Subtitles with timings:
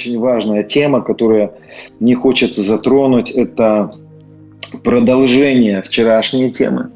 [0.00, 1.52] очень важная тема, которую
[2.00, 3.30] не хочется затронуть.
[3.30, 3.92] Это
[4.82, 6.90] продолжение вчерашней темы.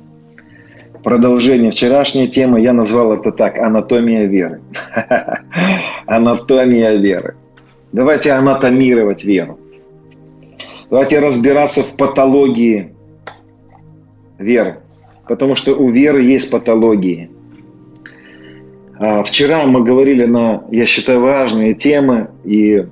[1.02, 4.62] Продолжение вчерашней темы я назвал это так– анатомия веры.
[6.06, 7.34] Анатомия веры.
[7.92, 9.58] Давайте анатомировать веру.
[10.88, 12.94] Давайте разбираться в патологии
[14.38, 14.78] веры.
[15.28, 17.30] Потому что у веры есть патологии.
[18.98, 22.86] А, вчера мы говорили на, я считаю, важные темы, и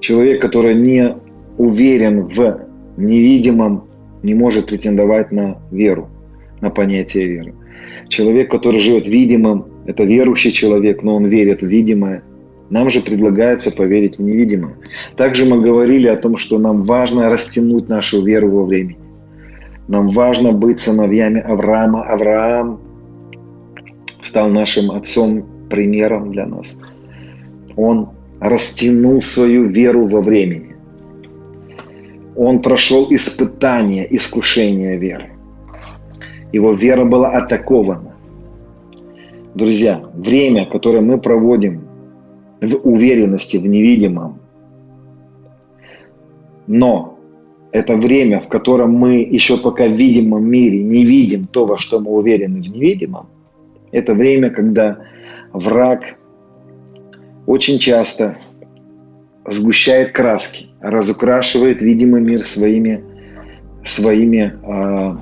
[0.00, 1.16] человек, который не
[1.56, 2.60] уверен в
[2.96, 3.84] невидимом,
[4.22, 6.08] не может претендовать на веру,
[6.60, 7.54] на понятие веры.
[8.08, 12.22] Человек, который живет видимым, это верующий человек, но он верит в видимое.
[12.70, 14.76] Нам же предлагается поверить в невидимое.
[15.16, 18.98] Также мы говорили о том, что нам важно растянуть нашу веру во времени.
[19.88, 22.02] Нам важно быть сыновьями Авраама.
[22.02, 22.80] Авраам
[24.22, 26.78] стал нашим отцом, примером для нас.
[27.76, 30.76] Он растянул свою веру во времени.
[32.36, 35.30] Он прошел испытание, искушение веры.
[36.52, 38.14] Его вера была атакована.
[39.54, 41.88] Друзья, время, которое мы проводим
[42.60, 44.38] в уверенности в невидимом,
[46.66, 47.18] но
[47.72, 51.98] это время, в котором мы еще пока в видимом мире не видим то, во что
[51.98, 53.26] мы уверены в невидимом,
[53.90, 54.98] это время, когда
[55.52, 56.17] враг
[57.48, 58.36] очень часто
[59.46, 63.02] сгущает краски, разукрашивает видимый мир своими,
[63.86, 65.16] своими э,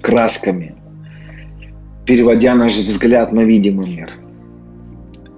[0.00, 0.74] красками,
[2.06, 4.14] переводя наш взгляд на видимый мир.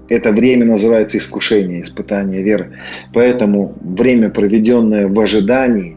[0.09, 2.79] Это время называется искушение, испытание веры.
[3.13, 5.97] Поэтому время, проведенное в ожидании,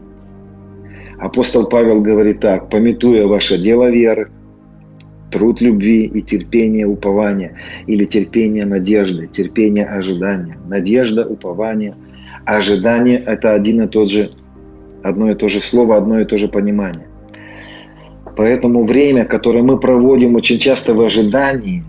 [1.20, 4.32] апостол Павел говорит так, пометуя ваше дело веры,
[5.30, 7.56] труд любви и терпение упования,
[7.86, 10.56] или терпение надежды, терпение ожидания.
[10.68, 11.94] Надежда, упование,
[12.44, 14.30] ожидание– это один и тот же,
[15.02, 17.06] одно и то же слово, одно и то же понимание.
[18.36, 21.82] Поэтому время, которое мы проводим очень часто в ожидании,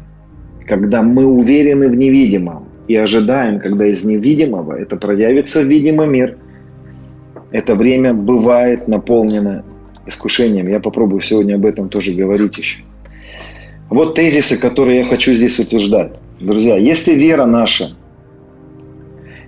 [0.66, 6.38] когда мы уверены в невидимом и ожидаем, когда из невидимого это проявится в видимый мир,
[7.52, 9.64] это время бывает наполнено
[10.06, 10.70] искушением.
[10.70, 12.84] Я попробую сегодня об этом тоже говорить еще.
[13.90, 16.12] Вот тезисы, которые я хочу здесь утверждать.
[16.40, 17.96] Друзья, если вера наша,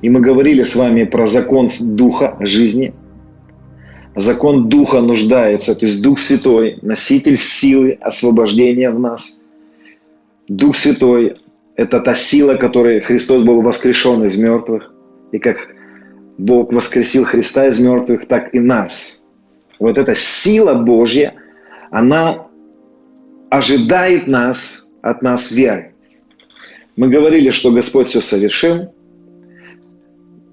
[0.02, 2.94] и мы говорили с вами про закон Духа жизни,
[4.16, 9.44] закон Духа нуждается, то есть Дух Святой, носитель силы освобождения в нас.
[10.48, 11.38] Дух Святой–
[11.76, 14.92] это та сила, которой Христос был воскрешен из мертвых.
[15.32, 15.58] И как
[16.38, 19.26] Бог воскресил Христа из мертвых, так и нас.
[19.80, 21.34] Вот эта сила Божья,
[21.92, 22.49] она
[23.50, 25.94] ожидает нас, от нас веры.
[26.96, 28.94] Мы говорили, что Господь все совершил.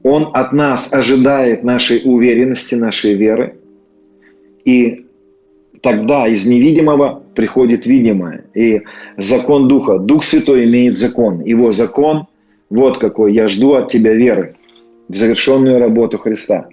[0.03, 3.57] Он от нас ожидает нашей уверенности, нашей веры.
[4.65, 5.07] И
[5.81, 8.45] тогда из невидимого приходит видимое.
[8.55, 8.83] И
[9.17, 9.99] закон Духа.
[9.99, 11.41] Дух Святой имеет закон.
[11.41, 12.27] Его закон
[12.71, 13.35] вот какой.
[13.35, 14.55] Я жду от тебя веры
[15.09, 16.69] в завершенную работу Христа.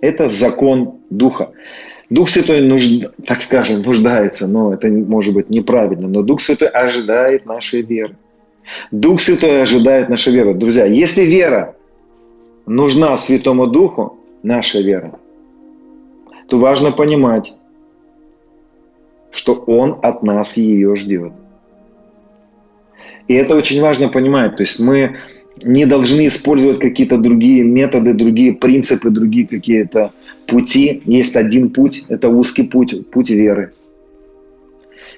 [0.00, 1.52] Это закон Духа.
[2.10, 7.46] Дух Святой, нужд, так скажем, нуждается, но это может быть неправильно, но Дух Святой ожидает
[7.46, 8.16] нашей веры.
[8.90, 10.54] Дух Святой ожидает нашей веры.
[10.54, 11.76] Друзья, если вера
[12.66, 15.18] нужна Святому Духу, наша вера,
[16.48, 17.54] то важно понимать,
[19.30, 21.32] что Он от нас ее ждет.
[23.28, 24.56] И это очень важно понимать.
[24.56, 25.16] То есть мы
[25.62, 30.12] не должны использовать какие-то другие методы, другие принципы, другие какие-то
[30.46, 31.02] пути.
[31.04, 33.72] Есть один путь, это узкий путь, путь веры.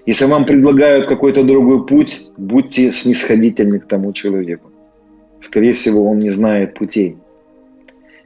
[0.05, 4.71] Если вам предлагают какой-то другой путь, будьте снисходительны к тому человеку.
[5.41, 7.17] Скорее всего, он не знает путей.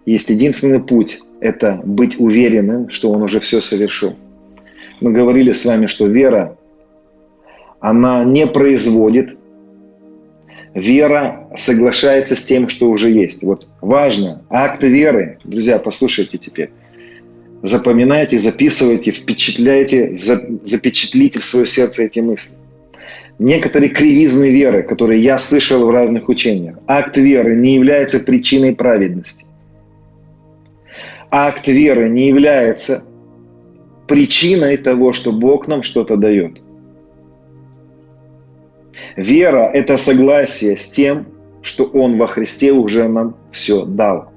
[0.07, 4.15] Есть единственный путь– это быть уверенным, что он уже все совершил.
[5.01, 6.57] Мы говорили с вами, что вера,
[7.81, 9.37] она не производит
[10.77, 13.43] вера соглашается с тем, что уже есть.
[13.43, 16.71] Вот важно, акт веры, друзья, послушайте теперь.
[17.63, 22.55] Запоминайте, записывайте, впечатляйте, запечатлите в свое сердце эти мысли.
[23.39, 26.79] Некоторые кривизны веры, которые я слышал в разных учениях.
[26.87, 29.47] Акт веры не является причиной праведности.
[31.31, 33.05] Акт веры не является
[34.07, 36.61] причиной того, что Бог нам что-то дает.
[39.17, 41.27] Вера– это согласие с тем,
[41.63, 44.31] что Он во Христе уже нам все дал.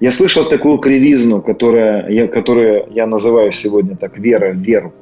[0.00, 4.92] Я слышал такую кривизну, которая, я, которую я называю сегодня так вера в веру.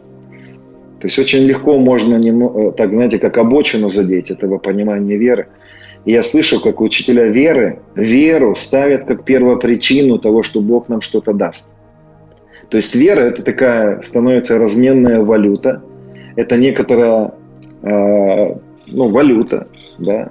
[1.01, 5.49] То есть очень легко можно, так знаете, как обочину задеть этого понимания веры.
[6.07, 11.35] И я слышу, как учителя веры веру ставят как первопричину того, что Бог нам что-то
[11.35, 11.75] даст.
[12.71, 15.83] То есть вера– это такая, становится разменная валюта.
[16.37, 17.31] Это некоторая э,
[17.87, 19.69] ну, валюта,
[19.99, 20.31] да,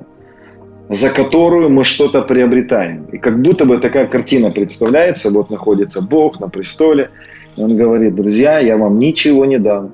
[0.89, 3.05] за которую мы что-то приобретаем.
[3.11, 7.09] И как будто бы такая картина представляется, вот находится Бог на престоле,
[7.55, 9.91] и Он говорит, друзья, я вам ничего не дам,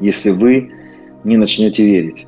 [0.00, 0.70] если вы
[1.24, 2.26] не начнете верить.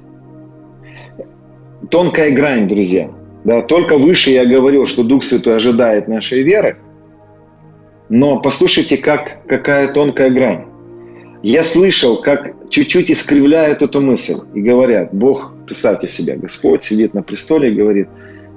[1.90, 3.10] Тонкая грань, друзья.
[3.44, 6.76] Да, только выше я говорил, что Дух Святой ожидает нашей веры,
[8.10, 10.69] но послушайте, как, какая тонкая грань.
[11.42, 17.22] Я слышал, как чуть-чуть искривляют эту мысль и говорят, Бог, представьте себя, Господь сидит на
[17.22, 18.08] престоле и говорит,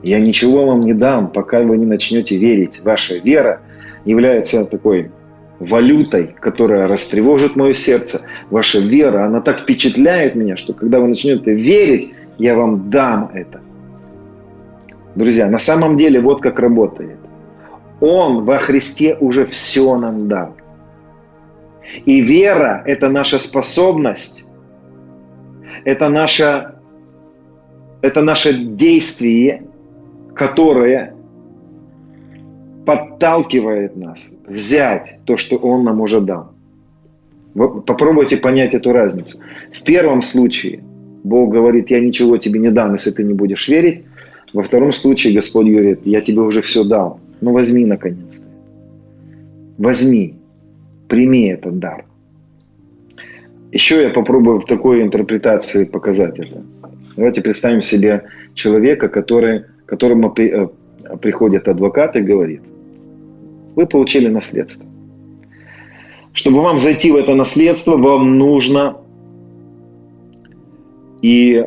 [0.04, 2.82] я ничего вам не дам, пока вы не начнете верить.
[2.82, 3.62] Ваша вера
[4.04, 5.12] является такой
[5.60, 8.22] валютой, которая растревожит мое сердце.
[8.50, 13.62] Ваша вера, она так впечатляет меня, что когда вы начнете верить, я вам дам это.
[15.16, 17.18] Друзья, на самом деле вот как работает.
[18.02, 20.54] Он во Христе уже все нам дал.
[22.06, 24.48] И вера– это наша способность,
[25.86, 26.76] это наше,
[28.02, 29.64] это наше действие,
[30.36, 31.14] которое
[32.86, 36.52] подталкивает нас взять то, что Он нам уже дал.
[37.54, 39.40] Попробуйте понять эту разницу.
[39.72, 40.84] В первом случае
[41.24, 44.04] Бог говорит, я ничего тебе не дам, если ты не будешь верить.
[44.54, 47.20] Во втором случае Господь говорит, я тебе уже все дал.
[47.42, 48.46] Ну возьми наконец-то.
[49.78, 50.36] Возьми,
[51.14, 52.06] прими этот дар.
[53.72, 56.64] Еще я попробую в такой интерпретации показать это.
[57.16, 58.24] Давайте представим себе
[58.56, 60.68] человека, который, которому при, э,
[61.22, 62.62] приходит адвокат и говорит,
[63.76, 64.90] вы получили наследство.
[66.34, 68.98] Чтобы вам зайти в это наследство, вам нужно
[71.22, 71.64] и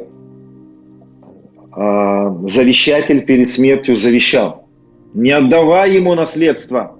[1.76, 4.66] э, завещатель перед смертью завещал.
[5.14, 6.96] Не отдавай ему наследство.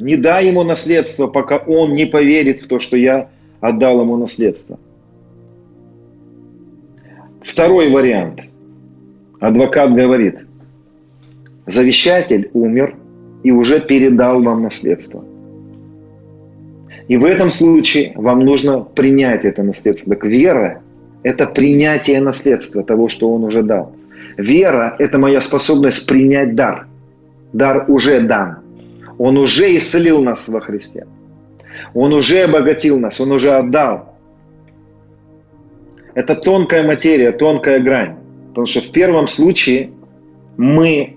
[0.00, 3.28] Не дай ему наследство, пока он не поверит в то, что я
[3.60, 4.78] отдал ему наследство.
[7.42, 8.40] Второй вариант.
[9.40, 10.46] Адвокат говорит,
[11.66, 12.96] завещатель умер
[13.42, 15.22] и уже передал вам наследство.
[17.08, 20.14] И в этом случае вам нужно принять это наследство.
[20.14, 20.80] Так вера–
[21.22, 23.94] это принятие наследства того, что он уже дал.
[24.38, 26.86] Вера– это моя способность принять дар.
[27.52, 28.60] Дар уже дан.
[29.20, 31.06] Он уже исцелил нас во Христе.
[31.92, 34.14] Он уже обогатил нас, Он уже отдал.
[36.14, 38.16] Это тонкая материя, тонкая грань.
[38.48, 39.90] Потому что в первом случае
[40.56, 41.16] мы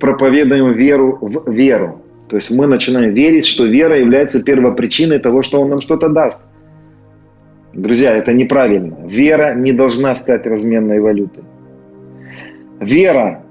[0.00, 2.02] проповедуем веру в веру.
[2.28, 6.42] То есть мы начинаем верить, что вера является первопричиной того, что Он нам что-то даст.
[7.74, 8.96] Друзья, это неправильно.
[9.06, 11.44] Вера не должна стать разменной валютой.
[12.80, 13.44] Вера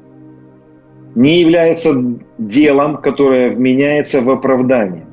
[1.16, 1.94] не является
[2.38, 5.06] делом, которое вменяется в оправдание.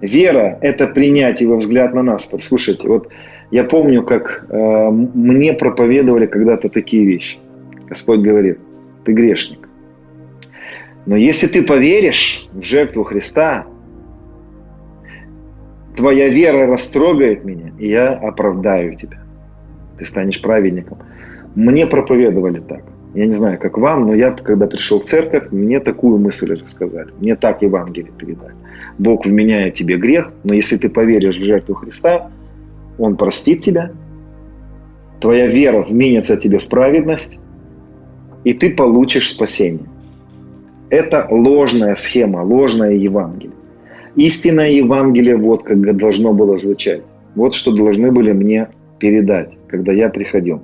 [0.00, 2.26] Вера– это принятие его взгляд на нас.
[2.26, 3.08] Послушайте, вот
[3.50, 7.38] я помню, как э, мне проповедовали когда-то такие вещи.
[7.88, 8.58] Господь говорит,
[9.04, 9.68] ты грешник.
[11.06, 13.66] Но если ты поверишь в жертву Христа,
[15.96, 19.22] твоя вера растрогает меня, и я оправдаю тебя.
[19.98, 20.98] Ты станешь праведником.
[21.54, 22.82] Мне проповедовали так.
[23.16, 27.08] Я не знаю, как вам, но я, когда пришел в церковь, мне такую мысль рассказали.
[27.18, 28.52] Мне так Евангелие передали.
[28.98, 32.30] Бог вменяет тебе грех, но если ты поверишь в жертву Христа,
[32.98, 33.90] Он простит тебя,
[35.18, 37.38] твоя вера вменится тебе в праведность,
[38.44, 39.88] и ты получишь спасение.
[40.90, 43.54] Это ложная схема, ложное Евангелие.
[44.14, 47.00] Истинное Евангелие вот как должно было звучать.
[47.34, 48.68] Вот что должны были мне
[48.98, 50.60] передать, когда я приходил.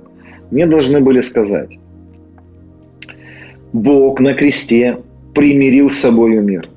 [0.51, 1.79] Мне должны были сказать,
[3.73, 4.99] Бог на кресте
[5.33, 6.69] примирил с собой мир.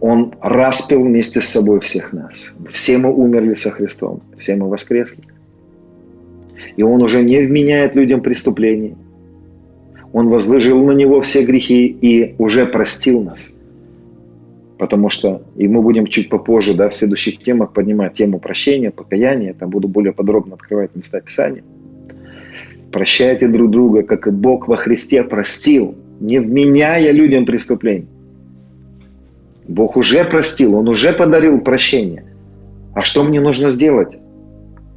[0.00, 2.56] Он распил вместе с собой всех нас.
[2.70, 5.24] Все мы умерли со Христом, все мы воскресли.
[6.76, 8.96] И Он уже не вменяет людям преступлений.
[10.12, 13.58] Он возложил на Него все грехи и уже простил нас.
[14.78, 19.54] Потому что, и мы будем чуть попозже, да, в следующих темах поднимать тему прощения, покаяния,
[19.54, 21.62] там буду более подробно открывать места Писания.
[22.94, 28.06] Прощайте друг друга, как и Бог во Христе простил, не вменяя людям преступлений.
[29.66, 32.24] Бог уже простил, Он уже подарил прощение.
[32.94, 34.16] А что мне нужно сделать?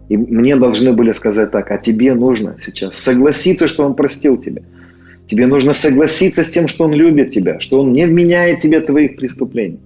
[0.09, 4.61] И мне должны были сказать так, а тебе нужно сейчас согласиться, что Он простил тебя.
[5.25, 9.15] Тебе нужно согласиться с тем, что Он любит тебя, что Он не вменяет тебе твоих
[9.15, 9.79] преступлений.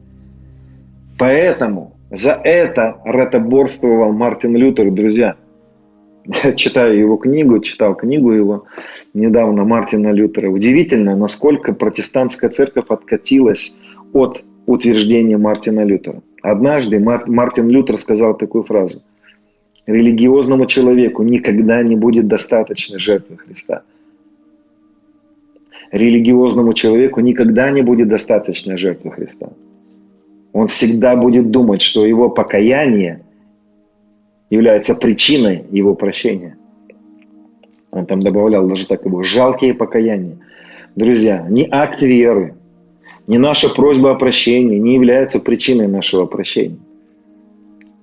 [1.17, 5.37] Поэтому за это ротоборствовал Мартин Лютер, друзья.
[6.55, 8.65] Читаю его книгу, читал книгу его
[9.13, 10.49] недавно Мартина Лютера.
[10.49, 13.79] Удивительно, насколько протестантская церковь откатилась
[14.13, 16.21] от утверждения Мартина Лютера.
[16.41, 19.01] Однажды Мартин Лютер сказал такую фразу.
[19.87, 23.83] Религиозному человеку никогда не будет достаточно жертвы Христа.
[25.91, 29.49] Религиозному человеку никогда не будет достаточно жертвы Христа.
[30.53, 33.21] Он всегда будет думать, что его покаяние
[34.51, 36.57] является причиной его прощения.
[37.89, 40.37] Он там добавлял даже так его жалкие покаяния.
[40.95, 42.53] Друзья, ни акт веры,
[43.27, 46.77] ни наша просьба о прощении не являются причиной нашего прощения.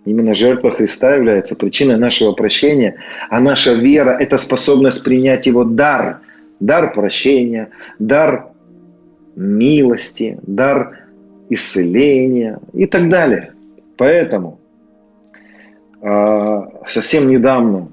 [0.06, 2.96] Именно жертва Христа является причиной нашего прощения,
[3.28, 6.20] а наша вера– это способность принять Его дар,
[6.60, 8.52] дар прощения, дар
[9.36, 10.98] милости, дар
[11.50, 13.52] исцеления и так далее.
[13.98, 14.58] Поэтому
[16.00, 17.88] совсем недавно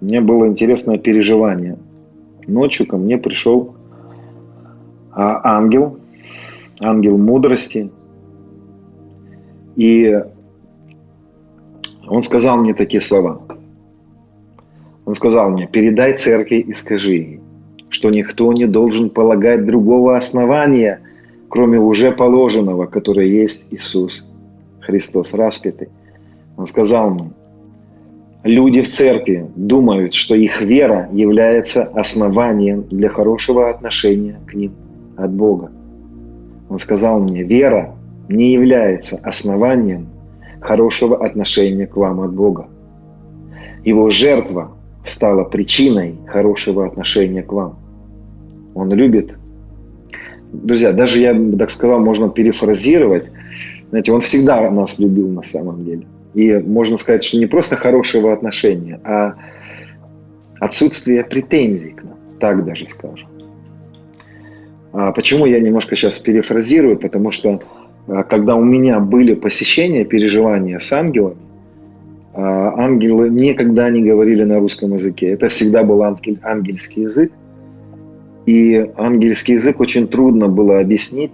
[0.00, 1.76] меня было интересное переживание.
[2.46, 3.74] Ночью ко мне пришел
[5.12, 5.98] а, ангел,
[6.80, 7.90] ангел мудрости,
[9.76, 10.22] и
[12.06, 13.42] он сказал мне такие слова.
[15.04, 17.40] Он сказал мне, передай церкви и скажи ей,
[17.88, 21.00] что никто не должен полагать другого основания,
[21.48, 24.26] кроме уже положенного, которое есть Иисус
[24.80, 25.88] Христос распятый.
[26.60, 27.30] Он сказал мне,
[28.42, 34.74] люди в церкви думают, что их вера является основанием для хорошего отношения к ним
[35.16, 35.72] от Бога.
[36.68, 37.94] Он сказал мне, вера
[38.28, 40.08] не является основанием
[40.60, 42.68] хорошего отношения к вам от Бога.
[43.86, 47.78] Его жертва стала причиной хорошего отношения к вам.
[48.74, 49.34] Он любит.
[50.52, 53.30] Друзья, даже я так сказал, можно перефразировать.
[53.88, 56.04] Знаете, он всегда нас любил на самом деле.
[56.34, 59.34] И можно сказать, что не просто хорошего отношения, а
[60.60, 62.16] отсутствие претензий к нам.
[62.38, 63.28] Так даже скажем.
[64.92, 66.98] А почему я немножко сейчас перефразирую?
[66.98, 67.62] Потому что
[68.06, 71.36] а, когда у меня были посещения, переживания с ангелами,
[72.34, 75.28] а, ангелы никогда не говорили на русском языке.
[75.30, 77.32] Это всегда был ангель, ангельский язык.
[78.46, 81.30] И ангельский язык очень трудно было объяснить,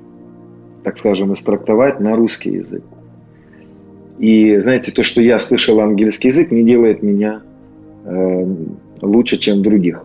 [0.83, 2.83] так скажем, истрактовать на русский язык.
[4.19, 7.43] И знаете, то, что я слышал ангельский язык, не делает меня
[8.05, 8.47] э,
[9.03, 10.05] лучше, чем других.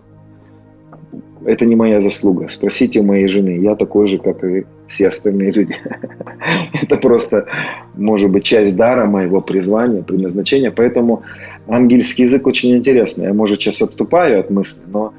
[1.46, 2.48] Это не моя заслуга.
[2.50, 3.58] Спросите у моей жены.
[3.58, 5.76] Я такой же, как и все остальные люди.
[6.82, 7.48] Это просто,
[7.96, 10.72] может быть, часть дара моего призвания, предназначения.
[10.72, 11.24] Поэтому
[11.68, 13.26] ангельский язык очень интересный.
[13.26, 15.14] Я, может, сейчас отступаю от мысли, но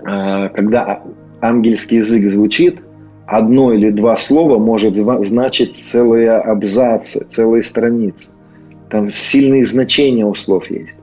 [0.00, 1.02] э, когда
[1.40, 2.80] ангельский язык звучит,
[3.26, 8.30] одно или два слова может значить целые абзацы, целые страницы.
[8.90, 10.98] Там сильные значения у слов есть.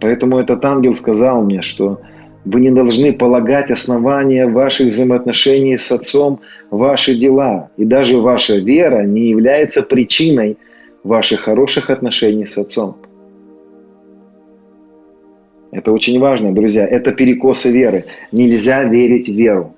[0.00, 2.00] Поэтому этот ангел сказал мне, что
[2.44, 7.70] вы не должны полагать основания ваших взаимоотношений с Отцом ваши дела.
[7.76, 10.58] И даже ваша вера не является причиной
[11.04, 12.96] ваших хороших отношений с Отцом.
[15.72, 16.86] Это очень важно, друзья.
[16.86, 18.04] Это перекосы веры.
[18.30, 19.74] Нельзя верить в веру.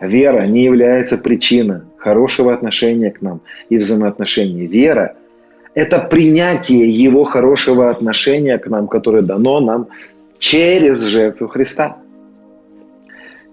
[0.00, 4.66] Вера не является причиной хорошего отношения к нам и взаимоотношений.
[4.66, 5.16] Вера–
[5.74, 9.88] это принятие Его хорошего отношения к нам, которое дано нам
[10.38, 11.98] через жертву Христа.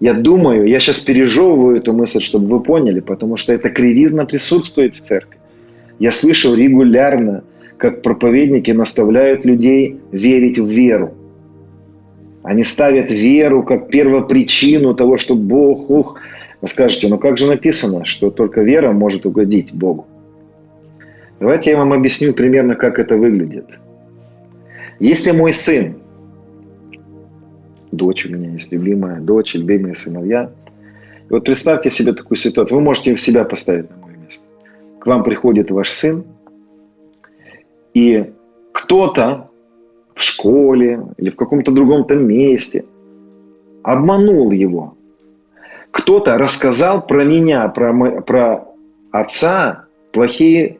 [0.00, 4.94] Я думаю, я сейчас пережевываю эту мысль, чтобы вы поняли, потому что эта кривизна присутствует
[4.94, 5.38] в церкви.
[5.98, 7.42] Я слышал регулярно,
[7.76, 11.14] как проповедники наставляют людей верить в веру.
[12.44, 16.20] Они ставят веру как первопричину того, что Бог, ух,
[16.60, 20.06] вы скажете, ну как же написано, что только вера может угодить Богу?
[21.40, 23.78] Давайте я вам объясню примерно, как это выглядит.
[24.98, 25.96] Если мой сын
[27.92, 30.50] дочь у меня есть любимая дочь, любимые сыновья.
[31.28, 32.78] И вот представьте себе такую ситуацию.
[32.78, 34.44] Вы можете себя поставить на мое место.
[35.00, 36.24] К вам приходит ваш сын,
[37.94, 38.32] и
[38.72, 39.50] кто-то
[40.14, 42.84] в школе или в каком-то другом там месте
[43.82, 44.94] обманул его.
[45.90, 48.68] Кто-то рассказал про меня, про, про
[49.10, 50.78] отца плохие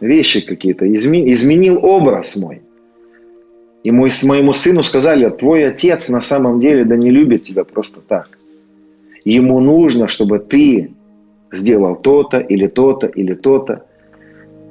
[0.00, 2.62] вещи какие-то, изменил образ мой.
[3.82, 8.00] И мой, моему сыну сказали, твой отец на самом деле да не любит тебя просто
[8.00, 8.38] так.
[9.24, 10.92] Ему нужно, чтобы ты
[11.50, 13.84] сделал то-то или то-то или то-то.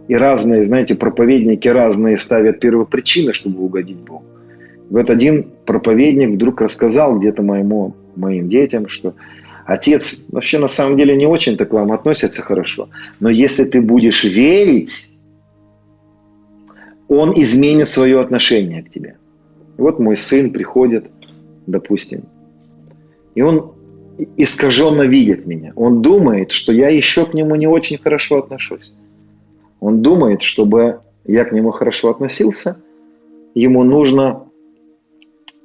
[0.08, 4.26] И разные, знаете, проповедники разные ставят первопричины, чтобы угодить Богу.
[4.90, 9.14] Вот один проповедник вдруг рассказал где-то моему, моим детям, что
[9.66, 12.90] отец вообще на самом деле не очень-то к вам относится хорошо.
[13.20, 15.14] Но если ты будешь верить,
[17.08, 19.18] Он изменит свое отношение к тебе.
[19.78, 21.10] Вот мой сын приходит,
[21.68, 22.24] допустим,
[23.36, 23.74] и он
[24.38, 25.74] искаженно видит меня.
[25.76, 28.94] Он думает, что я еще к нему не очень хорошо отношусь.
[29.80, 32.82] Он думает, чтобы я к нему хорошо относился,
[33.56, 34.44] ему нужно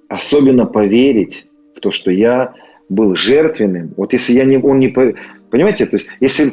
[0.08, 2.54] особенно поверить в то, что я
[2.88, 3.92] был жертвенным.
[3.96, 6.50] Вот если я не, он не, понимаете, то есть если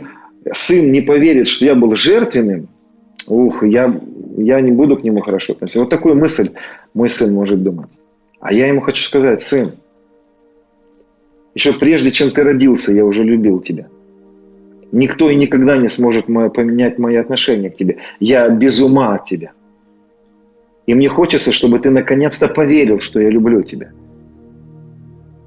[0.53, 2.67] сын не поверит, что я был жертвенным,
[3.27, 3.99] ух, я,
[4.37, 5.79] я не буду к нему хорошо относиться.
[5.79, 6.49] Вот такую мысль
[6.93, 7.89] мой сын может думать.
[8.39, 9.73] А я ему хочу сказать, сын,
[11.53, 13.87] еще прежде, чем ты родился, я уже любил тебя.
[14.91, 17.97] Никто и никогда не сможет поменять мои отношения к тебе.
[18.19, 19.51] Я без ума от тебя.
[20.85, 23.91] И мне хочется, чтобы ты наконец-то поверил, что я люблю тебя.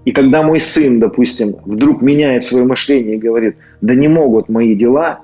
[0.06, 4.76] И когда мой сын, допустим, вдруг меняет свое мышление и говорит, да не могут мои
[4.76, 5.18] дела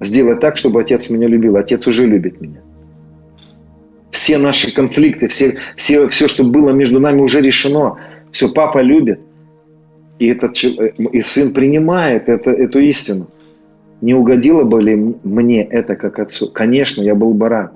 [0.00, 1.56] сделать так, чтобы отец меня любил.
[1.56, 2.60] Отец уже любит меня.
[4.10, 7.96] Все наши конфликты, все, все, все, что было между нами, уже решено.
[8.32, 9.20] Все, папа любит.
[10.18, 13.28] И, этот, и сын принимает это, эту истину.
[14.02, 16.50] Не угодило бы ли мне это как отцу?
[16.52, 17.75] Конечно, я был бы рад.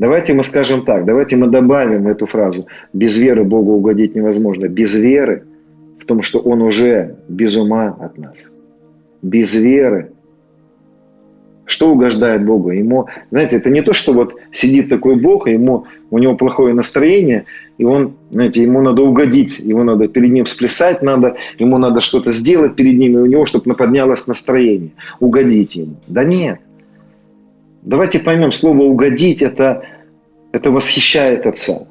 [0.00, 2.66] Давайте мы скажем так, давайте мы добавим эту фразу.
[2.94, 4.66] Без веры Богу угодить невозможно.
[4.66, 5.44] Без веры
[5.98, 8.50] в том, что Он уже без ума от нас.
[9.20, 10.12] Без веры
[11.66, 12.70] что угождает Богу?
[12.70, 16.74] Ему, знаете, это не то, что вот сидит такой Бог, и ему, у него плохое
[16.74, 17.44] настроение,
[17.78, 22.32] и он, знаете, ему надо угодить, ему надо перед ним сплясать, надо, ему надо что-то
[22.32, 24.90] сделать перед ним, и у него, чтобы поднялось настроение,
[25.20, 25.94] угодить ему.
[26.08, 26.58] Да нет.
[27.82, 29.82] Давайте поймем, слово «угодить» это,
[30.52, 31.88] это восхищает Отца.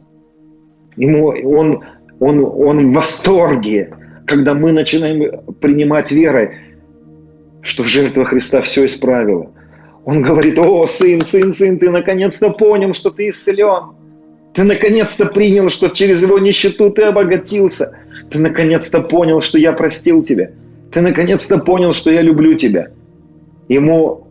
[0.95, 1.83] Ему, он,
[2.19, 3.93] он, он в восторге,
[4.27, 6.51] когда мы начинаем принимать верой,
[7.61, 9.51] что жертва Христа все исправила.
[10.05, 13.95] Он говорит, о, сын, сын, сын, ты наконец-то понял, что ты исцелен.
[14.53, 17.97] Ты наконец-то принял, что через его нищету ты обогатился.
[18.29, 20.51] Ты наконец-то понял, что я простил тебя.
[20.91, 22.89] Ты наконец-то понял, что я люблю тебя.
[23.67, 24.28] Ему,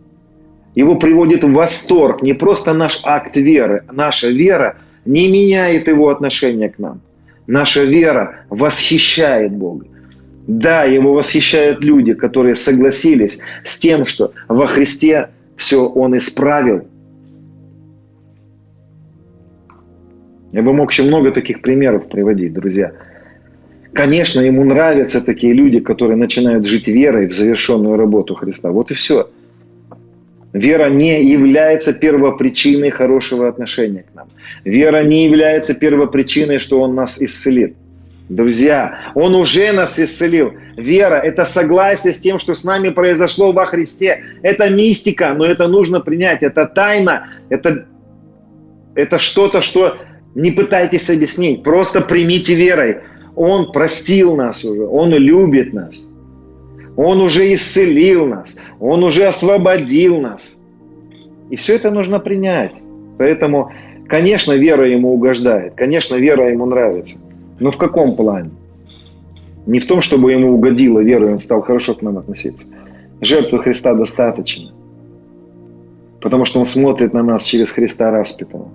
[0.74, 3.84] его приводит в восторг не просто наш акт веры.
[3.90, 7.00] Наша вера не меняет его отношение к нам.
[7.46, 9.86] Наша вера восхищает Бога.
[10.46, 16.86] Да, его восхищают люди, которые согласились с тем, что во Христе все он исправил.
[20.52, 22.92] Я бы мог еще много таких примеров приводить, друзья.
[23.92, 28.70] Конечно, ему нравятся такие люди, которые начинают жить верой в завершенную работу Христа.
[28.70, 29.28] Вот и все.
[30.52, 34.28] Вера не является первопричиной хорошего отношения к нам.
[34.64, 37.76] Вера не является первопричиной, что Он нас исцелит.
[38.28, 40.52] Друзья, Он уже нас исцелил.
[40.76, 44.22] Вера– это согласие с тем, что с нами произошло во Христе.
[44.42, 46.42] Это мистика, но это нужно принять.
[46.42, 47.86] Это тайна, это,
[48.94, 49.98] это что-то, что
[50.34, 51.62] не пытайтесь объяснить.
[51.62, 52.98] Просто примите верой.
[53.34, 56.07] Он простил нас уже, Он любит нас.
[56.98, 60.64] Он уже исцелил нас, Он уже освободил нас.
[61.48, 62.72] И все это нужно принять.
[63.18, 63.70] Поэтому,
[64.08, 67.24] конечно, вера ему угождает, конечно, вера ему нравится.
[67.60, 68.50] Но в каком плане?
[69.66, 72.66] Не в том, чтобы ему угодила вера, и он стал хорошо к нам относиться.
[73.20, 74.72] Жертвы Христа достаточно.
[76.20, 78.70] Потому что он смотрит на нас через Христа распятого.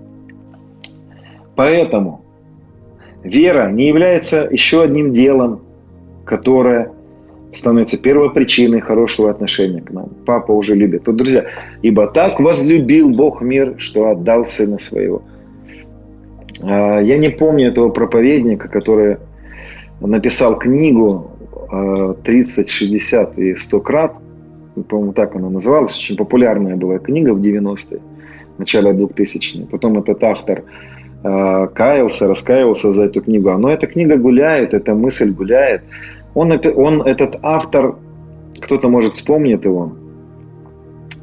[1.57, 2.21] Поэтому
[3.21, 5.59] вера не является еще одним делом,
[6.23, 6.93] которое
[7.53, 10.09] становится первой причиной хорошего отношения к нам.
[10.25, 11.07] Папа уже любит.
[11.07, 11.45] Вот, друзья,
[11.81, 15.21] ибо так возлюбил Бог мир, что отдал Сына Своего–
[16.63, 19.17] а, я не помню этого проповедника, который
[19.99, 21.31] написал книгу
[22.23, 24.15] 30, а, 60 и 100 крат.
[24.89, 25.97] По-моему, так она называлась.
[25.97, 27.99] Очень популярная была книга в 90-е,
[28.55, 29.67] в начале 2000-х.
[29.71, 30.63] Потом этот автор
[31.23, 33.51] а, каялся, раскаивался за эту книгу.
[33.51, 35.81] Но эта книга гуляет, эта мысль гуляет.
[36.35, 37.95] Он, он этот автор,
[38.59, 39.93] кто-то может вспомнит его,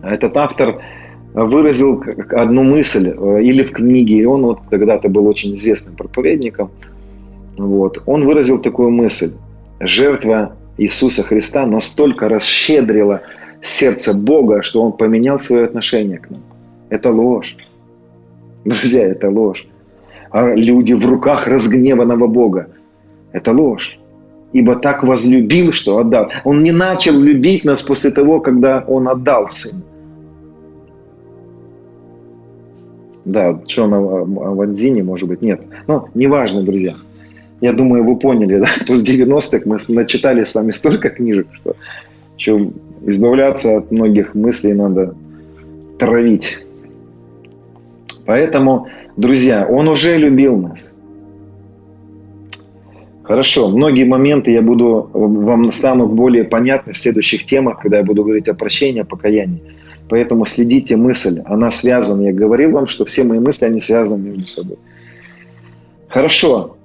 [0.02, 0.80] этот автор
[1.34, 6.70] выразил одну мысль э, или в книге, и он вот когда-то был очень известным проповедником,
[7.56, 9.32] вот, он выразил такую мысль.
[9.80, 13.20] Жертва Иисуса Христа настолько расщедрила
[13.62, 16.40] сердце Бога, что Он поменял свое отношение к нам.
[16.88, 17.56] Это ложь.
[18.64, 19.66] Друзья, это ложь.
[20.30, 22.68] А люди в руках разгневанного Бога.
[23.32, 23.99] Это ложь.
[24.52, 26.30] Ибо так возлюбил, что отдал.
[26.44, 29.82] Он не начал любить нас после того, когда Он отдал Сына.
[33.24, 35.60] Да, Джона Ванзини, может быть, нет.
[35.86, 36.96] Но неважно, друзья.
[37.60, 41.76] Я думаю, вы поняли, да, что с 90-х мы начитали с вами столько книжек, что,
[42.36, 42.70] что
[43.06, 45.14] избавляться от многих мыслей надо
[45.98, 46.64] травить.
[48.26, 50.94] Поэтому, друзья, Он уже любил нас.
[53.30, 58.24] Хорошо, многие моменты я буду вам станут более понятны в следующих темах, когда я буду
[58.24, 59.62] говорить о прощении, о покаянии.
[60.08, 62.22] Поэтому следите мысль, она связана.
[62.24, 64.78] Я говорил вам, что все мои мысли, они связаны между собой.
[66.08, 66.76] Хорошо.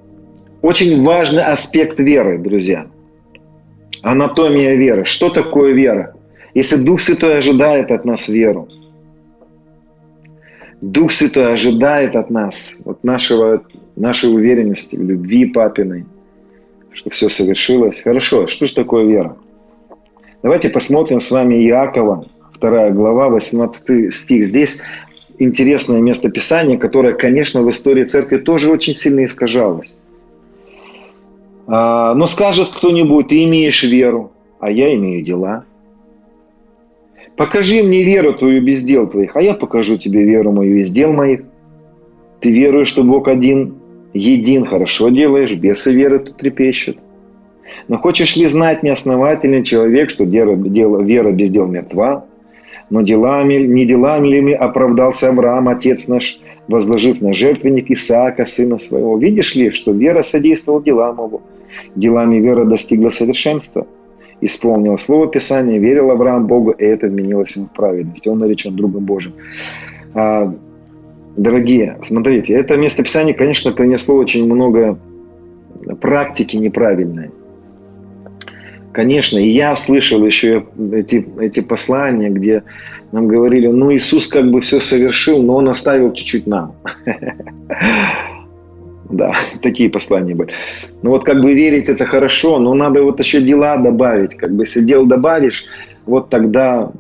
[0.61, 2.85] Очень важный аспект веры, друзья.
[4.03, 5.03] Анатомия веры.
[5.03, 6.13] Что такое вера?
[6.53, 8.67] Если Дух Святой ожидает от нас веру,
[10.79, 13.63] Дух Святой ожидает от нас, от нашего,
[13.95, 16.05] нашей уверенности в любви папиной,
[16.95, 18.01] что все совершилось.
[18.01, 19.37] Хорошо, что же такое вера?
[20.41, 22.25] Давайте посмотрим с вами Иакова,
[22.59, 24.45] 2 глава, 18 стих.
[24.45, 24.81] Здесь
[25.37, 29.97] интересное место Писания, которое, конечно, в истории церкви тоже очень сильно искажалось.
[31.67, 35.65] А, но скажет кто-нибудь, ты имеешь веру, а я имею дела.
[37.35, 41.11] Покажи мне веру твою без дел твоих, а я покажу тебе веру мою из дел
[41.11, 41.41] моих.
[42.39, 43.75] Ты веруешь, что Бог один,
[44.15, 46.97] един, хорошо делаешь, бесы веры тут трепещут.
[47.87, 50.55] Но хочешь ли знать неосновательный человек, что дело,
[51.01, 52.25] вера без дел мертва?
[52.89, 59.17] Но делами, не делами ли оправдался Авраам, отец наш, возложив на жертвенник Исаака, сына своего?
[59.17, 61.41] Видишь ли, что вера содействовала делам его?
[61.95, 63.85] Делами вера достигла совершенства.
[64.41, 68.27] Исполнил слово Писания, верил Авраам Богу, и это вменилось ему в праведность.
[68.27, 69.33] Он наречен другом Божьим.
[71.37, 74.97] Дорогие, смотрите, это место Писания, конечно, принесло очень много
[75.99, 77.31] практики неправильной.
[78.93, 82.63] Конечно, и я слышал еще эти, эти послания, где
[83.11, 86.73] нам говорили, ну Иисус как бы все совершил, но Он оставил чуть-чуть нам.
[89.07, 90.51] Да, такие послания были.
[91.03, 94.33] Ну вот как бы верить это хорошо, но надо вот еще дела добавить.
[94.33, 95.65] Как бы если дел добавишь,
[96.07, 96.91] вот тогда,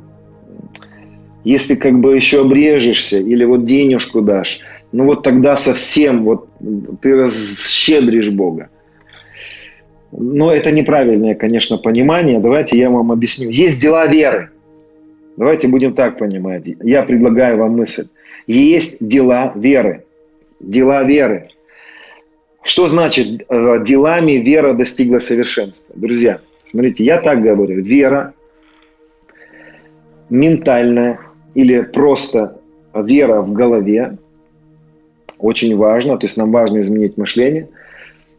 [1.45, 4.59] если как бы еще обрежешься или вот денежку дашь,
[4.91, 6.49] ну вот тогда совсем вот
[7.01, 8.69] ты расщедришь Бога.
[10.11, 12.39] Но это неправильное, конечно, понимание.
[12.39, 13.49] Давайте я вам объясню.
[13.49, 14.49] Есть дела веры.
[15.37, 16.63] Давайте будем так понимать.
[16.81, 18.07] Я предлагаю вам мысль.
[18.47, 20.05] Есть дела веры.
[20.59, 21.49] Дела веры.
[22.63, 25.93] Что значит э, делами вера достигла совершенства?
[25.97, 27.81] Друзья, смотрите, я так говорю.
[27.81, 28.33] Вера
[30.29, 31.19] ментальная
[31.55, 32.59] или просто
[32.93, 34.17] вера в голове
[35.39, 36.17] очень важно.
[36.17, 37.67] То есть нам важно изменить мышление–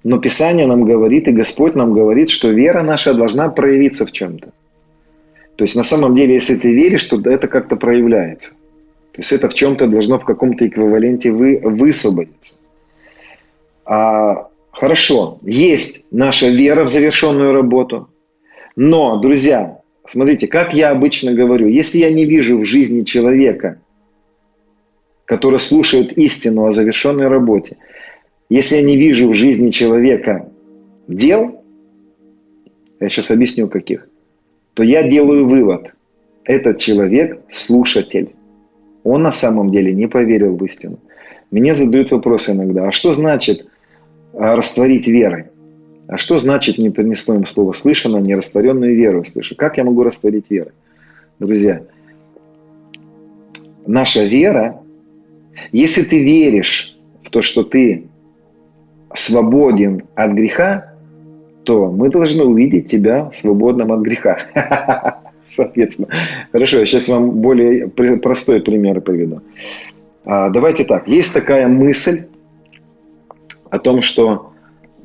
[0.07, 4.53] но Писание нам говорит, и Господь нам говорит, что вера наша должна проявиться в чем-то.
[5.57, 8.51] То есть на самом деле, если ты веришь, то это как-то проявляется.
[9.11, 12.55] То есть это в чем-то должно в каком-то эквиваленте вы, высвободиться.
[13.85, 18.09] А, хорошо, есть наша вера в завершенную работу.
[18.77, 23.81] Но, друзья, смотрите, как я обычно говорю, если я не вижу в жизни человека,
[25.25, 27.77] который слушает истину о завершенной работе,
[28.49, 30.49] если я не вижу в жизни человека
[31.09, 31.63] дел,
[33.01, 34.09] я сейчас объясню каких,
[34.75, 35.93] то я делаю вывод.
[36.45, 38.35] Этот человек– слушатель.
[39.03, 40.99] Он на самом деле не поверил в истину.
[41.51, 43.67] Мне задают вопрос иногда, а что значит
[44.33, 45.47] а, растворить верой?
[46.09, 49.57] А что значит не принесло им слово слышано, не растворенную веру слышу?
[49.57, 50.71] Как я могу растворить веру?
[51.39, 51.83] Друзья,
[53.87, 54.81] наша вера,
[55.73, 58.05] если ты веришь в то, что ты
[59.15, 60.93] свободен от греха,
[61.65, 64.39] то мы должны увидеть тебя свободным от греха.
[65.47, 66.09] Соответственно.
[66.53, 69.41] Хорошо, я сейчас вам более простой пример приведу.
[70.25, 71.09] А, давайте так.
[71.09, 72.29] Есть такая мысль
[73.71, 74.53] о том, что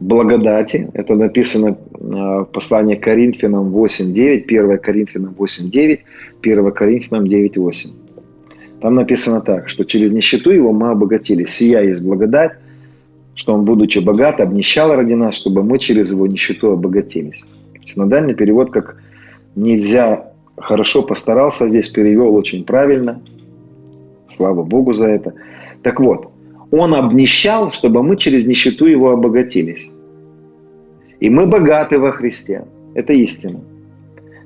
[0.02, 6.00] благодати, это написано а, в послании Коринфянам 8.9, 1 Коринфянам 8.9,
[6.42, 7.90] 1 Коринфянам 9.8.
[8.82, 11.50] Там написано так, что через нищету его мы обогатились.
[11.50, 12.54] Сия есть благодать,
[13.36, 17.46] что он, будучи богат, обнищал ради нас, чтобы мы через его нищету обогатились.
[17.82, 18.98] Синодальный перевод как
[19.56, 23.22] нельзя хорошо постарался, здесь перевел очень правильно.
[24.28, 25.34] Слава Богу за это.
[25.84, 26.32] Так вот,
[26.72, 29.92] он обнищал, чтобы мы через нищету его обогатились.
[31.20, 32.66] И мы богаты во Христе.
[32.96, 33.60] Это истина.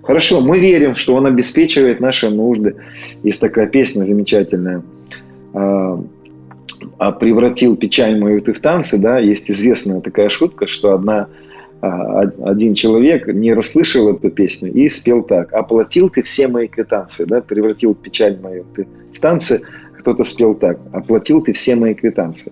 [0.03, 2.75] Хорошо, мы верим, что Он обеспечивает наши нужды.
[3.23, 4.83] Есть такая песня замечательная.
[5.53, 6.03] А,
[6.97, 11.27] а, превратил печаль мою ты в танцы, да, есть известная такая шутка, что одна,
[11.81, 15.53] а, один человек не расслышал эту песню и спел так.
[15.53, 19.61] Оплатил ты все мои квитанции, да, превратил печаль мою ты в танцы,
[20.05, 20.77] кто-то спел так.
[20.93, 22.51] Оплатил ты все мои квитанции.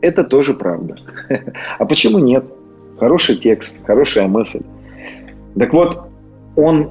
[0.00, 0.96] Это тоже правда.
[1.78, 2.44] А почему нет?
[2.98, 4.62] Хороший текст, хорошая мысль.
[5.56, 6.08] Так вот,
[6.56, 6.90] он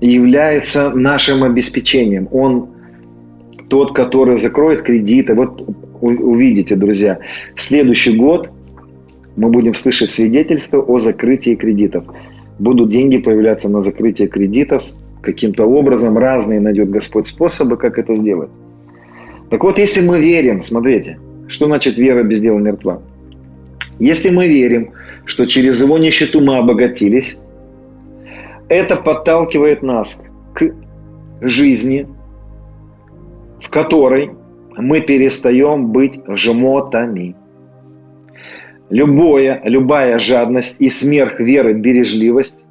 [0.00, 2.28] является нашим обеспечением.
[2.32, 2.68] Он
[3.68, 5.34] тот, который закроет кредиты.
[5.34, 5.68] Вот
[6.00, 7.18] увидите, друзья,
[7.56, 8.48] следующий год
[9.36, 12.04] мы будем слышать свидетельства о закрытии кредитов.
[12.58, 14.82] Будут деньги появляться на закрытие кредитов
[15.20, 16.16] каким-то образом.
[16.16, 18.50] Разные найдет Господь способы, как это сделать.
[19.50, 23.02] Так вот, если мы верим, смотрите, что значит вера без дела мертва?
[23.98, 24.92] Если мы верим,
[25.24, 27.38] что через его нищету мы обогатились,
[28.68, 30.74] это подталкивает нас к
[31.40, 32.06] жизни,
[33.60, 34.32] в которой
[34.76, 37.36] мы перестаем быть жмотами.
[38.90, 42.62] Любое, любая жадность и сверх веры бережливость–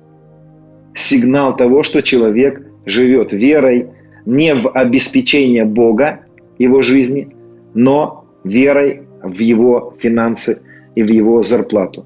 [0.95, 3.89] сигнал того, что человек живет верой
[4.25, 6.21] не в обеспечение Бога,
[6.57, 7.35] его жизни,
[7.73, 10.61] но верой в его финансы
[10.95, 12.05] и в его зарплату.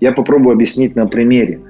[0.00, 1.60] Я попробую объяснить на примере.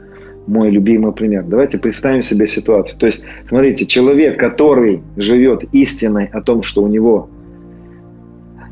[0.47, 1.45] Мой любимый пример.
[1.45, 2.99] Давайте представим себе ситуацию.
[2.99, 7.29] То есть, смотрите, человек, который живет истиной о том, что у него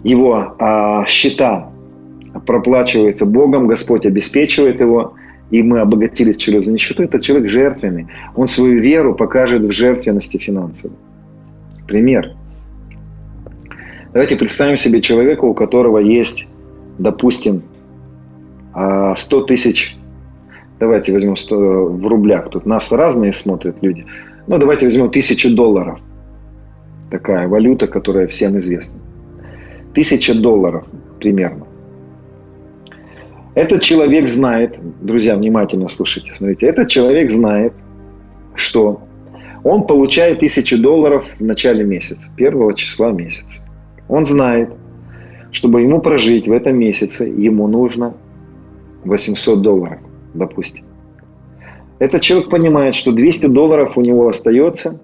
[0.05, 1.71] его а, счета
[2.47, 5.15] проплачиваются Богом, Господь обеспечивает его,
[5.51, 8.07] и мы обогатились через нищету, это человек жертвенный.
[8.37, 10.97] Он свою веру покажет в жертвенности финансовой.
[11.87, 12.38] Пример.
[14.13, 16.49] Давайте представим себе человека, у которого есть,
[16.99, 17.63] допустим,
[18.73, 19.15] 100 а,
[19.47, 19.97] тысяч,
[20.79, 24.07] давайте возьмем 100, в рублях, тут нас разные смотрят люди,
[24.47, 26.01] ну давайте возьмем тысячу долларов,
[27.11, 29.01] такая валюта, которая всем известна.
[29.95, 30.87] Тысяча долларов
[31.19, 31.67] примерно.
[33.55, 37.73] Этот человек знает, друзья, внимательно слушайте, смотрите, этот человек знает,
[38.55, 39.03] что
[39.65, 43.68] он получает тысячу долларов в начале месяца, первого числа месяца.
[44.09, 44.71] Он знает,
[45.51, 48.15] чтобы ему прожить в этом месяце, ему нужно
[49.05, 49.99] 800 долларов,
[50.35, 50.85] допустим.
[51.99, 55.01] Этот человек понимает, что 200 долларов у него остается.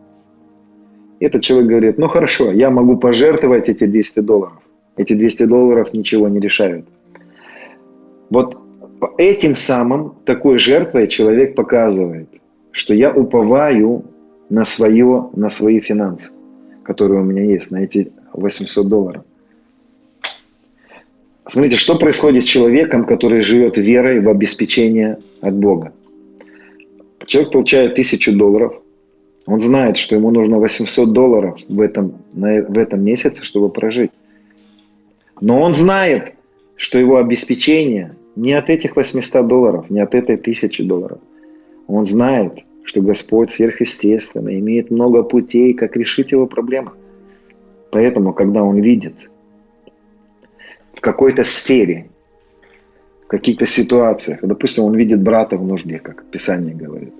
[1.20, 4.60] Этот человек говорит, ну хорошо, я могу пожертвовать эти 200 долларов.
[4.96, 6.86] Эти 200 долларов ничего не решают.
[8.30, 8.56] Вот
[9.18, 12.28] этим самым, такой жертвой человек показывает,
[12.70, 14.04] что я уповаю
[14.48, 16.32] на, свое, на свои финансы,
[16.84, 19.22] которые у меня есть, на эти 800 долларов.
[21.46, 25.92] Смотрите, что происходит с человеком, который живет верой в обеспечение от Бога.
[27.26, 28.74] Человек получает 1000 долларов,
[29.46, 34.10] он знает, что ему нужно 800 долларов в этом, в этом месяце, чтобы прожить.
[35.40, 36.32] Но он знает,
[36.76, 41.18] что его обеспечение не от этих 800 долларов, не от этой 1000 долларов.
[41.86, 46.92] Он знает, что Господь сверхъестественно имеет много путей, как решить его проблемы.
[47.94, 49.14] Поэтому, когда он видит
[50.94, 52.08] в какой-то сфере,
[53.22, 57.14] в каких-то ситуациях, допустим, он видит брата в нужде, как Писание говорит,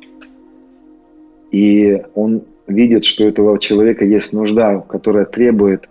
[1.53, 5.89] и он видит, что у этого человека есть нужда, которая требует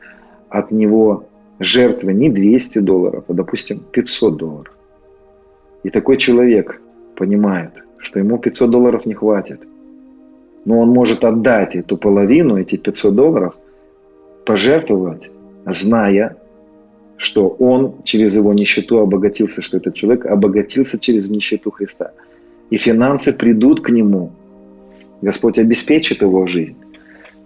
[0.49, 1.27] от него
[1.59, 4.73] жертвы не 200 долларов, а, допустим, 500 долларов.
[5.83, 6.81] И такой человек
[7.15, 9.61] понимает, что ему 500 долларов не хватит,
[10.65, 13.55] но он может отдать эту половину, эти 500 долларов,
[14.45, 15.31] пожертвовать,
[15.65, 16.37] зная,
[17.17, 22.11] что он через его нищету обогатился, что этот человек обогатился через нищету Христа.
[22.69, 24.31] И финансы придут к нему.
[25.21, 26.75] Господь обеспечит его жизнь.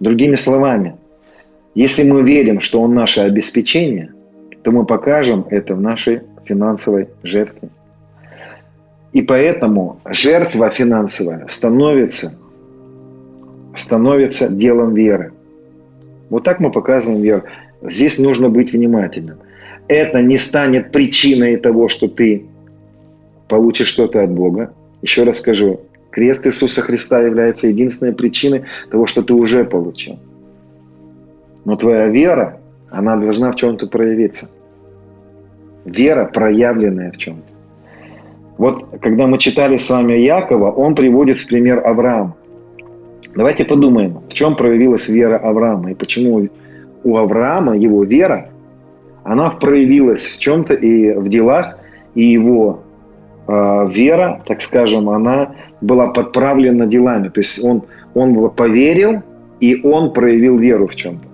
[0.00, 0.96] Другими словами,
[1.74, 4.12] если мы верим, что Он наше обеспечение,
[4.62, 7.68] то мы покажем это в нашей финансовой жертве.
[9.12, 12.38] И поэтому жертва финансовая становится,
[13.74, 15.32] становится делом веры.
[16.30, 17.42] Вот так мы показываем веру.
[17.82, 19.38] Здесь нужно быть внимательным.
[19.88, 22.44] Это не станет причиной того, что ты
[23.48, 24.72] получишь что-то от Бога.
[25.00, 30.18] Еще раз скажу, крест Иисуса Христа является единственной причиной того, что ты уже получил.
[31.64, 32.60] Но твоя вера,
[32.90, 34.50] она должна в чем-то проявиться.
[35.84, 37.52] Вера, проявленная в чем-то.
[38.58, 42.36] Вот когда мы читали с вами Якова, он приводит в пример Авраама.
[43.34, 46.48] Давайте подумаем, в чем проявилась вера Авраама и почему
[47.04, 48.50] у Авраама его вера,
[49.24, 51.78] она проявилась в чем-то и в делах,
[52.14, 52.80] и его
[53.46, 57.28] э, вера, так скажем, она была подправлена делами.
[57.28, 57.82] То есть он,
[58.14, 59.22] он поверил,
[59.60, 61.26] и он проявил веру в чем-то.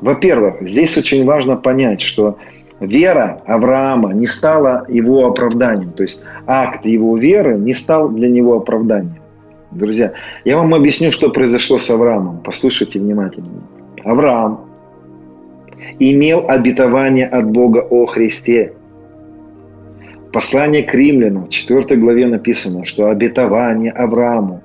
[0.00, 2.38] Во-первых, здесь очень важно понять, что
[2.80, 5.92] вера Авраама не стала его оправданием.
[5.92, 9.17] То есть акт его веры не стал для него оправданием.
[9.70, 10.12] Друзья,
[10.44, 12.40] я вам объясню, что произошло с Авраамом.
[12.42, 13.48] Послушайте внимательно.
[14.04, 14.66] Авраам
[15.98, 18.72] имел обетование от Бога о Христе.
[20.32, 24.62] Послание к римлянам в 4 главе написано, что обетование Аврааму,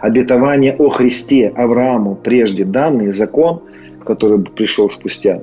[0.00, 3.62] обетование о Христе Аврааму прежде данный закон
[4.06, 5.42] который пришел спустя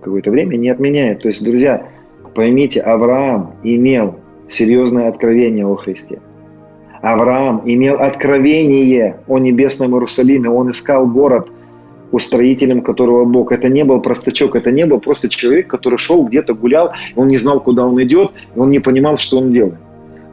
[0.00, 1.22] какое-то время, не отменяет.
[1.22, 1.88] То есть, друзья,
[2.34, 6.20] поймите, Авраам имел серьезное откровение о Христе.
[7.06, 10.50] Авраам имел откровение о небесном Иерусалиме.
[10.50, 11.48] Он искал город,
[12.10, 13.52] устроителем которого Бог.
[13.52, 17.36] Это не был простачок, это не был просто человек, который шел где-то, гулял, он не
[17.36, 19.78] знал, куда он идет, он не понимал, что он делает.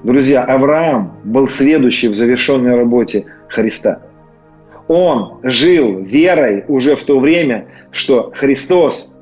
[0.04, 4.02] Друзья, Авраам был следующий в завершенной работе Христа.
[4.88, 9.16] Он жил верой уже в то время, что Христос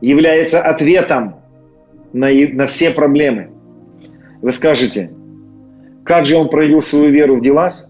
[0.00, 1.36] является ответом
[2.12, 3.50] на, на все проблемы.
[4.42, 5.10] Вы скажете,
[6.04, 7.86] как же он проявил свою веру в делах?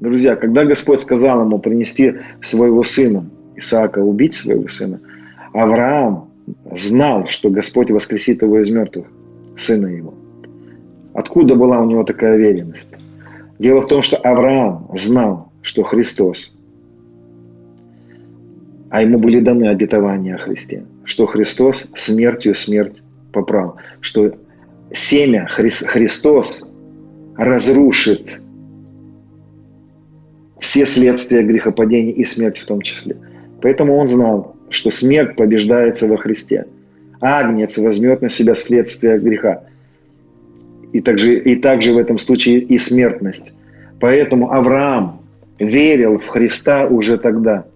[0.00, 5.00] Друзья, когда Господь сказал ему принести своего сына, Исаака, убить своего сына,
[5.52, 6.30] Авраам
[6.72, 9.06] знал, что Господь воскресит его из мертвых,
[9.56, 10.14] сына его.
[11.14, 12.90] Откуда была у него такая уверенность?
[13.58, 16.54] Дело в том, что Авраам знал, что Христос,
[18.90, 24.32] а ему были даны обетования о Христе, что Христос смертью смерть поправ, что
[24.92, 26.67] семя Христос
[27.38, 28.40] разрушит
[30.58, 33.16] все следствия грехопадения и смерть в том числе.
[33.62, 36.66] Поэтому он знал, что смерть побеждается во Христе.
[37.20, 39.62] Агнец возьмет на себя следствие греха
[40.92, 43.52] и также, и также в этом случае и смертность.
[44.00, 45.20] Поэтому Авраам
[45.58, 47.66] верил в Христа уже тогда.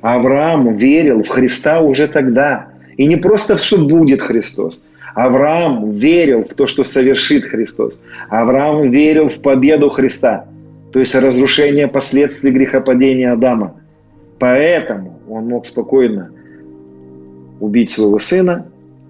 [0.00, 2.68] Авраам верил в Христа уже тогда.
[2.96, 4.84] И не просто, что будет Христос.
[5.14, 8.00] Авраам верил в то, что совершит Христос.
[8.28, 10.46] Авраам верил в победу Христа.
[10.92, 13.74] То есть разрушение последствий грехопадения Адама.
[14.38, 16.30] Поэтому он мог спокойно
[17.60, 18.66] убить своего сына,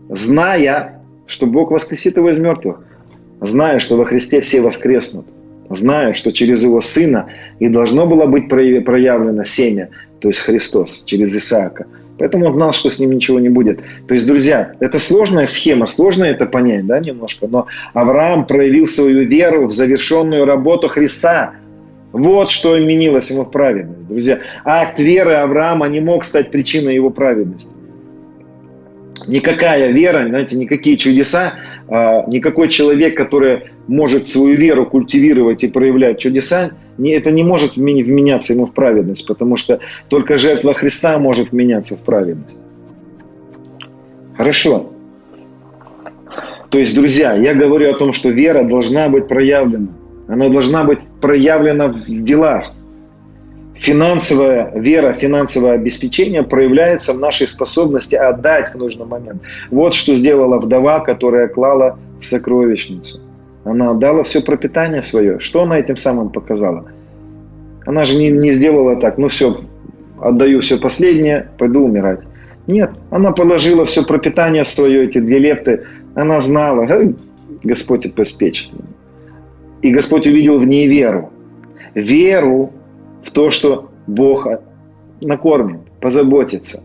[0.09, 2.83] зная, что Бог воскресит его из мертвых,
[3.41, 5.27] зная, что во Христе все воскреснут,
[5.71, 7.27] зная, что через его сына
[7.61, 11.87] и должно было быть проявлено семя, то есть Христос, через Исаака.
[12.21, 13.81] Поэтому он знал, что с ним ничего не будет.
[14.07, 19.27] То есть, друзья, это сложная схема, сложно это понять, да, немножко, но Авраам проявил свою
[19.27, 21.53] веру в завершенную работу Христа.
[22.13, 24.39] Вот что изменилось ему в праведность, друзья.
[24.65, 27.75] Акт веры Авраама не мог стать причиной его праведности
[29.27, 31.55] никакая вера, знаете, никакие чудеса,
[31.89, 36.71] а, никакой человек, который может свою веру культивировать и проявлять чудеса,
[37.09, 42.03] это не может вменяться ему в праведность, потому что только жертва Христа может вменяться в
[42.03, 42.57] праведность.
[44.37, 44.91] Хорошо.
[46.71, 49.89] То есть, друзья, я говорю о том, что вера должна быть проявлена.
[50.29, 52.73] Она должна быть проявлена в делах
[53.81, 59.41] финансовая вера, финансовое обеспечение проявляется в нашей способности отдать в нужный момент.
[59.71, 63.21] Вот что сделала вдова, которая клала в сокровищницу.
[63.65, 65.39] Она отдала все пропитание свое.
[65.39, 66.87] Что она этим самым показала?
[67.87, 69.61] Она же не, не сделала так, ну все,
[70.21, 72.21] отдаю все последнее, пойду умирать.
[72.67, 75.85] Нет, она положила все пропитание свое, эти две лепты.
[76.15, 76.87] Она знала,
[77.63, 78.71] Господь обеспечит.
[79.83, 81.31] И Господь увидел в ней веру.
[81.95, 82.73] Веру
[83.23, 84.47] в то, что Бог
[85.21, 86.85] накормит, позаботится.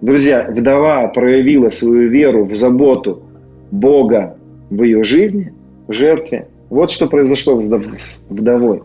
[0.00, 3.22] Друзья, вдова проявила свою веру в заботу
[3.70, 4.36] Бога
[4.70, 5.52] в ее жизни,
[5.88, 6.48] жертве.
[6.70, 8.82] Вот что произошло с вдовой.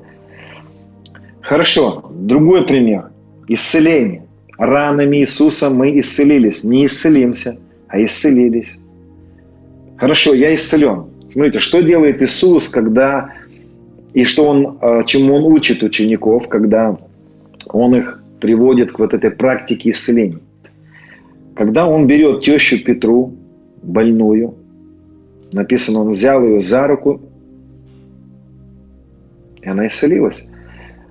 [1.41, 3.12] Хорошо, другой пример.
[3.47, 4.25] Исцеление.
[4.57, 6.63] Ранами Иисуса мы исцелились.
[6.63, 7.57] Не исцелимся,
[7.88, 8.77] а исцелились.
[9.97, 11.05] Хорошо, я исцелен.
[11.29, 13.33] Смотрите, что делает Иисус, когда
[14.13, 16.97] и что он, а, чему он учит учеников, когда
[17.71, 20.39] он их приводит к вот этой практике исцеления.
[21.55, 23.33] Когда он берет тещу Петру,
[23.83, 24.55] больную,
[25.51, 27.21] написано, он взял ее за руку,
[29.62, 30.49] и она исцелилась.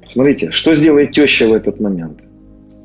[0.09, 2.21] Смотрите, что сделает теща в этот момент?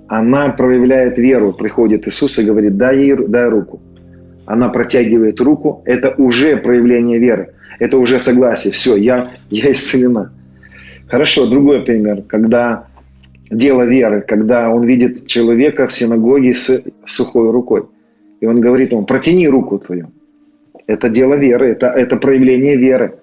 [0.08, 3.82] Она проявляет веру, приходит Иисус и говорит, дай ей дай руку.
[4.46, 8.74] Она протягивает руку, это уже проявление веры это уже согласие.
[8.74, 10.32] Все, я, я исцелена.
[11.08, 12.24] Хорошо, другой пример.
[12.28, 12.88] Когда
[13.50, 17.84] дело веры, когда он видит человека в синагоге с сухой рукой.
[18.40, 20.12] И он говорит ему, протяни руку твою.
[20.88, 23.20] Это дело веры, это, это проявление веры.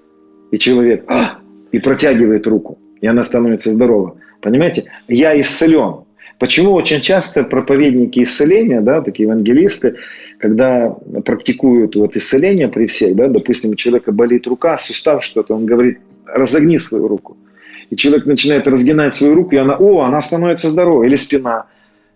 [0.51, 1.39] И человек а,
[1.73, 4.17] и протягивает руку, и она становится здорова.
[4.41, 4.85] Понимаете?
[5.09, 6.05] Я исцелен.
[6.39, 9.97] Почему очень часто проповедники исцеления, да, такие евангелисты,
[10.39, 15.67] когда практикуют вот исцеление при всех, да, допустим, у человека болит рука, сустав что-то, он
[15.67, 17.37] говорит, разогни свою руку.
[17.91, 21.67] И человек начинает разгинать свою руку, и она, о, она становится здоровой, или спина.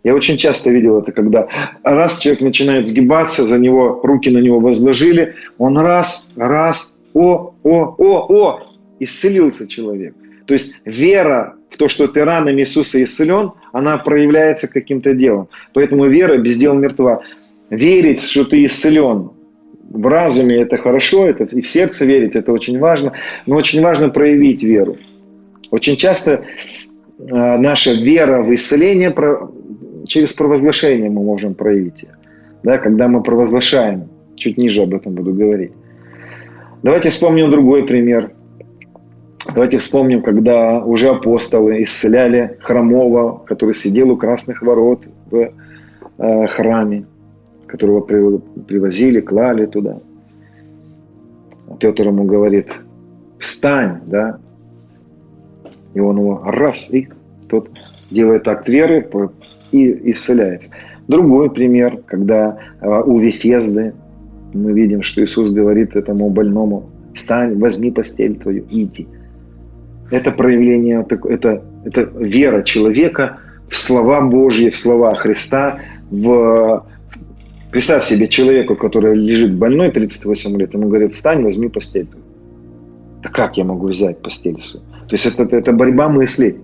[0.05, 1.49] Я очень часто видел это, когда
[1.83, 7.95] раз человек начинает сгибаться, за него руки на него возложили, он раз, раз, о, о,
[7.97, 8.61] о, о,
[9.01, 10.15] исцелился человек.
[10.47, 15.49] То есть вера в то, что ты ранами Иисуса исцелен, она проявляется каким-то делом.
[15.73, 17.23] Поэтому вера без дела мертва.
[17.71, 19.31] Верить, что ты исцелен,
[19.91, 23.13] в разуме это хорошо, это и в сердце верить это очень важно,
[23.47, 24.99] но очень важно проявить веру.
[25.71, 26.43] Очень часто э,
[27.19, 29.11] наша вера в исцеление
[30.07, 32.15] через провозглашение мы можем проявить ее.
[32.63, 35.73] Да, когда мы провозглашаем, чуть ниже об этом буду говорить.
[36.83, 38.33] Давайте вспомним другой пример.
[39.55, 45.53] Давайте вспомним, когда уже апостолы исцеляли хромого, который сидел у красных ворот в
[46.19, 47.05] э, храме,
[47.67, 49.99] которого привозили, клали туда.
[51.79, 52.81] Петр ему говорит,
[53.39, 54.39] встань, да,
[55.93, 57.09] и он его раз, и
[57.49, 57.71] тот
[58.11, 59.09] делает акт веры
[59.75, 60.71] и исцеляется.
[61.09, 63.93] Другой пример, когда а, у Вифезды
[64.53, 69.07] мы видим, что Иисус говорит этому больному, встань, возьми постель твою, иди.
[70.11, 75.79] Это проявление, это, это вера человека в слова Божьи, в слова Христа,
[76.11, 76.85] в
[77.75, 82.07] Представь себе человеку, который лежит больной 38 лет, ему говорят, встань, возьми постель.
[83.21, 84.87] Да как я могу взять постель свою?
[85.09, 86.55] То есть это, это борьба мыслей.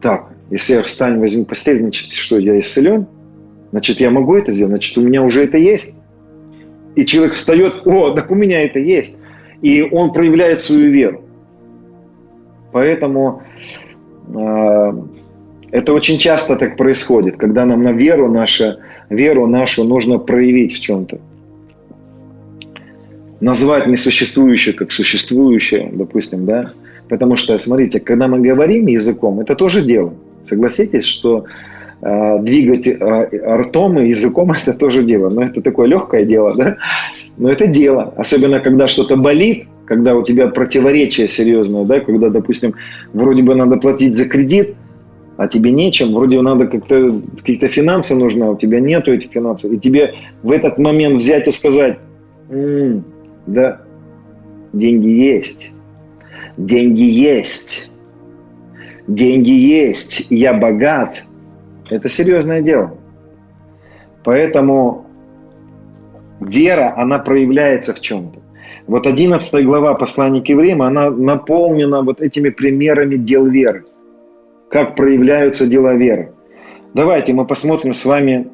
[0.00, 3.06] Так, если я встань, возьму постель, значит, что, я исцелен?
[3.70, 4.70] Значит, я могу это сделать?
[4.70, 5.96] Значит, у меня уже это есть.
[6.96, 9.18] И человек встает, о, так у меня это есть.
[9.60, 11.22] И он проявляет свою веру.
[12.72, 13.42] Поэтому
[14.34, 14.92] э,
[15.70, 18.78] это очень часто так происходит, когда нам на веру наша,
[19.10, 21.18] веру нашу нужно проявить в чем-то.
[23.40, 26.72] Назвать несуществующее как существующее, допустим, да,
[27.08, 30.12] Потому что, смотрите, когда мы говорим языком, это тоже дело.
[30.44, 31.44] Согласитесь, что
[32.02, 35.28] э, двигать э, ртом и языком это тоже дело.
[35.28, 36.76] Но это такое легкое дело, да?
[37.36, 38.12] Но это дело.
[38.16, 42.74] Особенно, когда что-то болит, когда у тебя противоречие серьезное, да, когда, допустим,
[43.12, 44.74] вроде бы надо платить за кредит,
[45.38, 49.72] а тебе нечем, вроде надо как-то какие-то финансы нужны, а у тебя нету этих финансов,
[49.72, 51.98] и тебе в этот момент взять и сказать,
[52.50, 53.04] м-м,
[53.46, 53.80] да,
[54.72, 55.70] деньги есть,
[56.56, 57.92] деньги есть,
[59.08, 61.24] деньги есть, я богат.
[61.90, 62.96] Это серьезное дело.
[64.22, 65.06] Поэтому
[66.40, 68.38] вера, она проявляется в чем-то.
[68.86, 73.84] Вот 11 глава послания к евреям, она наполнена вот этими примерами дел веры.
[74.70, 76.32] Как проявляются дела веры.
[76.94, 78.48] Давайте мы посмотрим с вами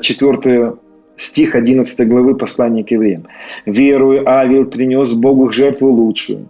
[0.00, 0.74] 4
[1.16, 3.26] стих 11 главы послания к евреям.
[3.66, 6.48] «Верую, Авел принес Богу жертву лучшую,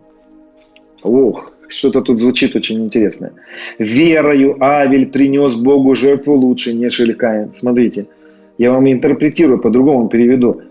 [1.03, 3.33] Ох, что-то тут звучит очень интересно.
[3.79, 7.51] Верою Авель принес Богу жертву лучше, нежели Каин.
[7.55, 8.07] Смотрите,
[8.59, 10.63] я вам интерпретирую, по-другому переведу.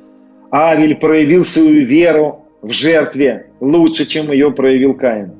[0.51, 5.31] Авель проявил свою веру в жертве лучше, чем ее проявил Каин.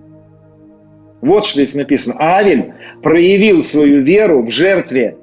[1.22, 2.16] Вот что здесь написано.
[2.20, 5.18] Авель проявил свою веру в жертве,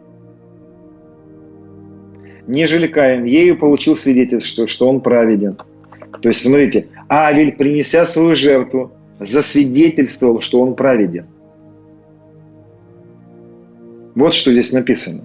[2.46, 3.24] нежели Каин.
[3.24, 5.56] Ею получил свидетельство, что он праведен.
[6.22, 11.26] То есть, смотрите, Авель, принеся свою жертву, засвидетельствовал, что он праведен.
[14.14, 15.24] Вот что здесь написано.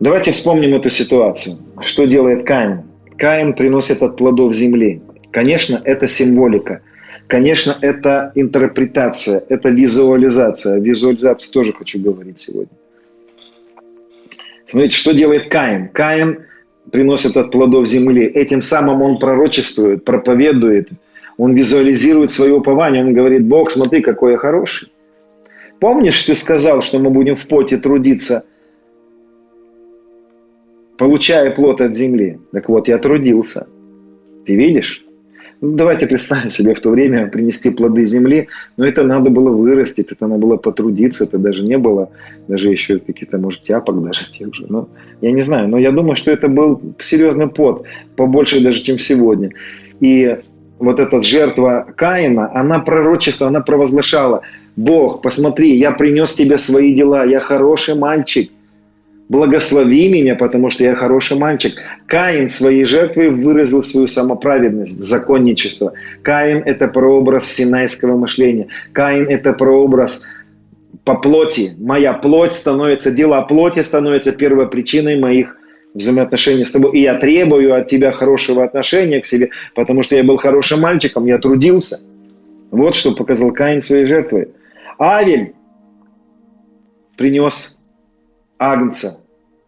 [0.00, 1.56] Давайте вспомним эту ситуацию.
[1.84, 2.84] Что делает Каин?
[3.18, 5.02] Каин приносит от плодов земли.
[5.32, 6.82] Конечно, это символика.
[7.26, 10.76] Конечно, это интерпретация, это визуализация.
[10.76, 12.72] О визуализации тоже хочу говорить сегодня.
[14.66, 15.88] Смотрите, что делает Каин?
[15.88, 16.46] Каин
[16.90, 18.24] приносит от плодов земли.
[18.24, 20.90] Этим самым он пророчествует, проповедует,
[21.38, 24.92] он визуализирует свое упование, он говорит, Бог, смотри, какой я хороший.
[25.80, 28.44] Помнишь, ты сказал, что мы будем в поте трудиться,
[30.98, 32.40] получая плод от земли?
[32.52, 33.68] Так вот, я трудился.
[34.44, 35.04] Ты видишь?
[35.60, 40.10] Ну, давайте представим себе в то время принести плоды земли, но это надо было вырастить,
[40.12, 42.10] это надо было потрудиться, это даже не было,
[42.48, 44.66] даже еще какие-то, может, тяпок даже тех же.
[44.68, 44.88] Ну,
[45.20, 47.84] я не знаю, но я думаю, что это был серьезный пот,
[48.16, 49.50] побольше даже, чем сегодня.
[50.00, 50.38] И
[50.78, 54.42] вот эта жертва Каина, она пророчество, она провозглашала,
[54.76, 58.50] Бог, посмотри, я принес тебе свои дела, я хороший мальчик,
[59.28, 61.74] благослови меня, потому что я хороший мальчик.
[62.06, 65.92] Каин своей жертвой выразил свою самоправедность, законничество.
[66.22, 68.68] Каин– это прообраз синайского мышления.
[68.92, 70.26] Каин– это прообраз
[71.04, 71.72] по плоти.
[71.78, 75.57] Моя плоть становится, дела плоти становятся первой причиной моих
[75.98, 80.22] взаимоотношения с тобой, и я требую от тебя хорошего отношения к себе, потому что я
[80.22, 82.00] был хорошим мальчиком, я трудился.
[82.70, 84.48] Вот что показал Каин своей жертвой.
[84.98, 85.54] Авель
[87.16, 87.84] принес
[88.58, 89.20] агнца,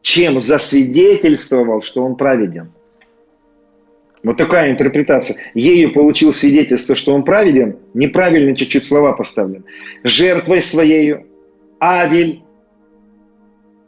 [0.03, 2.71] чем засвидетельствовал, что он праведен.
[4.23, 5.39] Вот такая интерпретация.
[5.55, 7.77] Ею получил свидетельство, что он праведен.
[7.95, 9.65] Неправильно чуть-чуть слова поставлены.
[10.05, 11.27] Жертвой своею
[11.81, 12.43] Авель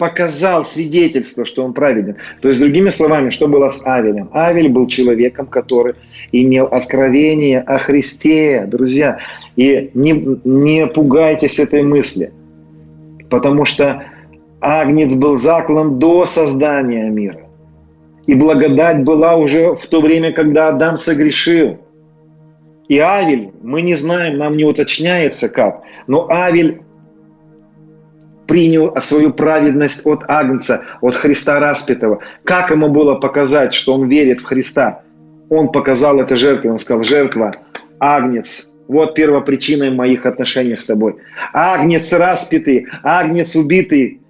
[0.02, 2.16] показал свидетельство, что он праведен.
[2.40, 4.30] То есть, другими словами, что было с Авелем?
[4.34, 5.94] Авель был человеком, который
[6.32, 9.18] имел откровение о Христе, друзья.
[9.54, 12.32] И не, не пугайтесь этой мысли,
[13.30, 14.02] потому что
[14.60, 17.42] Агнец был заклан до создания мира.
[18.26, 21.78] И благодать была уже в то время, когда Адам согрешил.
[22.88, 26.80] И Авель, мы не знаем, нам не уточняется как, но Авель
[28.52, 32.18] принял свою праведность от Агнца, от Христа распятого.
[32.44, 35.00] Как ему было показать, что он верит в Христа?
[35.48, 37.52] Он показал это жертвой, он сказал, жертва,
[37.98, 41.14] Агнец, вот первопричиной моих отношений с тобой.
[41.54, 44.20] Агнец распятый, Агнец убитый,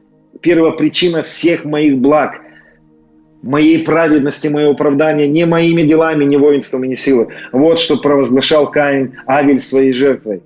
[0.41, 2.43] первопричина всех моих благ–
[3.43, 7.27] моей праведности, моего оправдания не моими делами, не воинством не силой.
[7.51, 10.43] Вот что провозглашал Каин Авель своей жертвой.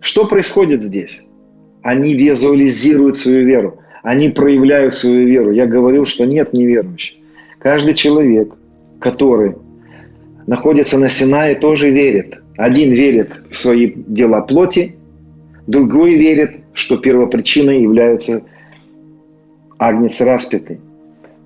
[0.00, 1.26] Что происходит здесь?
[1.86, 3.78] Они визуализируют свою веру.
[4.02, 5.52] Они проявляют свою веру.
[5.52, 7.16] Я говорил, что нет неверующих.
[7.60, 8.52] Каждый человек,
[8.98, 9.54] который
[10.48, 12.40] находится на Синае, тоже верит.
[12.56, 14.96] Один верит в свои дела плоти,
[15.68, 18.42] другой верит, что первопричиной является
[19.78, 20.80] Агнец распятый.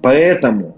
[0.01, 0.75] Поэтому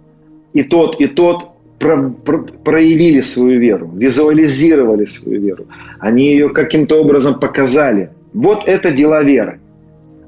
[0.55, 5.67] и тот, и тот про, про, проявили свою веру, визуализировали свою веру.
[6.01, 8.11] Они ее каким-то образом показали.
[8.33, 9.61] Вот это дела веры.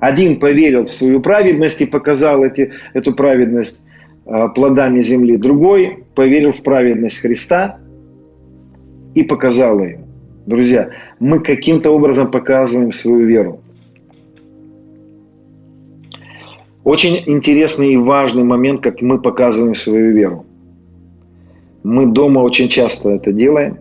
[0.01, 3.83] Один поверил в свою праведность и показал эти, эту праведность
[4.27, 5.37] э, плодами земли.
[5.37, 7.79] Другой поверил в праведность Христа
[9.15, 10.01] и показал ее.
[10.47, 10.91] Друзья,
[11.21, 13.61] мы каким-то образом показываем свою веру.
[16.85, 20.45] Очень интересный и важный момент, как мы показываем свою веру.
[21.83, 23.79] Мы дома очень часто это делаем.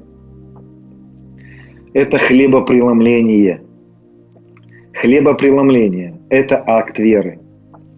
[1.93, 3.62] Это хлебопреломление.
[5.03, 7.39] Хлебопреломление– это акт веры.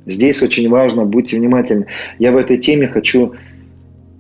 [0.08, 1.86] Здесь очень важно, будьте внимательны.
[2.18, 3.34] Я в этой теме хочу,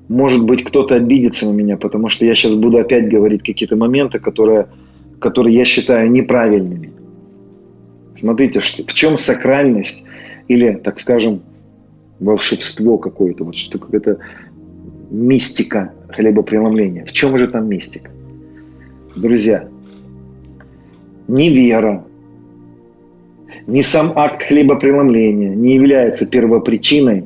[0.07, 4.19] может быть, кто-то обидится на меня, потому что я сейчас буду опять говорить какие-то моменты,
[4.19, 4.67] которые,
[5.19, 6.91] которые я считаю неправильными.
[8.15, 10.05] Смотрите, в чем сакральность
[10.47, 11.41] или, так скажем,
[12.19, 14.19] волшебство какое-то, вот что какая-то
[15.09, 17.03] мистика хлебопреломления.
[17.03, 18.11] В чем же там мистика?
[19.15, 19.67] Друзья,
[21.27, 22.05] ни вера,
[23.67, 27.25] ни сам акт хлебопреломления не является первопричиной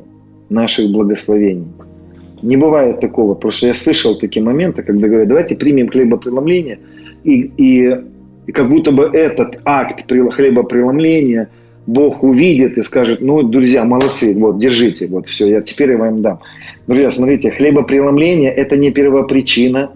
[0.49, 1.67] наших благословений.
[2.41, 3.35] Не бывает такого.
[3.35, 6.79] Просто я слышал такие моменты, когда говорят, давайте примем хлебопреломление,
[7.23, 7.97] и, и,
[8.47, 11.49] и как будто бы этот акт хлебопреломления–
[11.89, 16.21] Бог увидит и скажет, ну, друзья, молодцы, вот, держите, вот, все, я теперь я вам
[16.21, 16.39] дам.
[16.85, 19.91] Друзья, смотрите, хлебопреломление– это не первопричина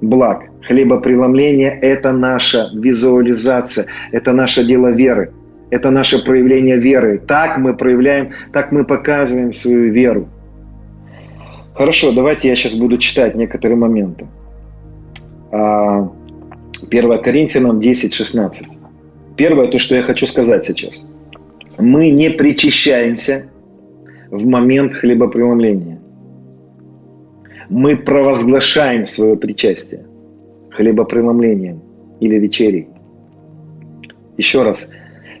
[0.00, 0.46] благ.
[0.66, 5.32] Хлебопреломление– это наша визуализация, это наше дело веры,
[5.70, 7.18] это наше проявление веры.
[7.18, 10.28] Так мы проявляем, так мы показываем свою веру.
[11.74, 14.26] Хорошо, давайте я сейчас буду читать некоторые моменты.
[15.50, 18.68] 1 а, Коринфянам 10, 16.
[19.36, 21.06] Первое, то, что я хочу сказать сейчас.
[21.78, 23.50] Мы не причащаемся
[24.30, 25.98] в момент хлебопреломления.
[27.68, 30.04] Мы провозглашаем свое причастие
[30.76, 31.80] хлебопреломлением
[32.20, 32.88] или вечерей.
[34.36, 34.92] Еще раз,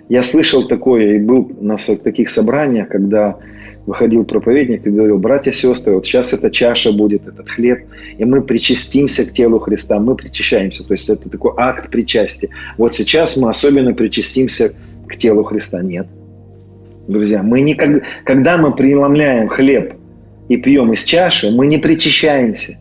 [0.08, 3.38] я слышал такое и был на таких собраниях, когда
[3.86, 7.80] выходил проповедник и говорил, братья и сестры, вот сейчас эта чаша будет, этот хлеб,
[8.16, 12.48] и мы причастимся к телу Христа, мы причащаемся, то есть это такой акт причастия.
[12.78, 14.74] Вот сейчас мы особенно причастимся
[15.06, 15.82] к телу Христа.
[15.82, 16.06] Нет.
[17.08, 19.94] Друзья, мы никогда, когда мы преломляем хлеб
[20.48, 22.78] и пьем из чаши, мы не причащаемся.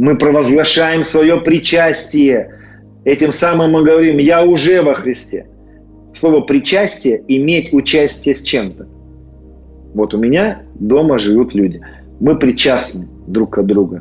[0.00, 2.54] Мы провозглашаем свое причастие.
[3.04, 5.46] Этим самым мы говорим, я уже во Христе.
[6.14, 8.88] Слово причастие– иметь участие с чем-то.
[9.92, 11.82] Вот у меня дома живут люди.
[12.18, 14.00] Мы причастны друг к другу.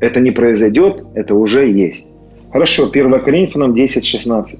[0.00, 2.10] Это не произойдет, это уже есть.
[2.50, 4.58] Хорошо, 1 Коринфянам 10, 16.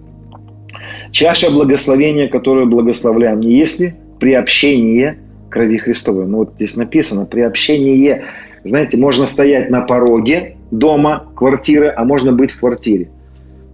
[1.10, 5.16] Чаша благословения, которую благословляем, не если приобщение
[5.48, 6.26] крови Христовой.
[6.26, 8.24] Ну вот здесь написано приобщение.
[8.64, 13.10] Знаете, можно стоять на пороге дома, квартиры, а можно быть в квартире.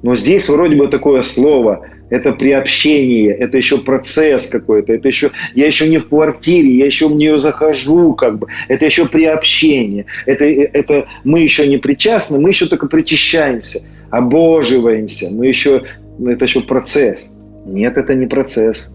[0.02, 5.66] Но здесь вроде бы такое слово– это приобщение, это еще процесс какой-то, это еще, я
[5.66, 10.44] еще не в квартире, я еще в нее захожу, как бы, это еще приобщение, это,
[10.44, 15.82] это мы еще не причастны, мы еще только причащаемся, обоживаемся, мы еще,
[16.24, 17.32] это еще процесс.
[17.66, 18.94] Нет, это не процесс.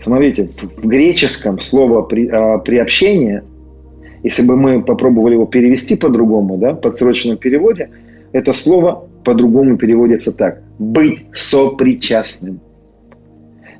[0.00, 3.44] Смотрите, в греческом слово при, а, приобщение
[4.22, 7.90] если бы мы попробовали его перевести по-другому, да, в подсрочном переводе,
[8.32, 10.62] это слово по-другому переводится так.
[10.78, 12.60] Быть сопричастным.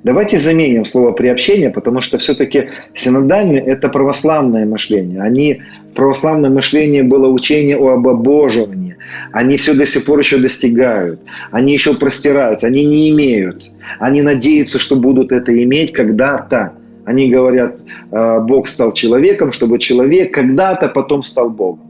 [0.03, 5.20] Давайте заменим слово приобщение, потому что все-таки синодальные– это православное мышление.
[5.20, 5.61] Они,
[5.95, 8.97] православное мышление было учение о обоживании.
[9.32, 11.20] Они все до сих пор еще достигают.
[11.51, 12.68] Они еще простираются.
[12.68, 13.70] Они не имеют.
[13.99, 16.72] Они надеются, что будут это иметь когда-то.
[17.11, 17.76] Они говорят,
[18.12, 21.80] «Э, Бог стал человеком, чтобы человек когда-то потом стал Богом.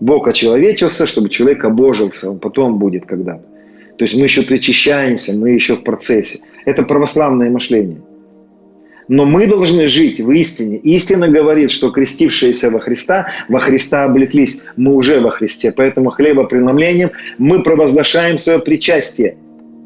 [0.00, 3.44] Бог очеловечился, чтобы человек обожился, он потом будет когда-то.
[3.98, 6.38] То есть мы еще причащаемся, мы еще в процессе.
[6.64, 7.98] Это православное мышление.
[9.08, 10.78] Но мы должны жить в истине.
[10.78, 14.64] Истина говорит, что крестившиеся во Христа, во Христа облеклись.
[14.76, 15.70] Мы уже во Христе.
[15.76, 19.36] Поэтому хлебопреломлением мы провозглашаем свое причастие.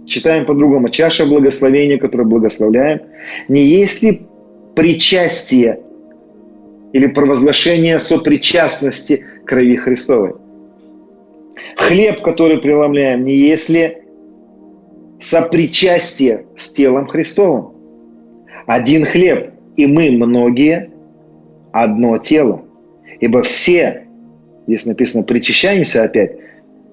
[0.07, 0.89] Читаем по-другому.
[0.89, 3.01] Чаша благословения, которую благословляем,
[3.49, 4.23] не есть ли
[4.75, 5.81] причастие
[6.93, 10.35] или провозглашение сопричастности крови Христовой.
[11.77, 13.99] Хлеб, который преломляем, не есть ли
[15.21, 17.73] сопричастие с телом Христовым.
[18.67, 20.91] Один хлеб, и мы многие
[21.73, 22.63] одно тело.
[23.21, 24.07] Ибо все,
[24.67, 26.37] здесь написано, причащаемся опять,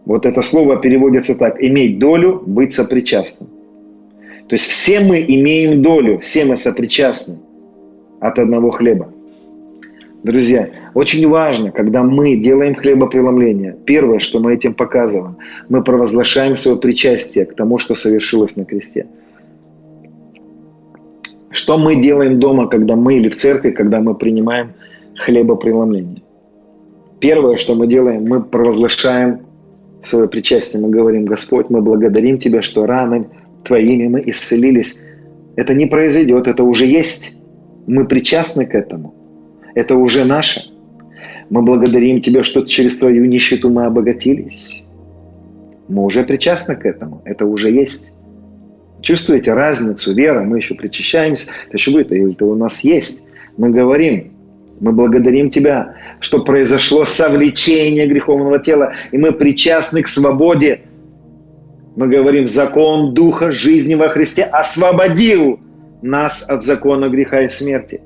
[0.05, 3.49] вот это слово переводится так, иметь долю, быть сопричастным.
[4.49, 7.46] То есть все мы имеем долю, все мы сопричастны
[8.19, 9.09] от одного хлеба.
[10.23, 15.37] Друзья, очень важно, когда мы делаем хлебопреломление, первое, что мы этим показываем,
[15.69, 19.05] мы провозглашаем свое причастие к тому, что совершилось на кресте.
[21.51, 24.73] Что мы делаем дома, когда мы или в церкви, когда мы принимаем
[25.15, 26.23] хлебопреломление?
[27.19, 29.39] Первое, что мы делаем, мы провозглашаем
[30.03, 30.81] свое причастие.
[30.81, 33.29] Мы говорим, Господь, мы благодарим Тебя, что ранами
[33.63, 35.03] Твоими мы исцелились.
[35.55, 37.37] Это не произойдет, это уже есть.
[37.87, 39.15] Мы причастны к этому.
[39.73, 40.61] Это уже наше.
[41.49, 44.83] Мы благодарим Тебя, что через Твою нищету мы обогатились.
[45.87, 47.21] Мы уже причастны к этому.
[47.23, 48.13] Это уже есть.
[49.01, 50.13] Чувствуете разницу?
[50.13, 51.51] Вера, мы еще причащаемся.
[51.73, 52.13] Что это?
[52.15, 53.25] Это у нас есть.
[53.55, 54.33] Мы говорим,
[54.81, 60.81] мы благодарим Тебя, что произошло совлечение греховного тела, и мы причастны к свободе.
[61.95, 65.61] Мы говорим, закон Духа жизни во Христе освободил
[66.01, 68.01] нас от закона греха и смерти.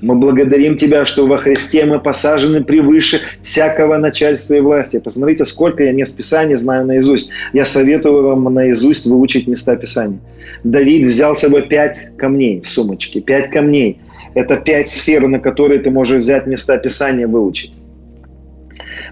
[0.00, 5.00] Мы благодарим Тебя, что во Христе мы посажены превыше всякого начальства и власти.
[5.02, 7.30] Посмотрите, сколько я мест Писания знаю наизусть.
[7.52, 10.18] Я советую вам наизусть выучить места Писания.
[10.64, 13.20] Давид взял с собой пять камней в сумочке.
[13.20, 14.00] Пять камней.
[14.34, 17.72] Это пять сфер, на которые ты можешь взять места Писания выучить.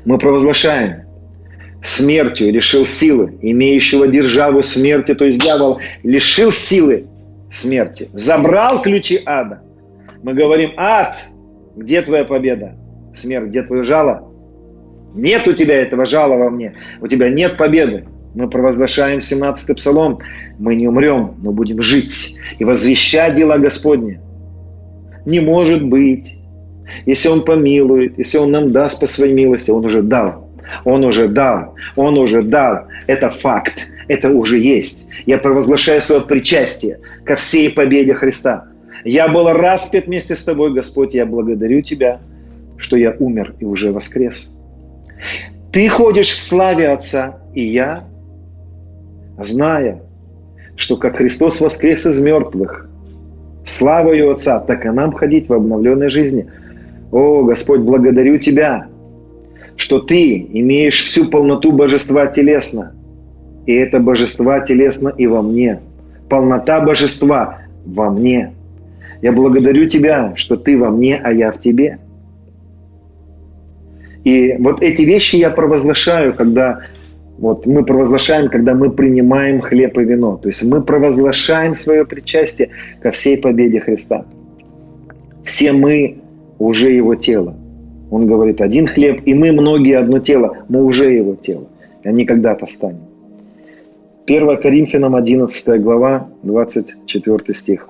[0.04, 1.02] Мы провозглашаем,
[1.84, 7.06] смертью лишил силы, имеющего державу смерти, то есть дьявол лишил силы
[7.50, 9.62] смерти, забрал ключи ада–
[10.22, 11.16] мы говорим, ад,
[11.76, 12.74] где твоя победа?
[13.14, 14.28] Смерть, где твое жало?
[15.14, 16.74] Нет у тебя этого жала во мне.
[17.00, 18.06] У тебя нет победы.
[18.34, 20.18] Мы провозглашаем 17-й псалом.
[20.58, 24.20] Мы не умрем, мы будем жить и возвещать дела Господне.
[25.24, 26.36] Не может быть.
[27.06, 30.50] Если Он помилует, если Он нам даст по своей милости, Он уже дал.
[30.84, 31.74] Он уже дал.
[31.96, 32.86] Он уже дал.
[33.06, 33.88] Это факт.
[34.06, 35.08] Это уже есть.
[35.26, 38.64] Я провозглашаю свое причастие ко всей победе Христа.
[39.04, 42.20] Я был распят вместе с тобой, Господь, я благодарю Тебя,
[42.76, 44.56] что я умер и уже воскрес.
[45.72, 48.04] Ты ходишь в славе Отца, и я,
[49.38, 50.02] зная,
[50.76, 52.88] что как Христос воскрес из мертвых,
[53.64, 56.46] славою Отца, так и нам ходить в обновленной жизни.
[57.12, 58.88] О, Господь, благодарю Тебя,
[59.76, 62.92] что Ты имеешь всю полноту божества телесно,
[63.66, 65.80] и это божество телесно и во мне.
[66.30, 68.54] Полнота божества во мне–
[69.22, 71.98] я благодарю Тебя, что Ты во мне, а я в Тебе.
[74.24, 76.80] И вот эти вещи я провозглашаю, когда
[77.38, 80.36] вот мы провозглашаем, когда мы принимаем хлеб и вино.
[80.36, 82.70] То есть мы провозглашаем свое причастие
[83.02, 84.24] ко всей победе Христа.
[85.44, 86.18] Все мы
[86.58, 87.54] уже Его тело.
[88.10, 90.56] Он говорит, один хлеб, и мы многие одно тело.
[90.68, 91.66] Мы уже Его тело.
[92.02, 93.09] И они когда-то станем.
[94.30, 97.88] 1 Коринфянам 11 глава, 24 стих.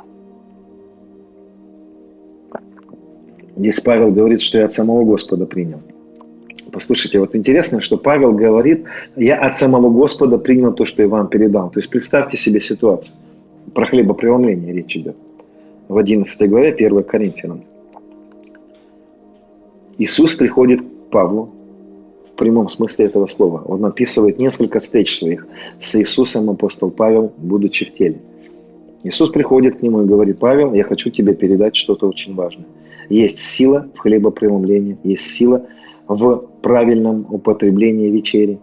[3.58, 5.82] Здесь Павел говорит, что я от самого Господа принял.
[6.72, 8.86] Послушайте, вот интересно, что Павел говорит,
[9.16, 11.68] я от самого Господа принял то, что я вам передал.
[11.68, 13.16] То есть представьте себе ситуацию.
[13.74, 15.16] Про хлебопреломление речь идет.
[15.88, 17.64] В 11 главе 1 Коринфянам.
[19.98, 21.50] Иисус приходит к Павлу
[22.40, 23.62] прямом смысле этого слова.
[23.66, 25.46] Он описывает несколько встреч своих
[25.78, 28.16] с Иисусом, апостол Павел, будучи в теле.
[29.04, 32.66] Иисус приходит к нему и говорит, Павел, я хочу тебе передать что-то очень важное.
[33.10, 35.66] есть сила в хлебопреломлении, есть сила
[36.08, 38.58] в правильном употреблении вечери.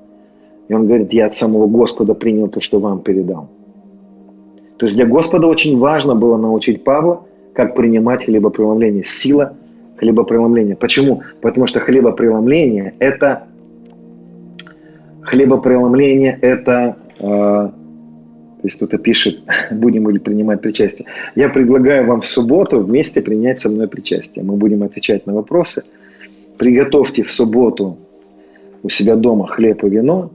[0.69, 3.47] И он говорит, я от самого Господа принял то, что вам передал.
[4.78, 7.21] То есть для Господа очень важно было научить Павла,
[7.53, 9.03] как принимать хлебопреломление.
[9.03, 9.53] Сила
[9.97, 10.75] хлебопреломления.
[10.75, 11.21] Почему?
[11.41, 13.43] Потому что хлебопреломление– это
[15.28, 17.73] хлебопреломление– это э, то
[18.63, 21.05] есть кто-то пишет, будем ли принимать причастие.
[21.36, 24.43] Я предлагаю вам в субботу вместе принять со мной причастие.
[24.43, 25.84] Мы будем отвечать на вопросы.
[26.57, 27.97] Приготовьте в субботу
[28.84, 30.32] у себя дома хлеб и вино,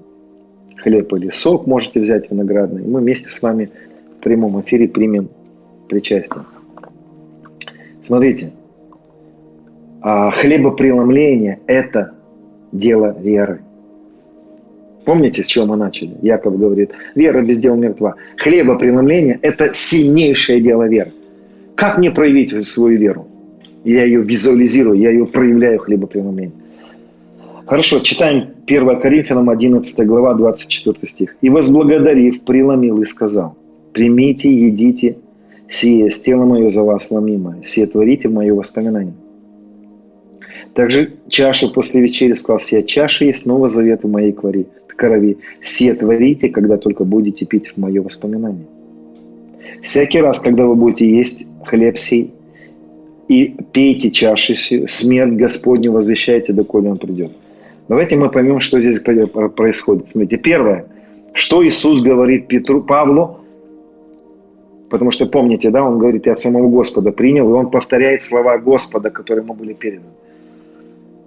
[0.76, 2.82] хлеб или сок можете взять виноградный.
[2.82, 3.70] Мы вместе с вами
[4.18, 5.28] в прямом эфире примем
[5.88, 6.45] причастие.
[8.05, 8.53] Смотрите,
[10.01, 12.12] а хлебопреломление– это
[12.72, 13.62] дело веры.
[15.05, 16.12] Помните, с чего мы начали?
[16.22, 18.14] Яков говорит, вера без дел мертва.
[18.36, 21.12] Хлебопреломление– это сильнейшее дело веры.
[21.74, 23.26] Как мне проявить свою веру?
[23.84, 26.53] Я ее визуализирую, я ее проявляю хлебопреломление.
[27.66, 31.36] Хорошо, читаем 1 Коринфянам 11 глава 24 стих.
[31.40, 33.57] «И возблагодарив, преломил и сказал,
[33.92, 35.16] примите, едите,
[35.68, 39.14] сие с тело мое за вас ломимое, сие творите в мое воспоминание».
[40.74, 45.38] Также чашу после вечери сказал, сия чаша есть новый завет в моей крови крови.
[45.61, 48.66] Все творите, когда только будете пить в мое воспоминание.
[49.82, 52.32] Всякий раз, когда вы будете есть хлеб сей
[53.28, 57.32] и пейте чаши сию, смерть Господню возвещайте, доколе Он придет.
[57.88, 60.11] Давайте мы поймем, что здесь происходит.
[60.11, 60.86] Смотрите, первое,
[61.34, 63.38] что Иисус говорит Петру, Павлу,
[64.90, 68.59] потому что помните, да, он говорит, я от самого Господа принял, и он повторяет слова
[68.59, 70.12] Господа, которые ему были переданы.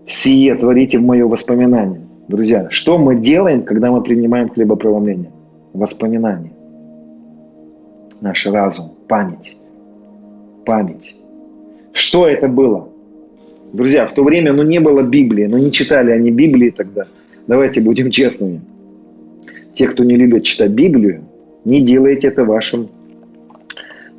[0.07, 2.01] «Сие творите в мое воспоминание».
[2.27, 5.31] Друзья, что мы делаем, когда мы принимаем хлебопреломление?
[5.73, 6.53] Воспоминания.
[8.19, 9.55] Наш разум, память.
[10.65, 11.15] Память.
[11.93, 12.89] Что это было?
[13.73, 17.05] Друзья, в то время ну, не было Библии, ну, не читали они Библии тогда.
[17.45, 18.61] Давайте будем честными.
[19.73, 21.25] Те, кто не любит читать Библию,
[21.63, 22.89] не делайте это вашим,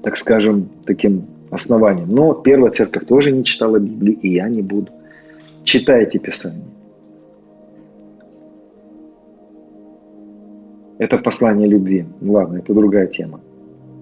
[0.03, 2.09] так скажем, таким основанием.
[2.09, 4.93] Но Первая Церковь тоже не читала Библию, и я не буду.
[5.65, 6.76] Читайте Писание.
[10.99, 12.07] Это послание любви.
[12.21, 13.41] Ну ладно, это другая тема.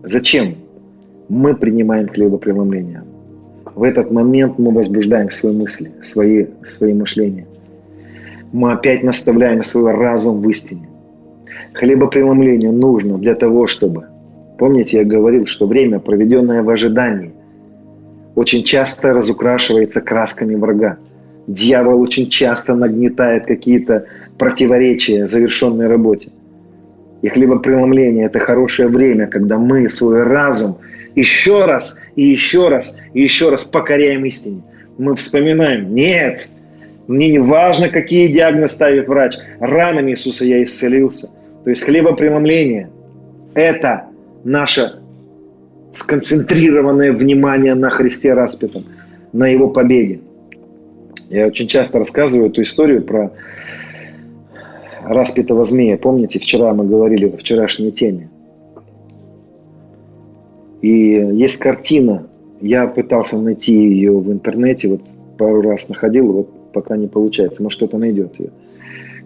[0.05, 0.55] Зачем
[1.29, 3.03] мы принимаем хлебопреломление?
[3.75, 7.47] В этот момент мы возбуждаем свои мысли, свои, свои мышления.
[8.53, 10.89] Мы опять наставляем свой разум в истине.
[11.73, 14.07] Хлебопреломление нужно для того, чтобы...
[14.59, 17.33] Помните, я говорил, что время, проведенное в ожидании,
[18.37, 20.99] очень часто разукрашивается красками врага.
[21.49, 24.05] Дьявол очень часто нагнетает какие-то
[24.39, 26.29] противоречия завершенной работе–
[27.25, 30.77] и хлебопреломление– это хорошее время, когда мы свой разум
[31.15, 34.61] еще раз и еще раз и еще раз покоряем истине.
[34.99, 36.51] Мы вспоминаем, нет,
[37.07, 39.37] мне не важно, какие диагнозы ставит врач.
[39.59, 41.29] Ранами Иисуса я исцелился.
[41.65, 42.91] То есть хлебопреломление–
[43.55, 44.05] это
[44.45, 44.99] наше
[45.95, 48.85] сконцентрированное внимание на Христе распятом,
[49.33, 50.21] на Его победе.
[51.31, 53.33] Я очень часто рассказываю эту историю про
[55.07, 55.97] распятого змея.
[55.97, 58.31] Помните, вчера мы говорили во вчерашней теме.
[60.83, 62.27] И есть картина.
[62.61, 65.01] Я пытался найти ее в интернете, вот
[65.39, 67.63] пару раз находил, вот пока не получается.
[67.63, 68.51] Может, кто-то найдет ее.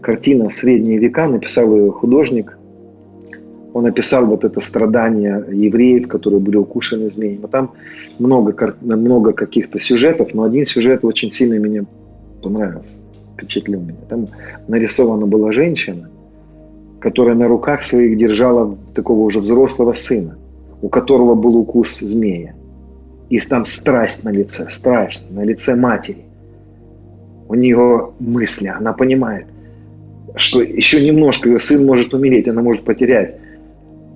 [0.01, 2.59] Картина «Средние века», написал ее художник.
[3.74, 7.41] Он описал вот это страдание евреев, которые были укушены змеем.
[7.45, 7.72] А там
[8.18, 11.85] много, много каких-то сюжетов, но один сюжет очень сильно меня
[12.43, 12.95] понравился
[13.39, 13.99] впечатлил меня.
[14.09, 14.28] Там
[14.66, 16.11] нарисована была женщина,
[17.01, 20.36] которая на руках своих держала такого уже взрослого сына,
[20.82, 22.55] у которого был укус змея.
[23.30, 26.24] И там страсть на лице, страсть на лице матери.
[27.49, 29.47] У нее мысли, она понимает,
[30.34, 33.36] что еще немножко ее сын может умереть, она может потерять.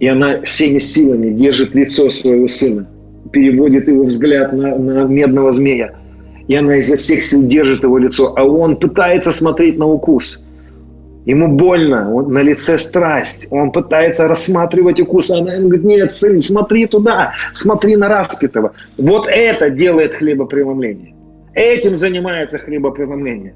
[0.01, 2.89] И она всеми силами держит лицо своего сына,
[3.31, 5.95] переводит его взгляд на, на медного змея–
[6.53, 10.45] и она изо всех сил держит его лицо, а он пытается смотреть на укус.
[11.25, 16.13] Ему больно, он, на лице страсть, он пытается рассматривать укус, а она ему говорит, нет,
[16.13, 18.73] сын, смотри туда, смотри на распятого.
[18.99, 21.15] Вот это делает хлебопреломление.
[21.55, 23.55] Этим занимается хлебопреломление.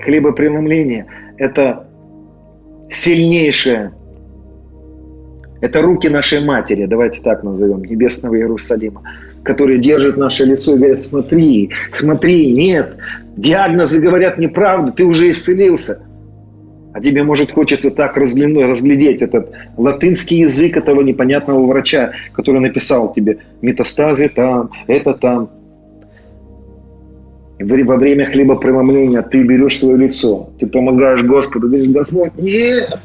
[0.00, 1.06] Хлебопреломление–
[1.38, 1.86] это
[2.90, 3.94] сильнейшее,
[5.62, 9.02] это руки нашей матери, давайте так назовем, небесного Иерусалима
[9.46, 12.96] которые держат наше лицо и говорят, смотри, смотри, нет,
[13.36, 16.02] диагнозы говорят неправду, ты уже исцелился.
[16.92, 23.38] А тебе, может, хочется так разглядеть этот латынский язык этого непонятного врача, который написал тебе
[23.60, 25.50] метастазы там, это там.
[27.60, 32.98] во время хлебопреломления ты берешь свое лицо, ты помогаешь Господу, говоришь, Господь, нет,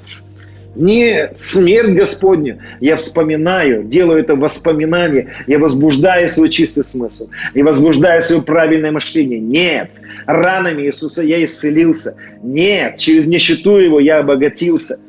[0.75, 2.59] нет, смерть Господня.
[2.79, 9.39] Я вспоминаю, делаю это воспоминание, я возбуждаю свой чистый смысл, я возбуждаю свое правильное мышление.
[9.39, 9.91] Нет,
[10.25, 12.15] ранами Иисуса я исцелился.
[12.41, 14.99] Нет, через нищету Его я обогатился.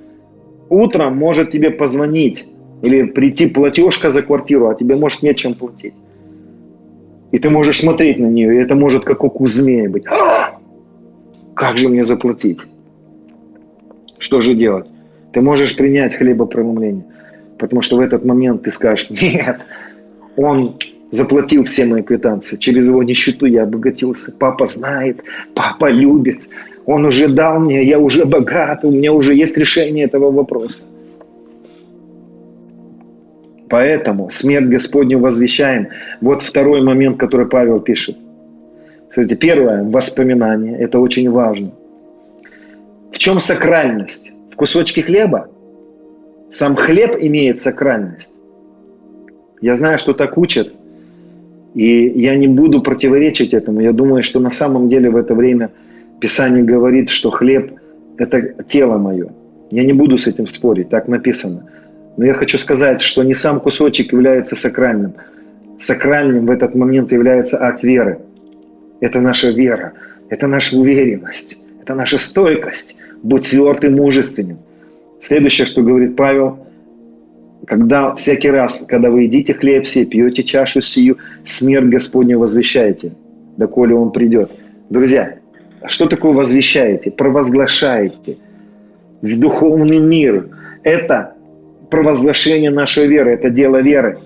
[0.68, 2.48] Утром может тебе позвонить
[2.82, 5.94] или прийти платежка за квартиру, а тебе может нечем платить.
[7.30, 10.06] И ты можешь смотреть на нее, и это может как укус змея быть.
[10.06, 10.58] А!
[11.54, 12.58] Как же мне заплатить?
[14.18, 14.88] Что же делать?
[15.32, 17.04] Ты можешь принять хлебопреломление,
[17.58, 19.60] потому что в этот момент ты скажешь, нет,
[20.36, 20.76] он
[21.10, 25.22] заплатил все мои квитанции, через его нищету я обогатился, папа знает,
[25.54, 26.38] папа любит,
[26.86, 30.86] он уже дал мне, я уже богат, у меня уже есть решение этого вопроса.
[33.68, 35.88] Поэтому смерть Господню возвещаем.
[36.20, 38.18] Вот второй момент, который Павел пишет.
[39.10, 40.76] Смотрите, первое– воспоминание.
[40.76, 41.70] Это очень важно.
[43.12, 44.31] В чем сакральность?
[44.62, 45.48] В кусочке хлеба?
[46.52, 48.30] Сам хлеб имеет сакральность.
[49.60, 50.72] Я знаю, что так учат,
[51.74, 53.80] и я не буду противоречить этому.
[53.80, 55.70] Я думаю, что на самом деле в это время
[56.20, 57.72] Писание говорит, что хлеб–
[58.18, 59.32] это тело мое.
[59.72, 61.68] Я не буду с этим спорить, так написано.
[62.16, 65.14] Но я хочу сказать, что не сам кусочек является сакральным.
[65.80, 68.20] Сакральным в этот момент является акт веры.
[69.00, 69.94] Это наша вера,
[70.28, 72.96] это наша уверенность, это наша стойкость.
[73.22, 74.58] Будь тверд и мужественным.
[75.20, 76.58] Следующее, что говорит Павел,
[77.66, 83.12] когда всякий раз, когда вы едите хлеб все, пьете чашу сию, смерть Господню возвещаете,
[83.56, 84.50] доколе Он придет.
[84.90, 85.36] Друзья,
[85.86, 87.10] что такое возвещаете?
[87.10, 88.38] Провозглашаете
[89.20, 90.48] в духовный мир.
[90.82, 91.34] Это
[91.90, 94.18] провозглашение нашей веры, это дело веры.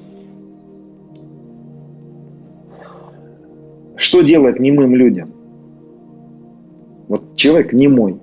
[3.96, 5.32] Что делать немым людям?
[7.08, 8.18] Вот человек немой,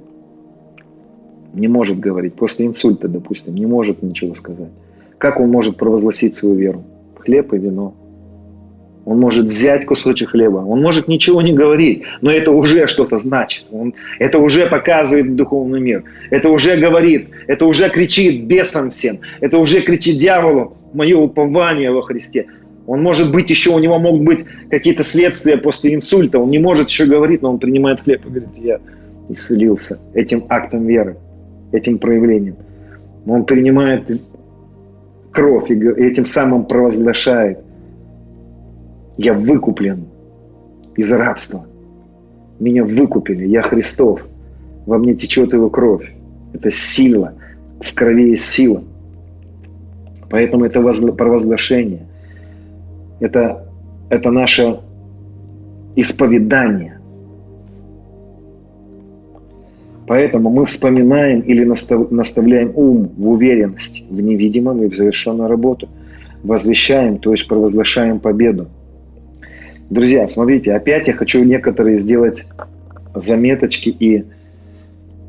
[1.54, 4.72] не может говорить, после инсульта, допустим, не может ничего сказать.
[5.18, 6.84] Как он может провозгласить свою веру?
[7.20, 7.95] Хлеб и вино–
[9.06, 13.66] он может взять кусочек хлеба, он может ничего не говорить, но это уже что-то значит.
[13.72, 16.04] Он, это уже показывает духовный мир.
[16.30, 22.01] Это уже говорит, это уже кричит бесам всем, это уже кричит дьяволу, мое упование во
[22.01, 22.47] Христе.
[22.88, 26.89] Он может быть еще, у него могут быть какие-то следствия после инсульта, он не может
[26.89, 28.80] еще говорить, но он принимает хлеб и говорит, я
[29.30, 31.18] исцелился этим актом веры,
[31.74, 32.55] этим проявлением.
[33.26, 34.05] Он принимает
[35.32, 37.59] кровь и этим самым провозглашает–
[39.17, 40.05] я выкуплен
[40.95, 41.65] из рабства.
[42.59, 44.26] Меня выкупили, я Христов.
[44.86, 46.11] Во мне течет его кровь.
[46.53, 47.34] Это сила.
[47.80, 48.84] В крови есть сила.
[50.30, 52.07] Поэтому это провозглашение.
[53.19, 53.67] Это,
[54.09, 54.80] это наше
[55.95, 56.99] исповедание.
[60.06, 65.88] Поэтому мы вспоминаем или наставляем ум в уверенность в невидимом и в завершенную работу.
[66.43, 68.68] Возвещаем, то есть провозглашаем победу.
[69.89, 72.45] Друзья, смотрите, опять я хочу некоторые сделать
[73.16, 74.26] заметочки, и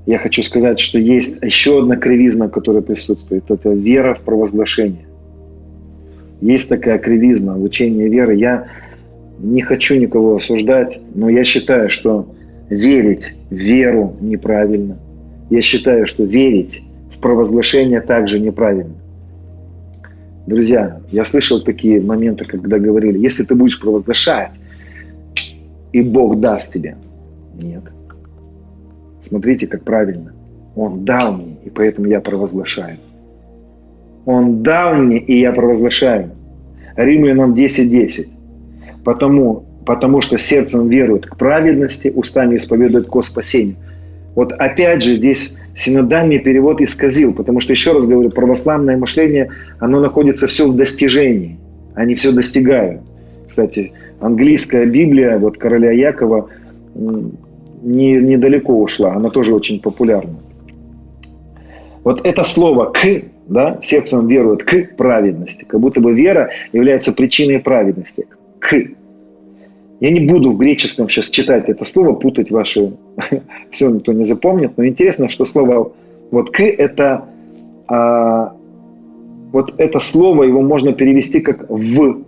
[0.06, 3.50] я хочу сказать, что есть еще одна кривизна, которая присутствует.
[3.50, 5.06] Это вера в провозглашение.
[6.40, 8.34] Есть такая кривизна, учение веры.
[8.34, 8.66] Я
[9.38, 12.26] не хочу никого осуждать, но я считаю, что
[12.68, 14.98] верить в веру неправильно.
[15.50, 16.82] Я считаю, что верить
[17.14, 18.94] в провозглашение также неправильно.
[20.46, 24.50] Друзья, я слышал такие моменты, когда говорили, если ты будешь провозглашать,
[25.92, 26.96] и Бог даст тебе.
[27.54, 27.84] Нет.
[29.22, 30.32] Смотрите, как правильно.
[30.76, 32.98] Он дал мне, и поэтому я провозглашаю.
[34.26, 36.32] Он дал мне, и я провозглашаю.
[36.96, 37.88] Римлянам 10.10.
[37.88, 38.28] 10.
[39.04, 43.76] Потому, потому что сердцем веруют к праведности, устами исповедуют к спасению.
[44.34, 50.00] Вот опять же здесь синодальный перевод исказил, потому что, еще раз говорю, православное мышление, оно
[50.00, 51.56] находится все в достижении.
[51.94, 53.02] Они все достигают.
[53.48, 56.48] Кстати, английская Библия, вот короля Якова,
[57.82, 60.36] не, недалеко ушла, она тоже очень популярна.
[62.02, 67.60] Вот это слово «к», да, сердцем верует к праведности, как будто бы вера является причиной
[67.60, 68.26] праведности.
[68.58, 68.88] К.
[70.04, 72.92] Я не буду в греческом сейчас читать это слово, путать ваши...
[73.70, 75.92] Все никто не запомнит, но интересно, что слово
[76.30, 77.24] вот «к»— это...
[77.88, 78.54] А,
[79.50, 82.22] вот это слово, его можно перевести как «в».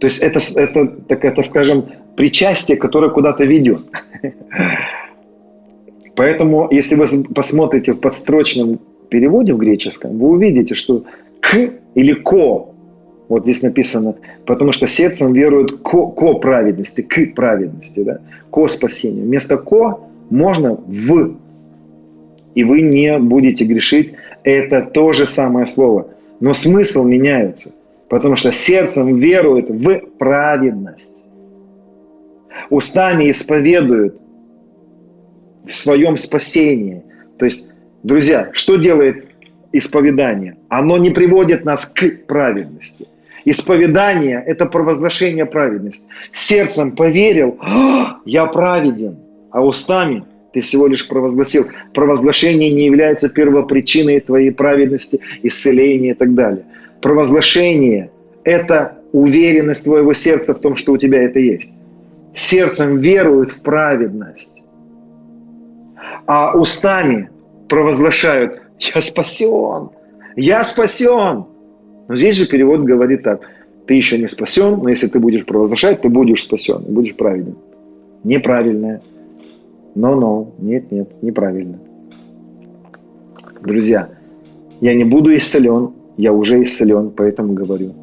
[0.00, 1.84] То есть это, это, так это, скажем,
[2.16, 3.82] причастие, которое куда-то ведет.
[6.16, 8.80] Поэтому, если вы посмотрите в подстрочном
[9.10, 11.04] переводе в греческом, вы увидите, что
[11.38, 11.54] «к»
[11.94, 12.74] или «ко»
[13.28, 14.14] Вот здесь написано,
[14.44, 18.20] потому что сердцем веруют ко, ко праведности, к праведности, да,
[18.50, 19.24] ко спасению.
[19.24, 20.00] Вместо ко
[20.30, 21.34] можно в,
[22.54, 24.12] и вы не будете грешить.
[24.44, 26.08] Это то же самое слово,
[26.38, 27.72] но смысл меняется,
[28.08, 31.10] потому что сердцем веруют в праведность.
[32.70, 34.20] Устами исповедуют
[35.66, 37.02] в своем спасении.
[37.38, 37.68] То есть,
[38.04, 39.26] друзья, что делает
[39.72, 40.56] исповедание?
[40.68, 43.08] Оно не приводит нас к праведности.
[43.48, 46.02] Исповедание– это провозглашение праведности.
[46.32, 49.18] Сердцем поверил, «А, я праведен,
[49.52, 51.66] а устами ты всего лишь провозгласил.
[51.94, 56.64] Провозглашение не является первопричиной твоей праведности, исцеления и так далее.
[57.00, 58.10] Провозглашение–
[58.44, 61.72] это уверенность твоего сердца в том, что у тебя это есть.
[62.34, 64.60] Сердцем веруют в праведность,
[66.26, 67.30] а устами
[67.68, 69.90] провозглашают «Я спасен!
[70.34, 71.55] Я спасен!»
[72.08, 73.40] Но здесь же перевод говорит так.
[73.86, 77.54] Ты еще не спасен, но если ты будешь провозглашать, ты будешь спасен, будешь праведен.
[78.24, 79.00] Неправильное.
[79.94, 81.78] Но-но, нет-нет, неправильно.
[83.62, 84.08] Друзья,
[84.80, 87.94] я не буду исцелен, я уже исцелен, поэтому говорю.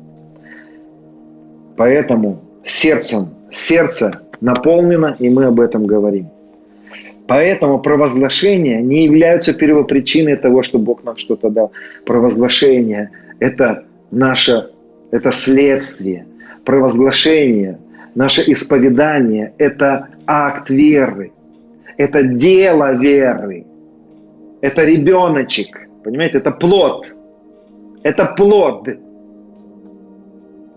[1.75, 6.29] Поэтому сердцем, сердце наполнено, и мы об этом говорим.
[7.27, 11.71] Поэтому провозглашения не являются первопричиной того, что Бог нам что-то дал.
[12.05, 14.69] Провозглашение– это наше,
[15.11, 16.25] это следствие.
[16.65, 17.79] Провозглашение,
[18.15, 21.31] наше исповедание– это акт веры.
[21.97, 23.65] Это дело веры.
[24.61, 25.89] Это ребеночек.
[26.03, 27.13] Понимаете, это плод.
[28.03, 28.87] Это плод.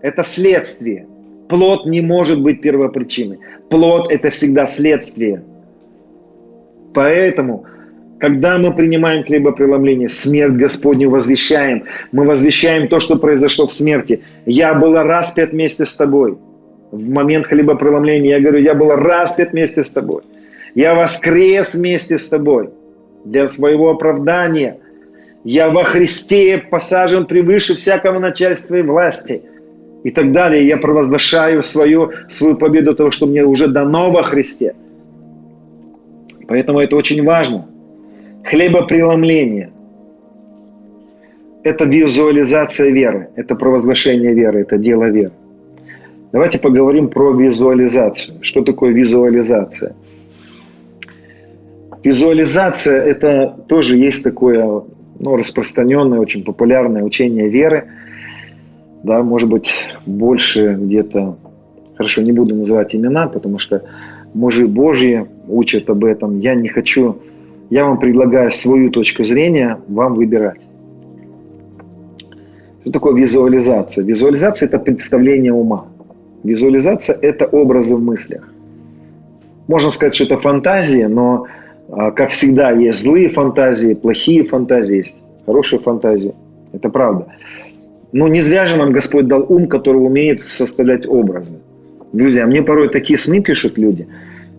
[0.01, 1.07] Это следствие.
[1.47, 3.39] Плод не может быть первопричиной.
[3.69, 5.41] Плод– это всегда следствие.
[6.93, 7.65] Поэтому–
[8.19, 11.83] когда мы принимаем хлебопреломление, смерть Господню возвещаем.
[12.11, 14.21] Мы возвещаем то, что произошло в смерти.
[14.45, 16.37] Я был распят вместе с тобой.
[16.91, 20.23] В момент хлебопреломления я говорю, я был распят вместе с тобой.
[20.73, 22.69] Я воскрес вместе с тобой
[23.23, 24.77] для своего оправдания.
[25.43, 29.43] Я во Христе посажен превыше всякого начальства и власти.
[30.03, 30.65] И так далее.
[30.65, 34.73] Я провозглашаю свою, свою победу того, что мне уже дано во Христе.
[36.47, 37.67] Поэтому это очень важно–
[38.49, 39.71] Хлебопреломление–
[41.63, 45.33] это визуализация веры, это провозглашение веры, это дело веры.
[46.31, 48.37] Давайте поговорим про визуализацию.
[48.41, 49.97] Что такое визуализация?
[52.05, 54.83] Визуализация– это тоже есть такое
[55.19, 57.89] ну, распространенное, очень популярное учение веры.
[59.03, 59.73] Да, может быть,
[60.05, 61.35] больше где-то,
[61.97, 63.83] хорошо, не буду называть имена, потому что
[64.33, 66.39] мужи Божьи учат об этом.
[66.39, 67.17] Я не хочу
[67.69, 70.61] я вам предлагаю свою точку зрения, вам выбирать.
[72.81, 74.05] Что такое визуализация?
[74.05, 75.87] Визуализация– это представление ума.
[76.43, 78.47] Визуализация– это образы в мыслях.
[79.67, 81.47] Можно сказать, что это фантазия, но,
[81.89, 85.15] а, как всегда, есть злые фантазии, плохие фантазии, есть
[85.45, 86.33] хорошие фантазии.
[86.71, 87.25] Это правда.
[88.13, 91.55] Но не зря же нам Господь дал ум, который умеет составлять образы.
[92.13, 94.07] Друзья, мне порой такие сны пишут люди.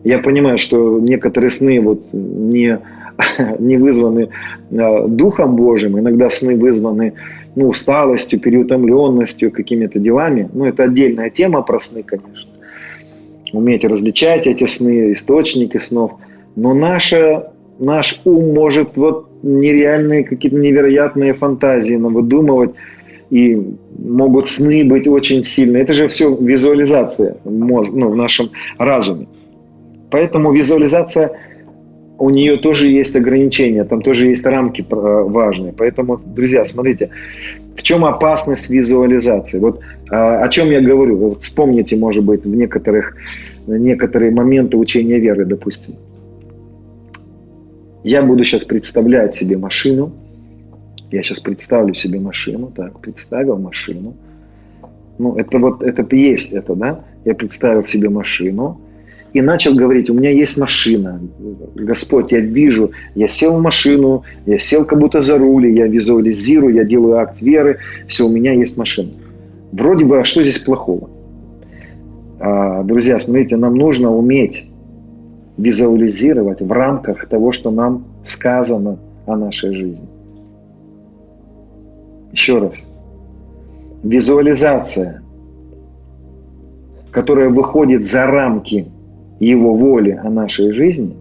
[0.05, 2.79] Я понимаю, что некоторые сны вот не
[3.59, 4.29] не вызваны
[4.73, 7.15] а, Духом Божьим, иногда сны вызваны
[7.55, 10.49] ну, усталостью, переутомленностью, какими-то делами.
[10.53, 12.51] Ну, это отдельная тема про сны, конечно.
[13.53, 16.13] Уметь различать эти сны, источники снов.
[16.55, 22.73] Но наша, наш ум может вот нереальные, какие-то невероятные фантазии выдумывать,
[23.31, 23.61] и
[23.99, 25.83] могут сны быть очень сильные.
[25.83, 29.27] Это же все визуализация мозг, ну, в нашем разуме.
[30.11, 31.33] Поэтому визуализация
[32.19, 35.73] у нее тоже есть ограничения, там тоже есть рамки э, важные.
[35.73, 37.11] Поэтому, друзья, смотрите,
[37.77, 39.61] в чем опасность визуализации?
[39.61, 41.17] Вот э, о чем я говорю.
[41.17, 43.15] Вот вспомните, может быть, в некоторых
[43.67, 45.95] некоторые моменты учения веры, допустим.
[48.03, 50.13] Я буду сейчас представлять себе машину.
[51.11, 52.73] Я сейчас представлю себе машину.
[52.75, 54.15] Так, представил машину.
[55.19, 57.05] Ну, это вот, это есть это, да?
[57.25, 58.81] Я представил себе машину
[59.39, 61.21] и начал говорить, у меня есть машина,
[61.77, 66.75] Господь, я вижу, я сел в машину, я сел как будто за руль, я визуализирую,
[66.75, 67.79] я делаю акт веры,
[68.09, 69.11] все, у меня есть машина.
[69.71, 71.09] Вроде бы, а что здесь плохого?
[72.41, 74.65] А, друзья, смотрите, нам нужно уметь
[75.57, 80.09] визуализировать в рамках того, что нам сказано о нашей жизни.
[82.33, 82.89] Еще раз.
[84.03, 85.23] Визуализация,
[87.13, 88.89] которая выходит за рамки
[89.39, 91.17] его воли о нашей жизни,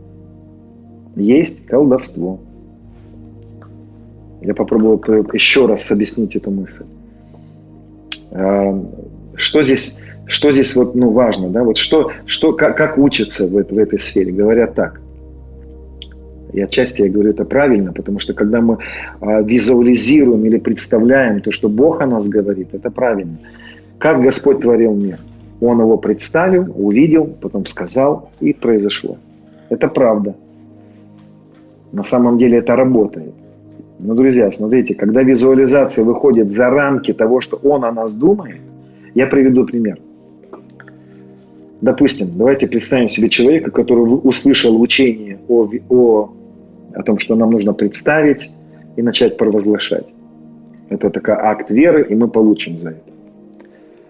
[1.16, 2.40] есть колдовство.
[4.42, 5.00] Я попробую
[5.34, 6.86] еще раз объяснить эту мысль.
[8.32, 8.86] А,
[9.36, 13.52] что здесь, что здесь вот, ну, важно, да, вот что, что, как, как учатся в,
[13.52, 14.32] в этой сфере?
[14.32, 15.02] Говорят так.
[16.54, 18.78] И отчасти я говорю это правильно, потому что когда мы
[19.20, 23.38] а, визуализируем или представляем то, что Бог о нас говорит, это правильно.
[23.98, 25.20] Как Господь творил мир?
[25.62, 29.18] Он его представил, увидел, потом сказал, и произошло.
[29.70, 30.36] Это правда.
[31.92, 33.34] На самом деле это работает.
[34.00, 38.62] Но, друзья, смотрите, когда визуализация выходит за рамки того, что он о нас думает,
[39.16, 39.98] я приведу пример.
[41.82, 46.30] Допустим, давайте представим себе человека, который услышал учение о, о,
[46.94, 48.52] о том, что нам нужно представить
[48.96, 50.08] и начать провозглашать.
[50.90, 53.17] Это такой акт веры, и мы получим за это.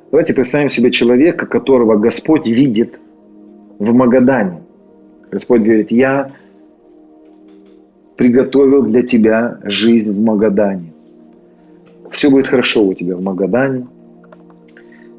[0.09, 2.97] Давайте представим себе человека, которого Господь видит
[3.77, 4.61] в Магадане.
[5.29, 6.31] Господь говорит, я
[8.15, 10.93] приготовил для тебя жизнь в Магадане.
[12.11, 13.85] Все будет хорошо у тебя в Магадане.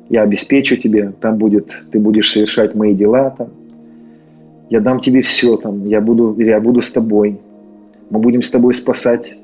[0.08, 3.48] Я обеспечу тебе, там будет, ты будешь совершать мои дела там.
[4.70, 7.38] Я дам тебе все там, я буду, я буду с тобой.
[8.08, 9.36] Мы будем с тобой спасать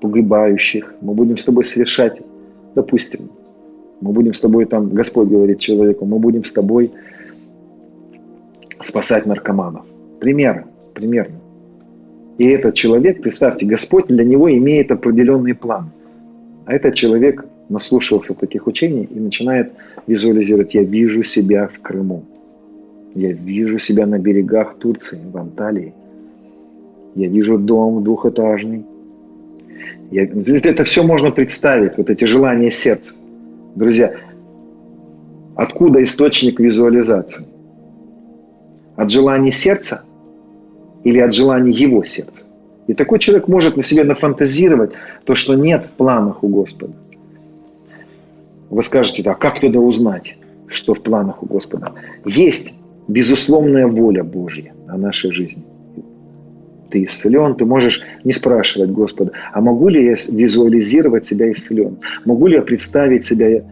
[0.00, 0.94] погибающих.
[1.00, 2.22] Мы будем с тобой совершать,
[2.76, 3.30] допустим,
[4.00, 6.90] мы будем с тобой там, Господь говорит человеку, мы будем с тобой
[8.82, 9.84] спасать наркоманов.
[10.20, 11.36] Пример, примерно.
[12.38, 15.90] И этот человек, представьте, Господь для него имеет определенный план.
[16.64, 19.72] А этот человек наслушался таких учений и начинает
[20.06, 22.24] визуализировать, я вижу себя в Крыму.
[23.14, 25.92] Я вижу себя на берегах Турции, в Анталии.
[27.14, 28.84] Я вижу дом двухэтажный.
[30.10, 33.14] Я, это все можно представить, вот эти желания сердца.
[33.74, 34.14] Друзья,
[35.56, 37.46] откуда источник визуализации?
[38.96, 40.04] От желания сердца
[41.04, 42.44] или от желания его сердца?
[42.86, 44.92] И такой человек может на себе нафантазировать
[45.24, 46.92] то, что нет в планах у Господа.
[48.68, 51.92] Вы скажете, а как тогда узнать, что в планах у Господа?
[52.24, 52.74] Есть
[53.06, 55.62] безусловная воля Божья о нашей жизни.
[56.90, 61.98] Ты исцелен, ты можешь не спрашивать Господа, а могу ли я визуализировать себя исцеленным?
[62.24, 63.62] Могу ли я представить себя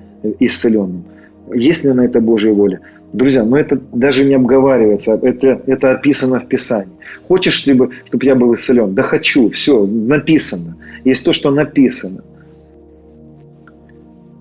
[0.40, 1.04] исцеленным?
[1.52, 2.80] Есть ли на это Божья воля?
[3.12, 6.92] Друзья, но это даже не обговаривается, это, это описано в Писании.
[7.26, 8.94] Хочешь, чтобы, чтобы я был исцелен?
[8.94, 10.76] Да хочу, все, написано.
[11.04, 12.22] Есть то, что написано.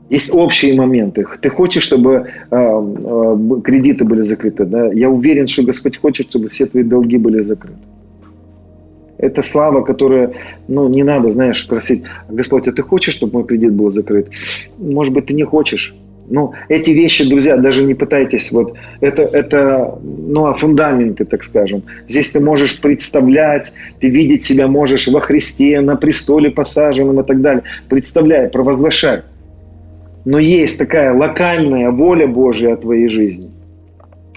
[0.10, 1.26] Есть общие моменты.
[1.42, 4.66] Ты хочешь, чтобы э, э, кредиты были закрыты?
[4.66, 4.92] Да?
[4.94, 7.80] Я уверен, что Господь хочет, чтобы все твои долги были закрыты.
[9.18, 10.34] Это слава, которая,
[10.68, 14.30] ну, не надо, знаешь, просить, Господь, а ты хочешь, чтобы мой кредит был закрыт?
[14.78, 15.96] Может быть, ты не хочешь.
[16.30, 21.84] Ну, эти вещи, друзья, даже не пытайтесь, вот, это, это, ну, а фундаменты, так скажем.
[22.08, 27.42] Здесь ты можешь представлять, ты видеть себя можешь во Христе, на престоле посаженном и так
[27.42, 27.64] далее.
[27.88, 29.22] Представляй, провозглашай.
[30.26, 33.50] Но есть такая локальная воля Божья о твоей жизни,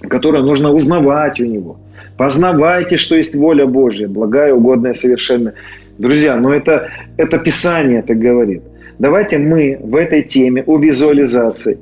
[0.09, 1.77] которую нужно узнавать у Него–
[2.21, 5.55] Познавайте, что есть воля Божья, благая, угодная, совершенная.
[5.97, 8.63] Друзья, но это, это Писание так говорит.
[8.99, 11.79] Давайте мы в этой теме о визуализации,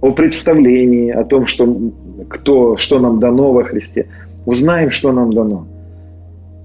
[0.00, 1.92] о представлении, о том, что,
[2.30, 4.06] кто, что нам дано во Христе,
[4.46, 5.66] узнаем, что нам дано.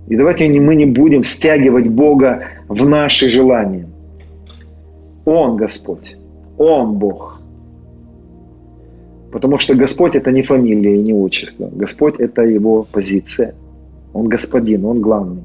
[0.08, 3.86] И давайте мы не будем стягивать Бога в наши желания.
[5.26, 6.16] Он Господь,
[6.58, 7.42] Он Бог.
[9.36, 11.70] Потому что Господь это не фамилия и не отчество.
[11.76, 13.54] Господь это его позиция.
[14.14, 15.44] Он господин, он главный.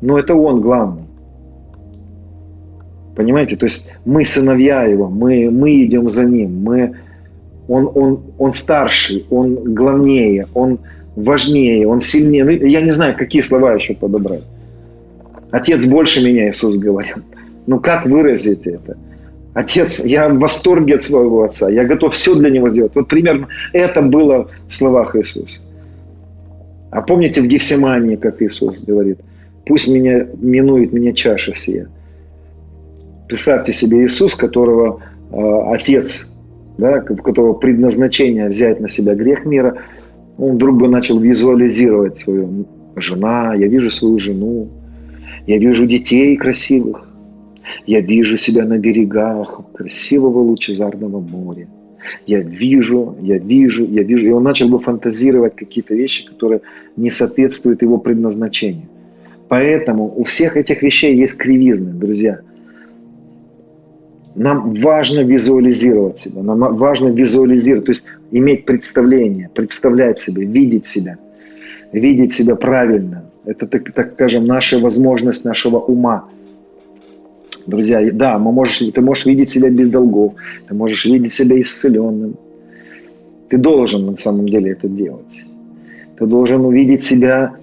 [0.00, 1.02] Но это он главный.
[3.14, 3.56] Понимаете?
[3.56, 6.94] То есть мы сыновья его, мы, мы идем за ним, мы,
[7.68, 10.78] он, он, он старший, он главнее, он
[11.16, 12.44] важнее, он сильнее.
[12.44, 14.44] Ну, я не знаю, какие слова еще подобрать.
[15.50, 17.16] Отец больше меня, Иисус говорил.
[17.66, 18.96] Ну как выразить это?
[19.54, 22.92] Отец, я в восторге от своего отца, я готов все для него сделать.
[22.96, 25.60] Вот примерно это было в словах Иисуса.
[26.90, 29.20] А помните в Гефсимании, как Иисус говорит,
[29.64, 31.88] пусть меня минует меня чаша сия.
[33.28, 35.00] Представьте себе Иисус, которого
[35.30, 35.36] э,
[35.72, 36.30] отец,
[36.76, 39.76] да, которого предназначение взять на себя грех мира,
[40.36, 42.66] он вдруг бы начал визуализировать свою
[42.96, 44.68] жена, я вижу свою жену,
[45.46, 47.08] я вижу детей красивых,
[47.86, 51.68] я вижу себя на берегах красивого лучезарного моря.
[52.26, 54.26] Я вижу, я вижу, я вижу.
[54.26, 56.60] И он начал бы фантазировать какие-то вещи, которые
[56.96, 58.88] не соответствуют его предназначению.
[59.48, 62.40] Поэтому у всех этих вещей есть кривизны, друзья.
[64.34, 71.18] Нам важно визуализировать себя, нам важно визуализировать, то есть иметь представление, представлять себя, видеть себя,
[71.92, 73.30] видеть себя правильно.
[73.44, 76.24] Это, так, так скажем, наша возможность нашего ума–
[77.66, 80.34] Друзья, да, мы можешь, ты можешь видеть себя без долгов,
[80.68, 82.36] ты можешь видеть себя исцеленным.
[83.48, 85.44] Ты должен на самом деле это делать.
[86.18, 87.54] Ты должен увидеть себя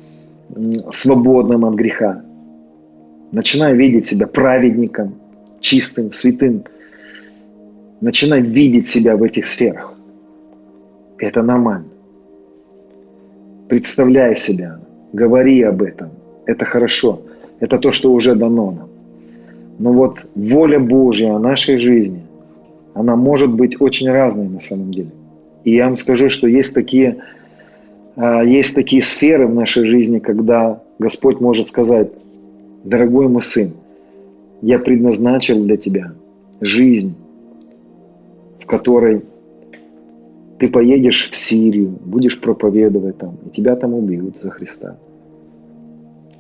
[0.92, 2.24] свободным от греха.
[3.32, 5.16] Начинай видеть себя праведником,
[5.60, 6.64] чистым, святым.
[8.02, 9.94] Начинай видеть себя в этих сферах.
[11.18, 11.86] Это нормально.
[13.70, 14.80] Представляй себя,
[15.14, 16.10] говори об этом.
[16.46, 17.22] Это хорошо.
[17.60, 18.91] Это то, что уже дано нам.
[19.82, 22.22] Но вот воля Божья о нашей жизни,
[22.94, 25.10] она может быть очень разной на самом деле.
[25.64, 27.18] И я вам скажу, что есть такие,
[28.16, 32.12] а, есть такие сферы в нашей жизни, когда Господь может сказать,
[32.84, 33.72] дорогой мой сын,
[34.62, 36.12] я предназначил для тебя
[36.60, 37.16] жизнь,
[38.60, 39.24] в которой
[40.60, 44.98] ты поедешь в Сирию, будешь проповедовать там, и тебя там убьют за Христа.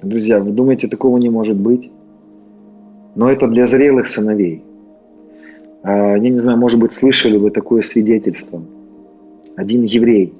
[0.03, 1.89] Друзья, вы думаете, такого не может быть?
[3.15, 4.63] Но это для зрелых сыновей.
[5.83, 8.61] А, я не знаю, может быть, слышали вы такое свидетельство.
[9.55, 10.33] Один еврей,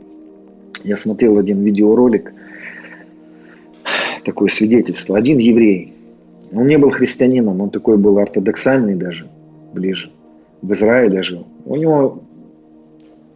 [0.83, 2.33] я смотрел один видеоролик,
[4.23, 5.17] такое свидетельство.
[5.17, 5.93] Один еврей,
[6.53, 9.27] он не был христианином, он такой был ортодоксальный даже,
[9.73, 10.11] ближе.
[10.61, 11.45] В Израиле жил.
[11.65, 12.19] У него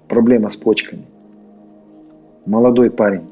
[0.08, 1.04] проблема с почками.
[2.46, 3.24] Молодой парень,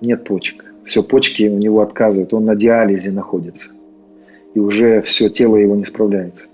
[0.00, 0.64] нет почек.
[0.84, 3.70] Все, почки у него отказывают, он на диализе находится.
[4.54, 6.48] И уже все, тело его не справляется.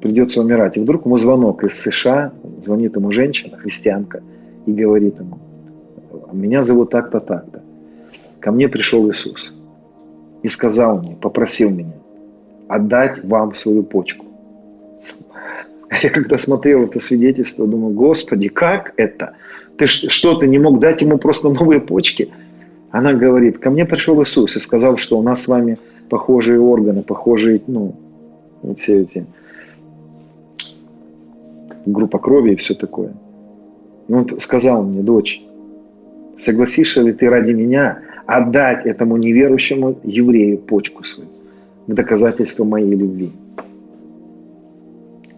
[0.00, 0.76] Придется умирать.
[0.76, 2.32] И вдруг ему звонок из США,
[2.62, 4.22] звонит ему женщина, христианка,
[4.66, 5.38] и говорит ему,
[6.32, 7.62] меня зовут так-то, так-то.
[8.40, 9.54] Ко мне пришел Иисус
[10.42, 11.92] и сказал мне, попросил меня
[12.68, 14.26] отдать вам свою почку.
[16.02, 19.34] Я когда смотрел это свидетельство, думаю, Господи, как это?
[19.76, 22.30] Ты что, ты не мог дать ему просто новые почки?
[22.92, 25.78] Она говорит, ко мне пришел Иисус и сказал, что у нас с вами
[26.10, 27.94] похожие органы, похожие, ну,
[28.62, 29.24] вот все эти
[31.86, 33.14] группа крови и все такое.
[34.08, 35.42] И он сказал мне, дочь,
[36.38, 41.30] согласишься ли ты ради меня отдать этому неверующему еврею почку свою
[41.86, 43.30] в доказательство моей любви?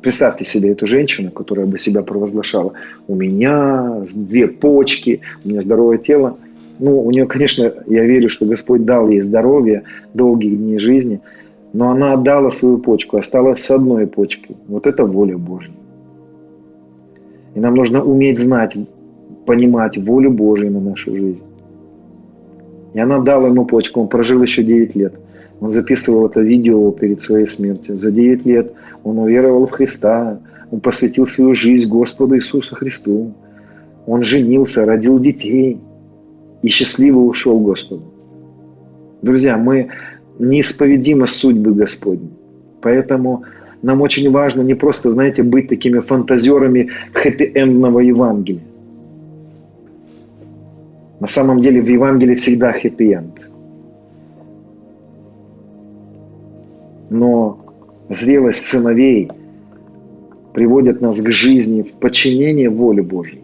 [0.01, 2.73] Представьте себе эту женщину, которая бы себя провозглашала.
[3.07, 6.39] У меня две почки, у меня здоровое тело.
[6.85, 9.85] Ну, у нее, конечно, я верю, что Господь дал ей здоровье,
[10.15, 11.21] долгие дни жизни,
[11.73, 14.57] но она отдала свою почку, осталась с одной почкой.
[14.67, 15.71] Вот это воля Божья.
[17.55, 18.77] И нам нужно уметь знать,
[19.47, 21.45] понимать волю Божию на нашу жизнь.
[22.95, 25.15] И она дала ему почку, он прожил еще 9 лет.
[25.61, 27.97] Он записывал это видео перед своей смертью.
[27.97, 28.73] За 9 лет
[29.05, 30.41] он уверовал в Христа,
[30.73, 33.35] он посвятил свою жизнь Господу Иисусу Христу.
[34.05, 35.79] Он женился, родил детей
[36.63, 38.03] и счастливо ушел Господу.
[39.23, 39.89] Друзья, мы
[40.39, 42.31] неисповедимы судьбы Господни.
[42.81, 43.45] Поэтому
[43.83, 48.63] нам очень важно не просто, знаете, быть такими фантазерами хэппи-эндного Евангелия.
[51.21, 53.41] На самом деле в Евангелии всегда хэппи-энд.
[57.11, 57.59] Но
[58.09, 59.31] зрелость сыновей
[60.53, 63.43] приводит нас к жизни в подчинении воле Божьей.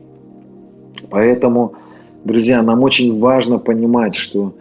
[1.11, 1.75] Поэтому,
[2.25, 4.55] друзья, нам очень важно понимать, что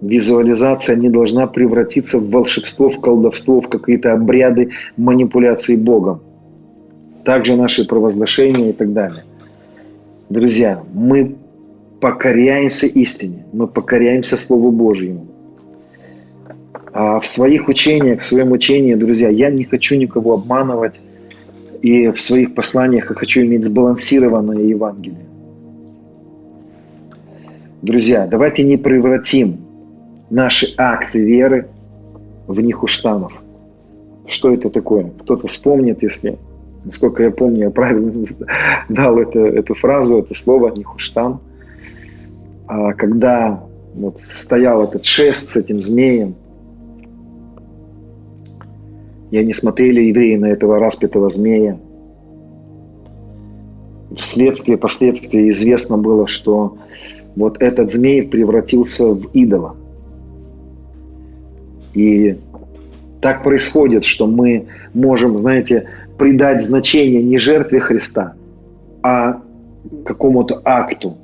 [0.00, 6.20] визуализация не должна превратиться в волшебство, в колдовство, в какие-то обряды манипуляции Богом.
[7.24, 9.24] Также наши провозглашения и так далее.
[10.30, 11.36] Друзья, мы
[12.00, 15.26] покоряемся истине, мы покоряемся Слову Божьему.
[16.92, 21.00] А в своих учениях, в своем учении, друзья, я не хочу никого обманывать,
[21.82, 25.29] и в своих посланиях я хочу иметь сбалансированное Евангелие.
[27.82, 29.56] Друзья, давайте не превратим
[30.28, 31.68] наши акты веры
[32.46, 33.32] в них уштанов.
[34.26, 35.10] Что это такое?
[35.20, 36.38] Кто-то вспомнит, если,
[36.84, 38.22] насколько я помню, я правильно
[38.90, 41.40] дал это, эту фразу, это слово «нихуштан».
[42.66, 46.34] А когда вот стоял этот шест с этим змеем,
[49.30, 51.78] и они смотрели, евреи, на этого распятого змея.
[54.16, 56.76] Вследствие, последствия известно было, что
[57.36, 59.76] вот этот змей превратился в идола.
[61.94, 62.38] И
[63.20, 65.88] так происходит, что мы можем, знаете,
[66.18, 68.34] придать значение не жертве Христа,
[69.02, 69.40] а
[70.04, 71.16] какому-то акту.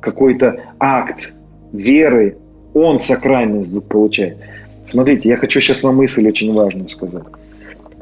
[0.00, 1.32] Какой-то акт
[1.72, 2.36] веры,
[2.74, 4.38] он сакральность получает.
[4.86, 7.24] Смотрите, я хочу сейчас вам мысль очень важную сказать.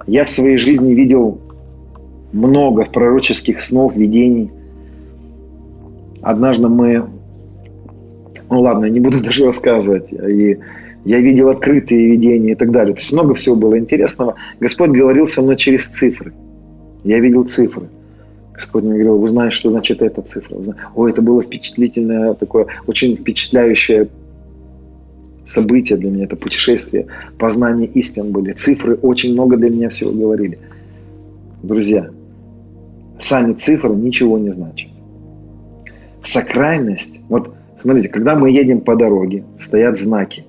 [0.07, 1.41] Я в своей жизни видел
[2.33, 4.51] много пророческих снов, видений.
[6.25, 7.05] Однажды мы,
[8.51, 10.59] ну ладно, не буду даже рассказывать, и
[11.05, 12.95] Я видел открытые видения и так далее.
[12.95, 14.35] То есть много всего было интересного.
[14.59, 16.33] Господь говорил со мной через цифры.
[17.05, 17.89] Я видел цифры.
[18.55, 20.57] Господь мне говорил, узнаешь, что значит эта цифра.
[20.95, 24.09] О, это было впечатлительное, такое очень впечатляющее
[25.45, 27.07] событие для меня, это путешествие,
[27.39, 28.53] познание истин были.
[28.53, 30.59] Цифры очень много для меня всего говорили.
[31.63, 32.09] Друзья,
[33.21, 34.94] сами цифры ничего не значат.
[36.25, 40.45] Сакральность, вот смотрите, когда мы едем по дороге, стоят знаки.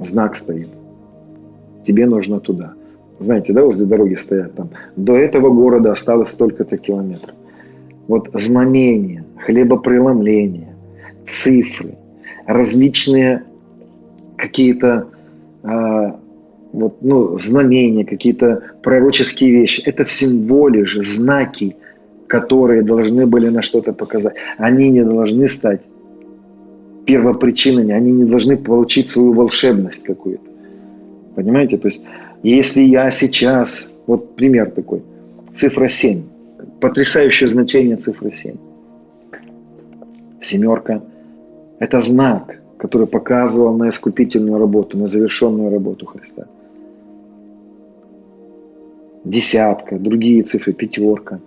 [0.00, 0.68] Знак стоит.
[1.82, 2.72] Тебе нужно туда.
[3.18, 4.70] Знаете, да, возле дороги стоят там.
[4.96, 7.34] До этого города осталось столько-то километров.
[8.08, 10.74] Вот знамения, хлебопреломления,
[11.26, 11.94] цифры,
[12.46, 13.44] различные
[14.36, 15.08] какие-то
[15.62, 16.12] э,
[16.72, 19.82] вот, ну, знамения, какие-то пророческие вещи.
[19.84, 20.10] Это в
[20.86, 21.76] же, знаки,
[22.30, 24.36] которые должны были на что-то показать.
[24.56, 25.80] Они не должны стать
[27.04, 30.48] первопричинами, они не должны получить свою волшебность какую-то.
[31.34, 31.76] Понимаете?
[31.76, 32.04] То есть,
[32.44, 35.02] если я сейчас, вот пример такой,
[35.54, 36.22] цифра 7,
[36.80, 38.54] потрясающее значение цифры 7.
[40.40, 41.02] Семерка–
[41.80, 46.46] это знак, который показывал на искупительную работу, на завершенную работу Христа.
[49.24, 51.40] Десятка, другие цифры, пятерка.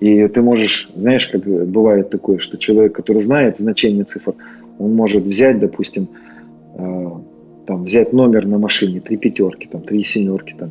[0.00, 4.34] И ты можешь, знаешь, как бывает такое, что человек, который знает значение цифр,
[4.78, 6.08] он может взять, допустим,
[6.76, 7.10] э,
[7.66, 10.70] там, взять номер на машине, три пятерки, там, три семерки, там.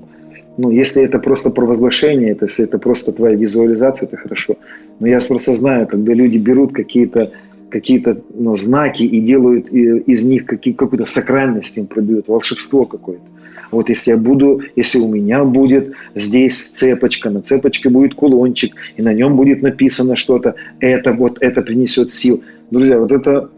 [0.58, 4.56] Ну, если это просто провозглашение, это, если это просто твоя визуализация, это хорошо.
[5.00, 7.32] Но я просто знаю, когда люди берут какие-то
[7.70, 13.26] какие-то ну, знаки и делают из них какие, какую-то сакральность им придают, волшебство какое-то.
[13.72, 19.02] Вот если я буду, если у меня будет здесь цепочка, на цепочке будет кулончик, и
[19.02, 22.44] на нем будет написано что-то, это вот это принесет сил.
[22.72, 23.50] Друзья, вот это,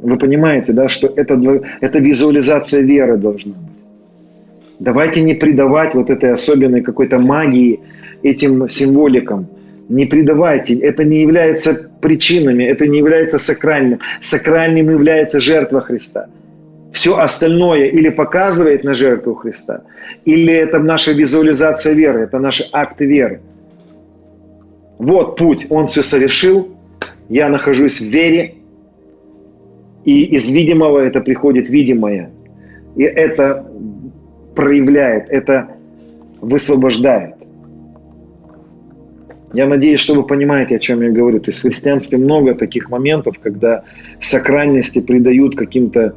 [0.00, 1.34] вы понимаете, да, что это,
[1.80, 3.74] это визуализация веры должна быть.
[4.78, 7.80] Давайте не придавать вот этой особенной какой-то магии
[8.22, 9.46] этим символикам.
[9.88, 13.98] Не придавайте, это не является причинами, это не является сакральным.
[14.20, 16.26] Сакральным является жертва Христа.
[16.94, 19.82] Все остальное или показывает на жертву Христа,
[20.24, 23.40] или это наша визуализация веры, это наши акты веры.
[24.98, 26.68] Вот путь, Он все совершил,
[27.28, 28.54] я нахожусь в вере,
[30.04, 32.30] и из видимого это приходит видимое.
[32.94, 33.66] И это
[34.54, 35.70] проявляет, это
[36.40, 37.34] высвобождает.
[39.52, 41.40] Я надеюсь, что вы понимаете, о чем я говорю.
[41.40, 43.82] То есть в христианстве много таких моментов, когда
[44.20, 46.14] сакральности придают каким-то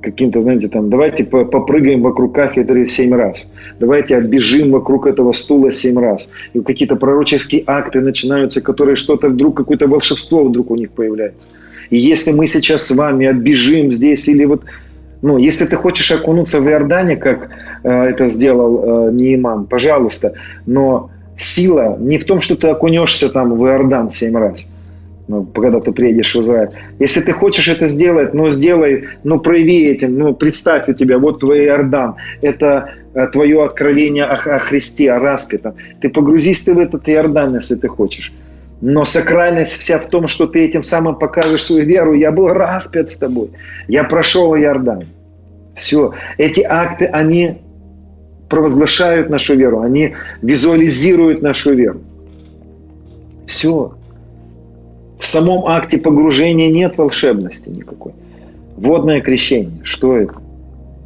[0.00, 5.98] каким-то, знаете, там, давайте попрыгаем вокруг кафедры семь раз, давайте оббежим вокруг этого стула семь
[5.98, 6.32] раз.
[6.54, 11.48] И какие-то пророческие акты начинаются, которые что-то вдруг, какое-то волшебство вдруг у них появляется.
[11.90, 14.62] И если мы сейчас с вами оббежим здесь или вот
[15.22, 17.50] ну, если ты хочешь окунуться в Иордане, как
[17.82, 20.32] э, это сделал э, Нейман, пожалуйста,
[20.64, 24.70] но сила не в том, что ты окунешься там в Иордан семь раз,
[25.30, 26.70] ну, когда ты приедешь в Израиль.
[26.98, 31.38] Если ты хочешь это сделать, ну, сделай, ну, прояви этим, ну, представь у тебя, вот
[31.38, 35.74] твой Иордан, это э, твое откровение о, о Христе, о распятом.
[36.00, 38.32] Ты погрузись ты в этот Иордан, если ты хочешь.
[38.80, 42.14] Но сакральность вся в том, что ты этим самым покажешь свою веру.
[42.14, 43.50] Я был распят с тобой.
[43.86, 45.04] Я прошел Иордан.
[45.76, 46.12] Все.
[46.38, 47.58] Эти акты, они
[48.48, 52.00] провозглашают нашу веру, они визуализируют нашу веру.
[53.46, 53.94] Все.
[55.20, 58.12] В самом акте погружения нет волшебности никакой.
[58.76, 59.80] Водное крещение.
[59.82, 60.34] Что это?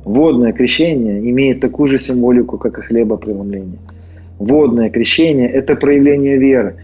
[0.04, 3.78] Водное крещение имеет такую же символику, как и хлебопреломление.
[4.38, 6.76] Водное крещение– это проявление веры.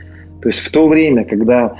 [0.42, 1.76] То есть в то время, когда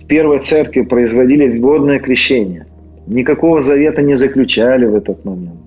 [0.00, 2.66] в первой церкви производили водное крещение,
[3.08, 5.66] никакого завета не заключали в этот момент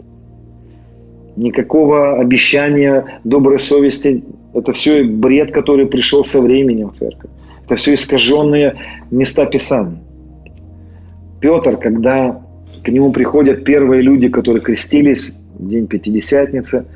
[1.39, 4.23] никакого обещания доброй совести.
[4.53, 7.29] Это все бред, который пришел со временем в церковь.
[7.69, 8.77] Это все искаженные
[9.11, 9.99] места Писания.
[11.39, 12.41] Петр, когда
[12.83, 16.87] к нему приходят первые люди, которые крестились в день Пятидесятницы,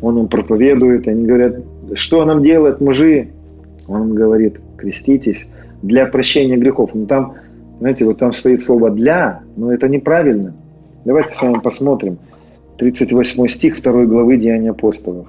[0.00, 1.56] он им проповедует, они говорят,
[1.94, 3.30] что нам делать, мужи?
[3.88, 5.48] Он им говорит, креститесь
[5.82, 6.90] для прощения грехов.
[6.94, 7.34] Ну там,
[7.80, 10.54] знаете, вот там стоит слово «для», но это неправильно.
[11.04, 12.18] Давайте с вами посмотрим–
[12.78, 15.26] 38 стих 2 главы Деяния апостолов.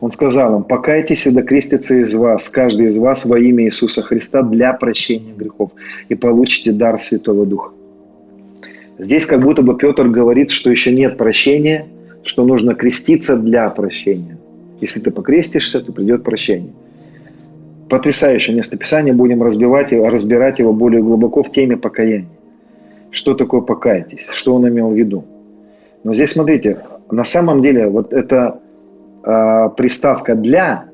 [0.00, 4.42] Он сказал им, покайтесь и докрестится из вас, каждый из вас во имя Иисуса Христа
[4.42, 5.72] для прощения грехов,
[6.08, 7.72] и получите дар Святого Духа.
[8.98, 11.86] Здесь как будто бы Петр говорит, что еще нет прощения,
[12.22, 14.38] что нужно креститься для прощения.
[14.80, 16.72] Если ты покрестишься, то придет прощение.
[17.90, 22.28] Потрясающее местописание, будем разбивать разбирать его более глубоко в теме покаяния.
[23.10, 25.24] что такое покайтесь, что он имел в виду.
[26.04, 26.78] Но здесь смотрите,
[27.10, 28.60] на самом деле вот эта
[29.24, 30.84] э, приставка «для»,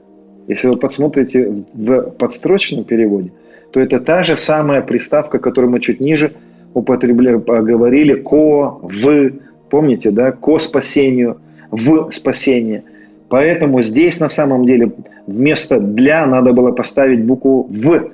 [0.49, 3.33] если вы посмотрите в подстрочном переводе,
[3.73, 6.33] то это та же самая приставка, которую мы чуть ниже
[6.75, 9.31] употребляли, говорили «ко», «в»,
[9.71, 11.39] помните, да, «ко спасению»,
[11.71, 12.85] «в спасение».
[13.29, 14.93] Поэтому здесь на самом деле
[15.27, 18.13] вместо «для» надо было поставить букву «в».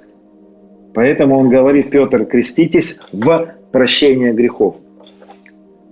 [0.95, 4.77] Поэтому он говорит, Петр, креститесь в прощение грехов.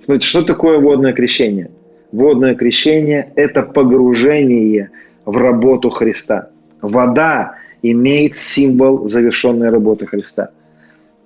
[0.02, 1.70] Смотрите, что такое водное крещение?
[2.12, 4.90] Водное крещение– это погружение
[5.24, 6.48] в работу Христа.
[6.82, 10.50] Вода имеет символ завершенной работы Христа.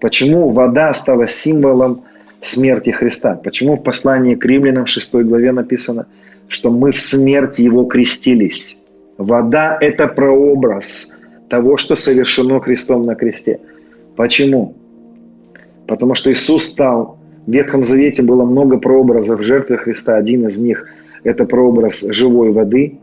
[0.00, 2.04] Почему вода стала символом
[2.42, 3.40] смерти Христа?
[3.42, 6.06] Почему в послании к римлянам 6 главе написано,
[6.48, 8.82] что мы в смерти Его крестились?
[9.16, 13.60] Вода– это прообраз того, что совершено Христом на кресте.
[14.16, 14.74] Почему?
[15.86, 20.16] Потому что Иисус стал в Ветхом Завете было много прообразов жертвы Христа.
[20.16, 20.86] Один из них–
[21.24, 22.98] это прообраз живой воды.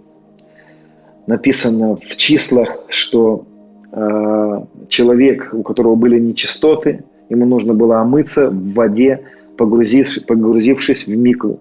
[1.28, 3.46] Написано в числах, что
[3.92, 9.22] э, человек, у которого были нечистоты, ему нужно было омыться в воде,
[9.58, 11.60] погрузив, погрузившись в микву.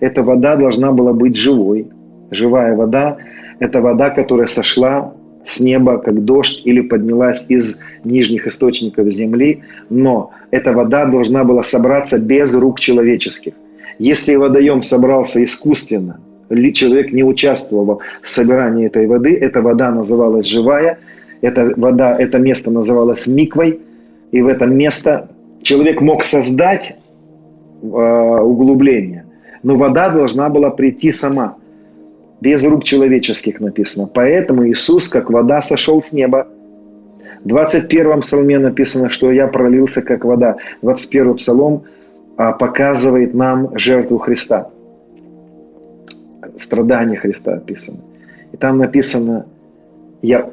[0.00, 1.88] Эта вода должна была быть живой.
[2.30, 3.18] Живая вода–
[3.58, 5.12] это вода, которая сошла
[5.46, 11.62] с неба, как дождь, или поднялась из нижних источников земли, но эта вода должна была
[11.62, 13.54] собраться без рук человеческих.
[13.98, 16.20] Если водоем собрался искусственно,
[16.74, 20.98] человек не участвовал в собирании этой воды, эта вода называлась живая,
[21.40, 23.80] эта вода, это место называлось миквой,
[24.30, 25.28] и в это место
[25.62, 26.96] человек мог создать
[27.82, 29.24] э, углубление,
[29.62, 31.56] но вода должна была прийти сама–
[32.42, 34.10] без рук человеческих написано.
[34.12, 36.48] Поэтому Иисус, как вода, сошел с неба.
[37.44, 40.56] В 21 псалме написано, что «я пролился, как вода».
[40.82, 41.84] 21 псалом
[42.36, 44.70] а, показывает нам жертву Христа.
[46.56, 47.98] Страдания Христа описано.
[48.52, 49.46] И там написано
[50.20, 50.50] «я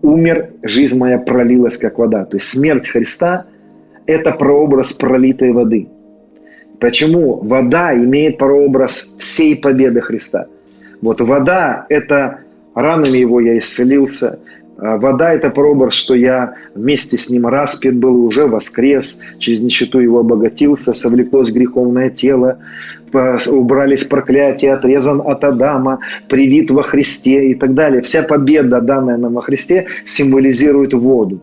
[0.00, 2.24] умер, жизнь моя пролилась, как вода».
[2.24, 3.44] То есть смерть Христа–
[4.06, 5.86] это прообраз пролитой воды.
[6.80, 10.46] Почему вода имеет прообраз всей победы Христа–
[11.00, 12.40] вот вода– это
[12.74, 14.38] ранами его я исцелился.
[14.78, 20.00] А вода– это прообраз, что я вместе с ним распят был, уже воскрес, через нищету
[20.00, 22.58] его обогатился, совлеклось греховное тело,
[23.50, 28.02] убрались проклятия, отрезан от Адама, привит во Христе и так далее.
[28.02, 31.40] Вся победа, данная нам во Христе, символизирует воду.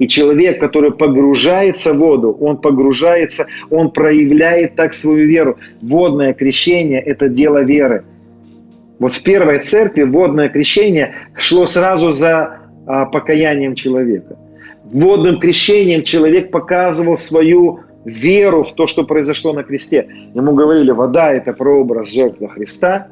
[0.00, 5.56] И человек, который погружается в воду, он погружается, он проявляет так свою веру.
[5.80, 8.04] Водное крещение– это дело веры–
[8.98, 14.38] вот в первой церкви водное крещение шло сразу за а, покаянием человека.
[14.84, 20.08] Водным крещением человек показывал свою веру в то, что произошло на кресте.
[20.34, 23.08] Ему говорили, вода– это прообраз жертвы Христа.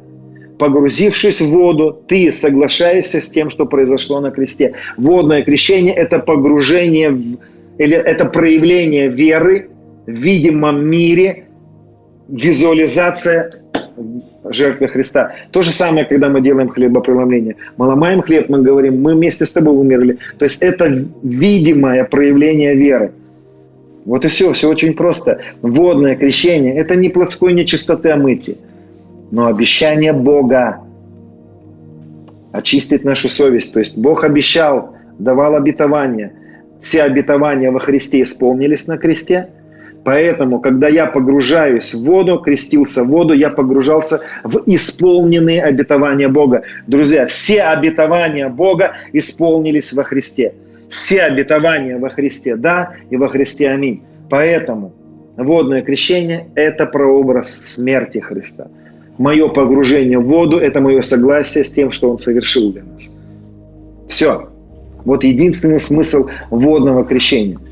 [0.59, 4.74] Погрузившись в воду, ты соглашаешься с тем, что произошло на кресте.
[4.97, 7.39] Водное крещение– это погружение, в,
[7.78, 9.70] или это проявление веры
[10.06, 11.47] в видимом мире,
[12.28, 13.64] визуализация
[14.55, 15.32] жертве Христа.
[15.51, 17.56] То же самое, когда мы делаем хлебопреломление.
[17.76, 20.18] Мы ломаем хлеб, мы говорим, мы вместе с тобой умерли.
[20.39, 23.12] То есть это видимое проявление веры.
[24.05, 25.40] Вот и все, все очень просто.
[25.62, 28.56] Водное крещение– это не плотской нечистоты омытия,
[29.31, 30.81] но обещание Бога
[32.52, 33.72] очистить нашу совесть.
[33.72, 36.32] То есть Бог обещал, давал обетование.
[36.81, 39.48] Все обетования во Христе исполнились на кресте–
[40.05, 46.62] Поэтому, когда я погружаюсь в воду, крестился в воду, я погружался в исполненные обетования Бога.
[46.86, 50.52] Друзья, все обетования Бога исполнились во Христе.
[50.90, 54.02] Все обетования во Христе, да, и во Христе аминь.
[54.28, 54.93] Поэтому
[55.39, 58.68] водное крещение– это прообраз смерти Христа.
[59.16, 63.10] Мое погружение в воду– это мое согласие с тем, что Он совершил для нас.
[64.09, 64.51] Все.
[65.06, 67.59] Вот единственный смысл водного крещения–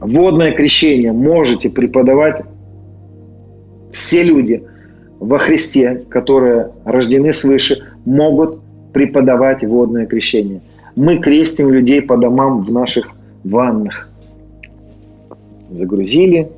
[0.00, 2.42] водное крещение можете преподавать
[3.92, 4.64] все люди
[5.18, 8.60] во Христе, которые рождены свыше, могут
[8.92, 10.60] преподавать водное крещение.
[10.96, 13.10] Мы крестим людей по домам в наших
[13.44, 14.08] ваннах.
[15.70, 16.50] Загрузили,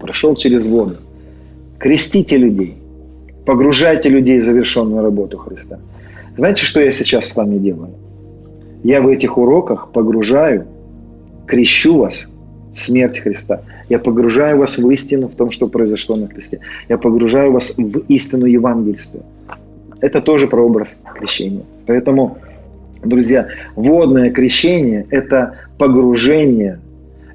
[0.00, 0.96] прошел через воду.
[1.78, 2.76] Крестите людей,
[3.46, 5.78] погружайте людей в завершенную работу Христа.
[6.36, 7.90] Знаете, что я сейчас с вами делаю?
[8.82, 10.66] Я в этих уроках погружаю
[11.50, 12.30] крещу вас
[12.72, 13.62] в смерть Христа.
[13.88, 16.60] Я погружаю вас в истину в том, что произошло на кресте.
[16.88, 19.20] Я погружаю вас в истину евангельства.
[20.00, 21.64] Это тоже прообраз крещения.
[21.86, 22.38] Поэтому,
[23.04, 26.78] друзья, водное крещение– это погружение,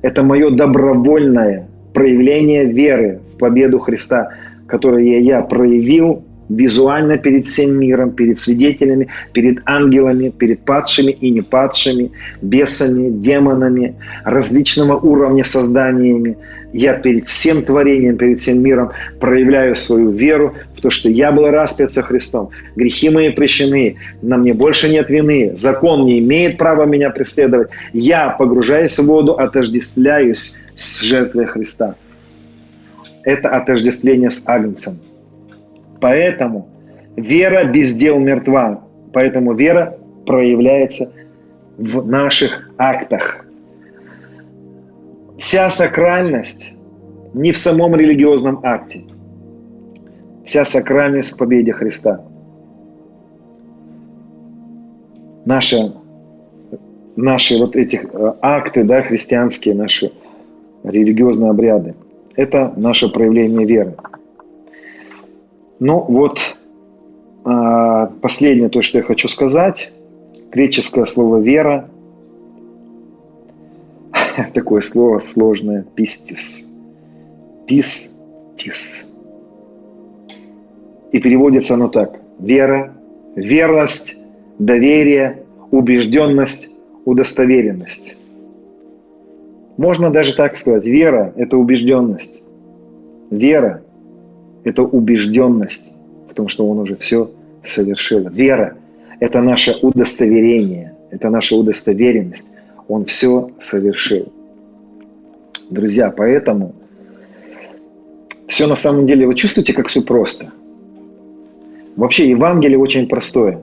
[0.02, 4.30] Это мое добровольное проявление веры в победу Христа,
[4.68, 11.42] которое я проявил визуально перед всем миром, перед свидетелями, перед ангелами, перед падшими и не
[11.42, 12.12] падшими,
[12.42, 16.38] бесами, демонами, различного уровня созданиями.
[16.74, 18.92] Я перед всем творением, перед всем миром
[19.22, 22.50] проявляю свою веру в то, что я был распят со Христом.
[22.76, 27.70] Грехи мои прощены, на мне больше нет вины, закон не имеет права меня преследовать.
[27.94, 31.96] Я, погружаясь в воду, отождествляюсь с жертвой Христа.
[33.24, 35.00] Это отождествление с Агнцем.
[36.00, 36.68] Поэтому
[37.16, 38.84] вера без дел мертва.
[39.14, 41.12] Поэтому вера проявляется
[41.78, 43.46] в наших актах.
[45.38, 46.74] Вся сакральность
[47.34, 49.04] не в самом религиозном акте.
[50.46, 52.22] Вся сакральность в победе Христа.
[55.46, 55.94] Наши,
[57.16, 60.12] наши вот эти э, акты, да, христианские, наши
[60.84, 61.94] религиозные обряды,
[62.36, 63.96] это наше проявление веры.
[65.80, 66.56] Ну вот,
[67.44, 69.92] а, последнее то, что я хочу сказать.
[70.52, 71.90] Греческое слово «вера».
[74.54, 75.86] Такое слово сложное.
[75.96, 76.66] Пистис.
[77.68, 79.08] Пистис.
[81.12, 82.20] И переводится оно так.
[82.40, 82.94] Вера,
[83.36, 84.18] верность,
[84.60, 86.72] доверие, убежденность,
[87.06, 88.16] удостоверенность.
[89.78, 90.86] Можно даже так сказать.
[90.86, 92.42] Вера– это убежденность.
[93.30, 93.82] Вера
[94.66, 95.86] это убежденность
[96.30, 97.32] в том, что Он уже все
[97.64, 98.28] совершил.
[98.28, 98.76] Вера–
[99.22, 102.48] это наше удостоверение, это наша удостоверенность.
[102.90, 104.34] Он все совершил.
[105.70, 106.74] Друзья, поэтому
[108.48, 110.52] все на самом деле, вы чувствуете, как все просто?
[111.96, 113.62] Вообще Евангелие очень простое.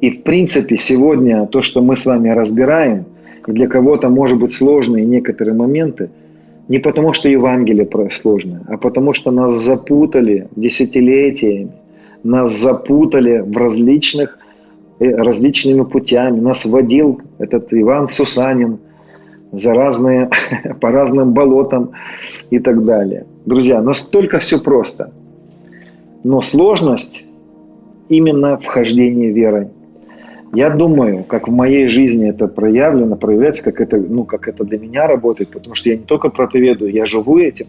[0.00, 3.06] И в принципе сегодня то, что мы с вами разбираем,
[3.46, 6.10] для кого-то может быть сложные некоторые моменты–
[6.68, 11.72] не потому, что Евангелие сложное, а потому, что нас запутали десятилетиями,
[12.22, 14.38] нас запутали в различных,
[15.00, 16.40] э, различными путями.
[16.40, 18.78] Нас водил этот Иван Сусанин
[19.52, 20.30] за разные,
[20.80, 21.90] по разным болотам
[22.50, 23.26] и так далее.
[23.44, 25.12] Друзья, настолько все просто.
[26.22, 27.24] Но сложность
[28.08, 29.68] именно вхождения верой
[30.52, 34.78] я думаю, как в моей жизни это проявлено, проявляется, как это, ну, как это для
[34.78, 37.66] меня работает, потому что я не только проповедую, я живу этим.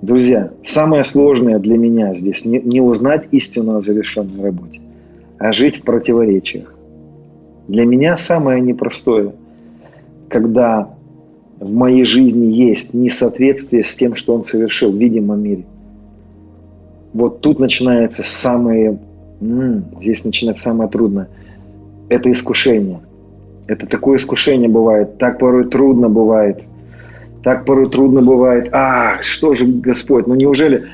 [0.00, 4.80] Друзья, самое сложное для меня здесь не, не узнать истину о завершенной работе,
[5.38, 6.74] а жить в противоречиях.
[7.68, 9.34] Для меня самое непростое,
[10.28, 10.94] когда
[11.60, 15.64] в моей жизни есть несоответствие с тем, что он совершил в видимом мире.
[17.12, 18.98] Вот тут начинается самое,
[20.00, 21.28] здесь начинается самое трудное–
[22.08, 23.00] это искушение.
[23.66, 25.18] Это такое искушение бывает.
[25.18, 26.62] Так порой трудно бывает.
[27.42, 28.68] Так порой трудно бывает.
[28.72, 30.86] А, что же, Господь, ну неужели...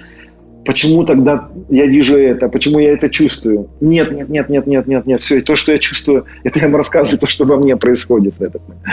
[0.65, 2.49] Почему тогда я вижу это?
[2.49, 3.69] Почему я это чувствую?
[3.81, 5.21] Нет, нет, нет, нет, нет, нет, нет.
[5.23, 8.35] Все, и то, что я чувствую, это я вам рассказываю то, что во мне происходит
[8.39, 8.85] в этот момент.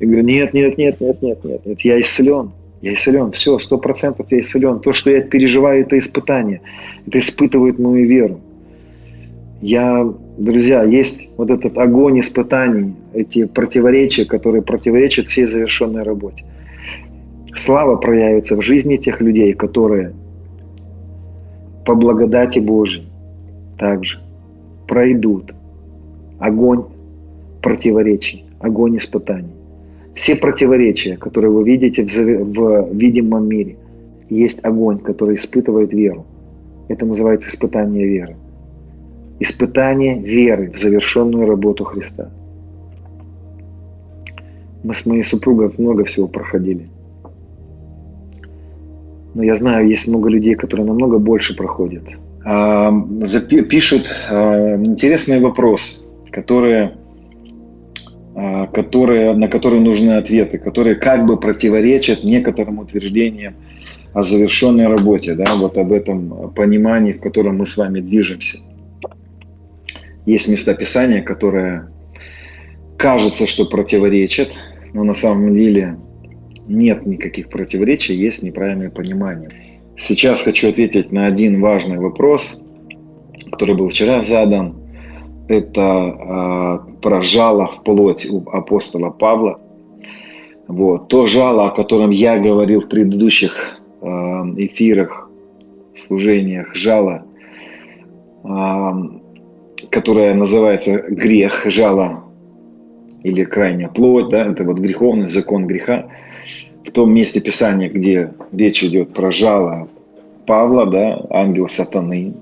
[0.00, 1.80] Я говорю, нет, нет, нет, нет, нет, нет, нет.
[1.82, 2.52] Я исцелен.
[2.80, 3.30] Я исцелен.
[3.32, 4.80] Все, сто процентов я исцелен.
[4.80, 6.62] То, что я переживаю, это испытание.
[7.06, 8.40] Это испытывает мою веру.
[9.60, 10.10] Я,
[10.42, 16.44] друзья, есть вот этот огонь испытаний, эти противоречия, которые противоречат всей завершенной работе.
[17.54, 20.12] Слава проявится в жизни тех людей, которые
[21.84, 23.06] по благодати Божьей
[23.78, 24.20] также
[24.88, 25.54] пройдут
[26.38, 26.84] огонь
[27.60, 29.52] противоречий, огонь испытаний.
[30.14, 33.76] Все противоречия, которые вы видите в, в видимом мире,
[34.28, 36.26] есть огонь, который испытывает веру.
[36.88, 38.36] Это называется испытание веры
[39.42, 42.30] испытание веры в завершенную работу Христа.
[44.84, 46.88] Мы с моей супругой много всего проходили.
[49.34, 52.04] Но я знаю, есть много людей, которые намного больше проходят.
[52.44, 52.92] А,
[53.70, 56.92] пишут а, интересный вопрос, которые,
[58.34, 63.54] а, которые, на которые нужны ответы, которые как бы противоречат некоторым утверждениям
[64.12, 68.58] о завершенной работе, да, вот об этом понимании, в котором мы с вами движемся–
[70.26, 71.88] есть местописания, которые
[72.96, 74.52] кажется, что противоречат,
[74.94, 75.98] но на самом деле
[76.68, 79.80] нет никаких противоречий, есть неправильное понимание.
[79.98, 82.64] Сейчас хочу ответить на один важный вопрос,
[83.50, 84.76] который был вчера задан.
[85.48, 89.60] Это э, про жало в плоть у апостола Павла.
[90.68, 91.08] Вот.
[91.08, 95.28] То жало, о котором я говорил в предыдущих э, эфирах,
[95.94, 97.24] служениях, жало,
[98.44, 99.21] э,
[99.92, 102.24] которая называется грех, жало
[103.22, 106.08] или крайняя плоть, да, это вот греховный закон греха.
[106.84, 109.88] В том месте Писания, где речь идет про жало
[110.46, 112.32] Павла, да, ангел сатаны,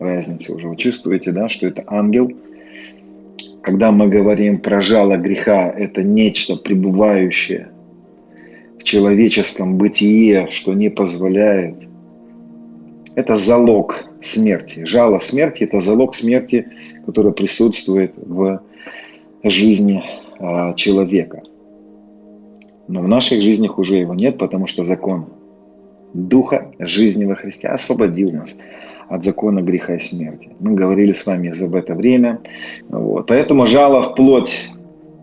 [0.00, 2.32] разница уже вы чувствуете, да, что это ангел.
[3.62, 7.68] Когда мы говорим про жало греха, это нечто пребывающее
[8.80, 11.76] в человеческом бытие, что не позволяет.
[13.14, 14.84] Это залог смерти.
[14.84, 16.66] Жало смерти– это залог смерти,
[17.06, 18.60] который присутствует в
[19.42, 20.02] жизни
[20.38, 21.42] а, человека.
[22.88, 25.26] Но в наших жизнях уже его нет, потому что закон
[26.12, 28.58] Духа жизни во Христе освободил нас
[29.08, 30.48] от закона греха и смерти.
[30.58, 32.40] Мы говорили с вами за это время.
[32.88, 33.28] Вот.
[33.28, 34.70] Поэтому жало в плоть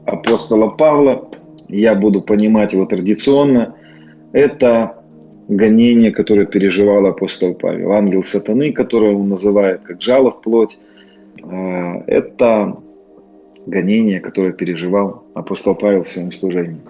[0.05, 1.29] апостола Павла,
[1.67, 3.75] я буду понимать его традиционно,
[4.31, 4.97] это
[5.49, 7.93] гонение, которое переживал апостол Павел.
[7.93, 10.77] Ангел сатаны, которого он называет как жало в плоть,
[11.49, 12.77] это
[13.65, 16.81] гонение, которое переживал апостол Павел в своем служении.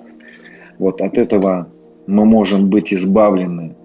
[0.78, 1.68] Вот от этого
[2.06, 3.76] мы можем быть избавлены.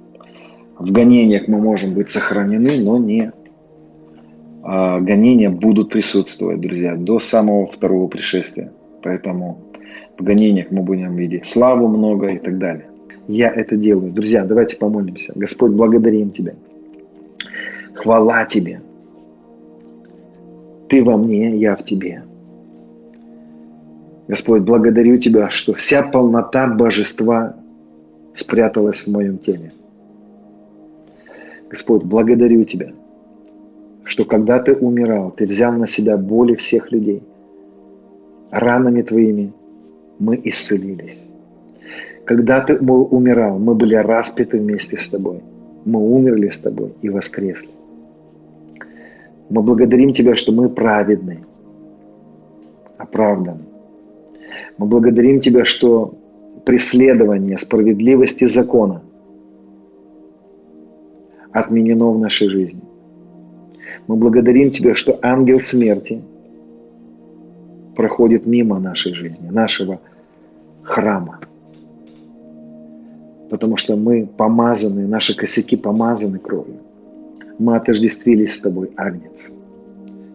[0.79, 3.33] В гонениях мы можем быть сохранены, но не
[4.63, 8.73] а, гонения будут присутствовать, друзья, до самого второго пришествия.
[9.03, 9.59] Поэтому
[10.19, 12.87] в гонениях мы будем видеть славу много и так далее.
[13.29, 14.13] Я это делаю.
[14.13, 15.33] Друзья, давайте помолимся.
[15.35, 16.55] Господь, благодарим Тебя.
[17.95, 18.81] Хвала Тебе.
[20.93, 22.23] Ты во мне, я в Тебе.
[24.29, 27.57] Господь, благодарю Тебя, что вся полнота божества
[28.35, 29.73] спряталась в моем теле.
[31.71, 32.91] Господь, благодарю Тебя,
[34.05, 37.23] что когда Ты умирал, Ты взял на себя боли всех людей.
[38.51, 39.51] Ранами Твоими
[40.19, 41.19] мы исцелились.
[42.27, 45.41] Когда Ты умирал, мы были распяты вместе с Тобой.
[45.87, 47.72] Мы умерли с Тобой и воскресли.
[49.53, 51.45] Мы благодарим Тебя, что мы праведны,
[52.97, 53.65] оправданы.
[54.79, 56.15] Мы благодарим Тебя, что
[56.65, 59.03] преследование справедливости закона
[61.53, 62.81] отменено в нашей жизни.
[64.07, 66.23] Мы благодарим Тебя, что ангел смерти
[67.95, 70.01] проходит мимо нашей жизни, нашего
[70.83, 71.41] храма.
[73.51, 76.79] Потому что мы помазаны, наши косяки помазаны кровью.
[77.59, 79.49] Мы отождествились с Тобой, Агнец.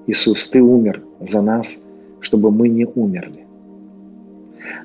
[0.07, 1.84] Иисус, Ты умер за нас,
[2.22, 3.45] чтобы мы не умерли.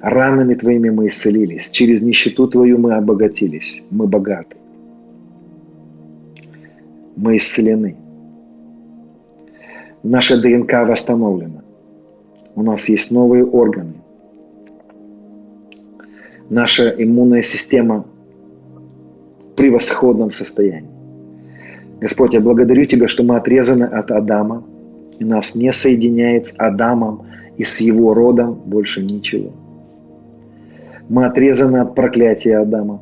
[0.01, 4.57] Ранами Твоими мы исцелились, через нищету Твою мы обогатились, мы богаты.
[7.17, 7.97] Мы исцелены.
[10.03, 11.63] Наша ДНК восстановлена.
[12.55, 13.95] У нас есть новые органы.
[16.51, 18.05] Наша иммунная система
[19.41, 20.92] в превосходном состоянии.
[22.03, 24.65] Господь, я благодарю Тебя, что мы отрезаны от Адама,
[25.21, 27.23] и нас не соединяет с Адамом
[27.57, 29.53] и с его родом больше ничего.
[31.09, 33.01] Мы отрезаны от проклятия Адама.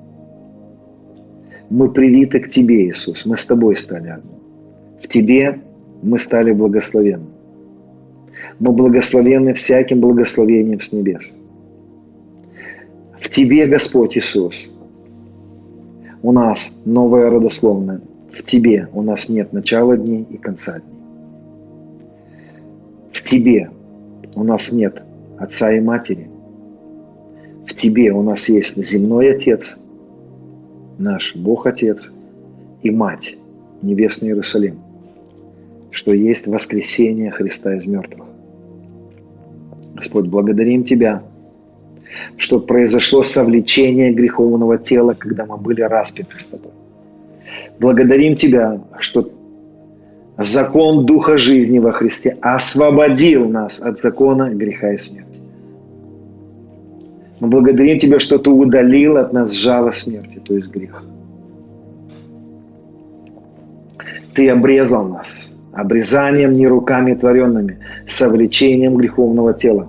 [1.71, 3.25] Мы привиты к Тебе, Иисус.
[3.25, 4.33] Мы с Тобой стали одно.
[5.03, 5.59] В Тебе
[6.03, 7.25] мы стали благословенны.
[8.59, 11.35] Мы благословенны всяким благословением с небес.
[13.19, 14.71] В Тебе, Господь Иисус,
[16.23, 18.03] у нас новое родословное.
[18.33, 22.07] В Тебе у нас нет начала дней и конца дней.
[23.13, 23.71] В Тебе
[24.35, 25.03] у нас нет
[25.39, 26.29] отца и матери–
[27.71, 29.79] в тебе у нас есть земной Отец,
[30.99, 32.13] наш Бог Отец
[32.83, 33.37] и Мать,
[33.81, 34.81] Небесный Иерусалим,
[35.93, 38.27] что есть воскресение Христа из мертвых.
[39.95, 41.23] Господь, благодарим Тебя,
[42.37, 46.73] что произошло совлечение греховного тела, когда мы были распяты с Тобой.
[47.81, 49.31] Благодарим Тебя, что
[50.37, 55.41] закон Духа жизни во Христе освободил нас от закона греха и смерти.
[57.41, 61.03] Мы благодарим Тебя, что Ты удалил от нас жало смерти, то есть грех.
[64.35, 69.89] Ты обрезал нас обрезанием не руками творенными, совлечением греховного тела.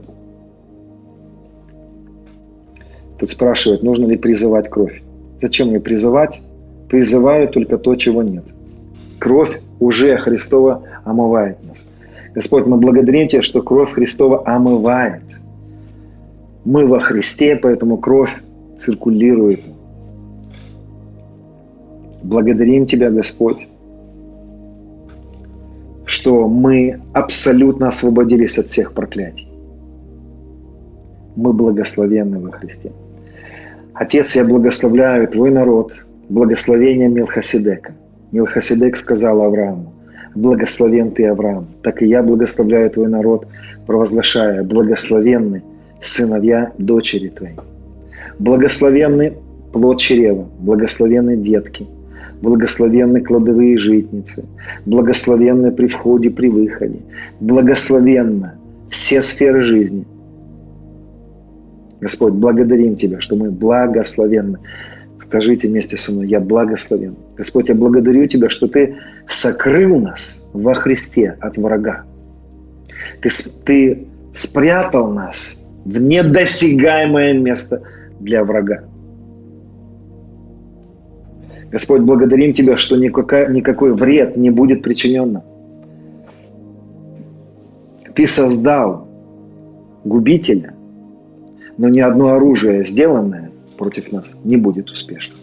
[3.19, 5.03] Тут спрашивают, нужно ли призывать кровь.
[5.41, 6.41] Зачем мне призывать?
[6.91, 8.43] Призываю только то, чего нет.
[9.17, 11.87] Кровь уже Христова омывает нас.
[12.35, 15.23] Господь, мы благодарим Тебя, что кровь Христова омывает–
[16.63, 18.33] мы во Христе, поэтому кровь
[18.77, 19.61] циркулирует.
[22.23, 23.67] Благодарим Тебя, Господь,
[26.05, 29.47] что мы абсолютно освободились от всех проклятий.
[31.35, 32.91] Мы благословенны во Христе.
[33.93, 35.93] Отец, я благословляю Твой народ
[36.31, 37.93] благословением Милхасидека.
[38.31, 39.93] Милхасидек сказал Аврааму,
[40.33, 43.47] благословен ты, Авраам, так и я благословляю Твой народ,
[43.85, 45.61] провозглашая, благословенный
[46.01, 47.51] сыновья, дочери твои.
[48.39, 49.33] Благословенны
[49.73, 51.85] плод чрева, благословенны детки,
[52.41, 54.45] благословенны кладовые житницы,
[54.85, 56.99] благословенны при входе, при выходе,
[57.41, 58.55] благословенно
[58.89, 60.05] все сферы жизни.
[61.99, 64.57] Господь, благодарим Тебя, что мы благословенны.
[65.31, 67.15] Скажите вместе со мной, я благословен.
[67.37, 68.97] Господь, я благодарю Тебя, что Ты
[69.29, 72.03] сокрыл нас во Христе от врага.
[73.21, 73.29] Ты,
[73.63, 77.81] ты спрятал нас в недосягаемое место
[78.19, 78.83] для врага.
[81.71, 85.43] Господь, благодарим Тебя, что никакой, никакой вред не будет причинен нам.
[88.15, 89.07] Ты создал
[90.03, 90.73] губителя,
[91.77, 93.50] но ни одно оружие, сделанное
[93.81, 95.39] против нас не будет успешным.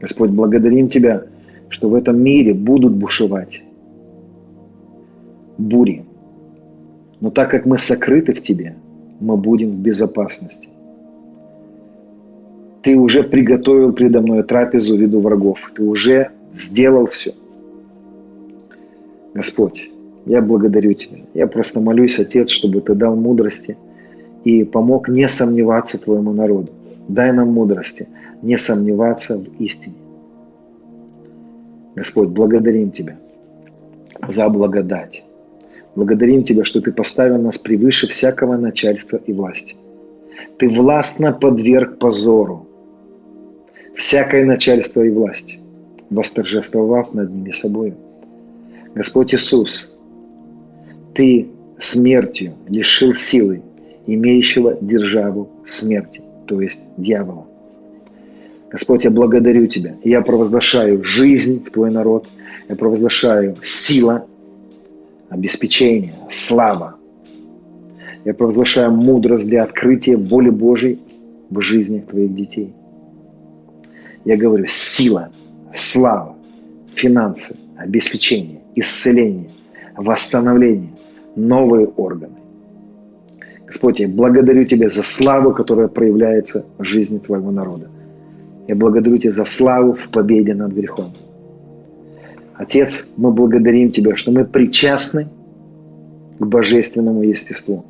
[0.00, 1.24] Господь, благодарим Тебя,
[1.68, 3.60] что в этом мире будут бушевать
[5.58, 6.04] бури.
[7.20, 8.76] Но так как мы сокрыты в Тебе,
[9.18, 10.68] мы будем в безопасности.
[12.82, 15.58] Ты уже приготовил предо мной трапезу в виду врагов.
[15.74, 17.32] Ты уже сделал все.
[19.34, 19.90] Господь,
[20.24, 21.18] я благодарю Тебя.
[21.34, 23.76] Я просто молюсь, Отец, чтобы Ты дал мудрости–
[24.48, 26.72] и помог не сомневаться твоему народу.
[27.08, 28.08] Дай нам мудрости,
[28.40, 29.96] не сомневаться в истине.
[31.94, 33.16] Господь, благодарим Тебя
[34.26, 35.22] за благодать.
[35.94, 39.76] Благодарим Тебя, что Ты поставил нас превыше всякого начальства и власти.
[40.56, 42.66] Ты властно подверг позору
[43.96, 45.58] всякое начальство и власть,
[46.08, 47.92] восторжествовав над ними собой.
[48.94, 49.92] Господь Иисус,
[51.14, 51.48] Ты
[51.78, 53.62] смертью лишил силы
[54.14, 57.46] имеющего державу смерти, то есть дьявола.
[58.70, 59.96] Господь, я благодарю Тебя.
[60.02, 62.26] Я провозглашаю жизнь в Твой народ.
[62.68, 64.26] Я провозглашаю сила,
[65.28, 66.96] обеспечение, слава.
[68.24, 70.98] Я провозглашаю мудрость для открытия воли Божьей
[71.50, 72.72] в жизни Твоих детей.
[74.24, 75.30] Я говорю сила,
[75.74, 76.34] слава,
[76.94, 79.50] финансы, обеспечение, исцеление,
[79.96, 80.90] восстановление,
[81.36, 82.37] новые органы,
[83.68, 87.88] Господь, я благодарю Тебя за славу, которая проявляется в жизни Твоего народа.
[88.66, 91.14] Я благодарю Тебя за славу в победе над грехом.
[92.54, 95.28] Отец, мы благодарим Тебя, что мы причастны
[96.38, 97.84] к божественному естеству.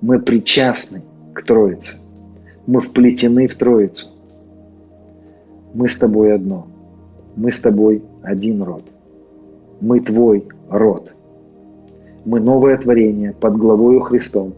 [0.00, 1.02] Мы причастны
[1.34, 1.98] к Троице.
[2.66, 4.08] Мы вплетены в Троицу.
[5.74, 6.66] Мы с Тобой одно.
[7.36, 8.84] Мы с Тобой один род.
[9.82, 11.13] Мы Твой род.
[12.24, 14.54] Мы новое творение под главою Христом.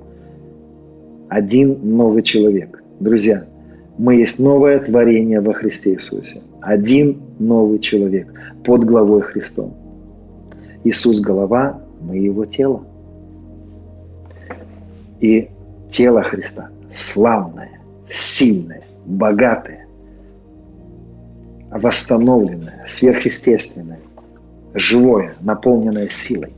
[1.29, 2.83] Один новый человек.
[3.01, 3.45] Друзья,
[3.99, 6.43] мы есть новое творение во Христе Иисусе.
[6.61, 8.33] Один новый человек
[8.65, 9.75] под главой Христом.
[10.85, 12.85] Иисус– голова, мы его тело.
[15.21, 15.49] И
[15.89, 19.87] тело Христа славное, сильное, богатое,
[21.71, 24.01] восстановленное, сверхъестественное,
[24.75, 26.53] живое, наполненное силой.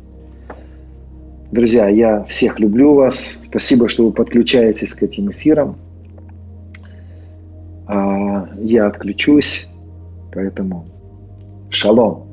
[1.51, 3.41] Друзья, я всех люблю вас.
[3.45, 5.77] Спасибо, что вы подключаетесь к этим эфирам.
[7.87, 9.71] А, я отключусь,
[10.31, 10.85] поэтому
[11.71, 12.28] шалом.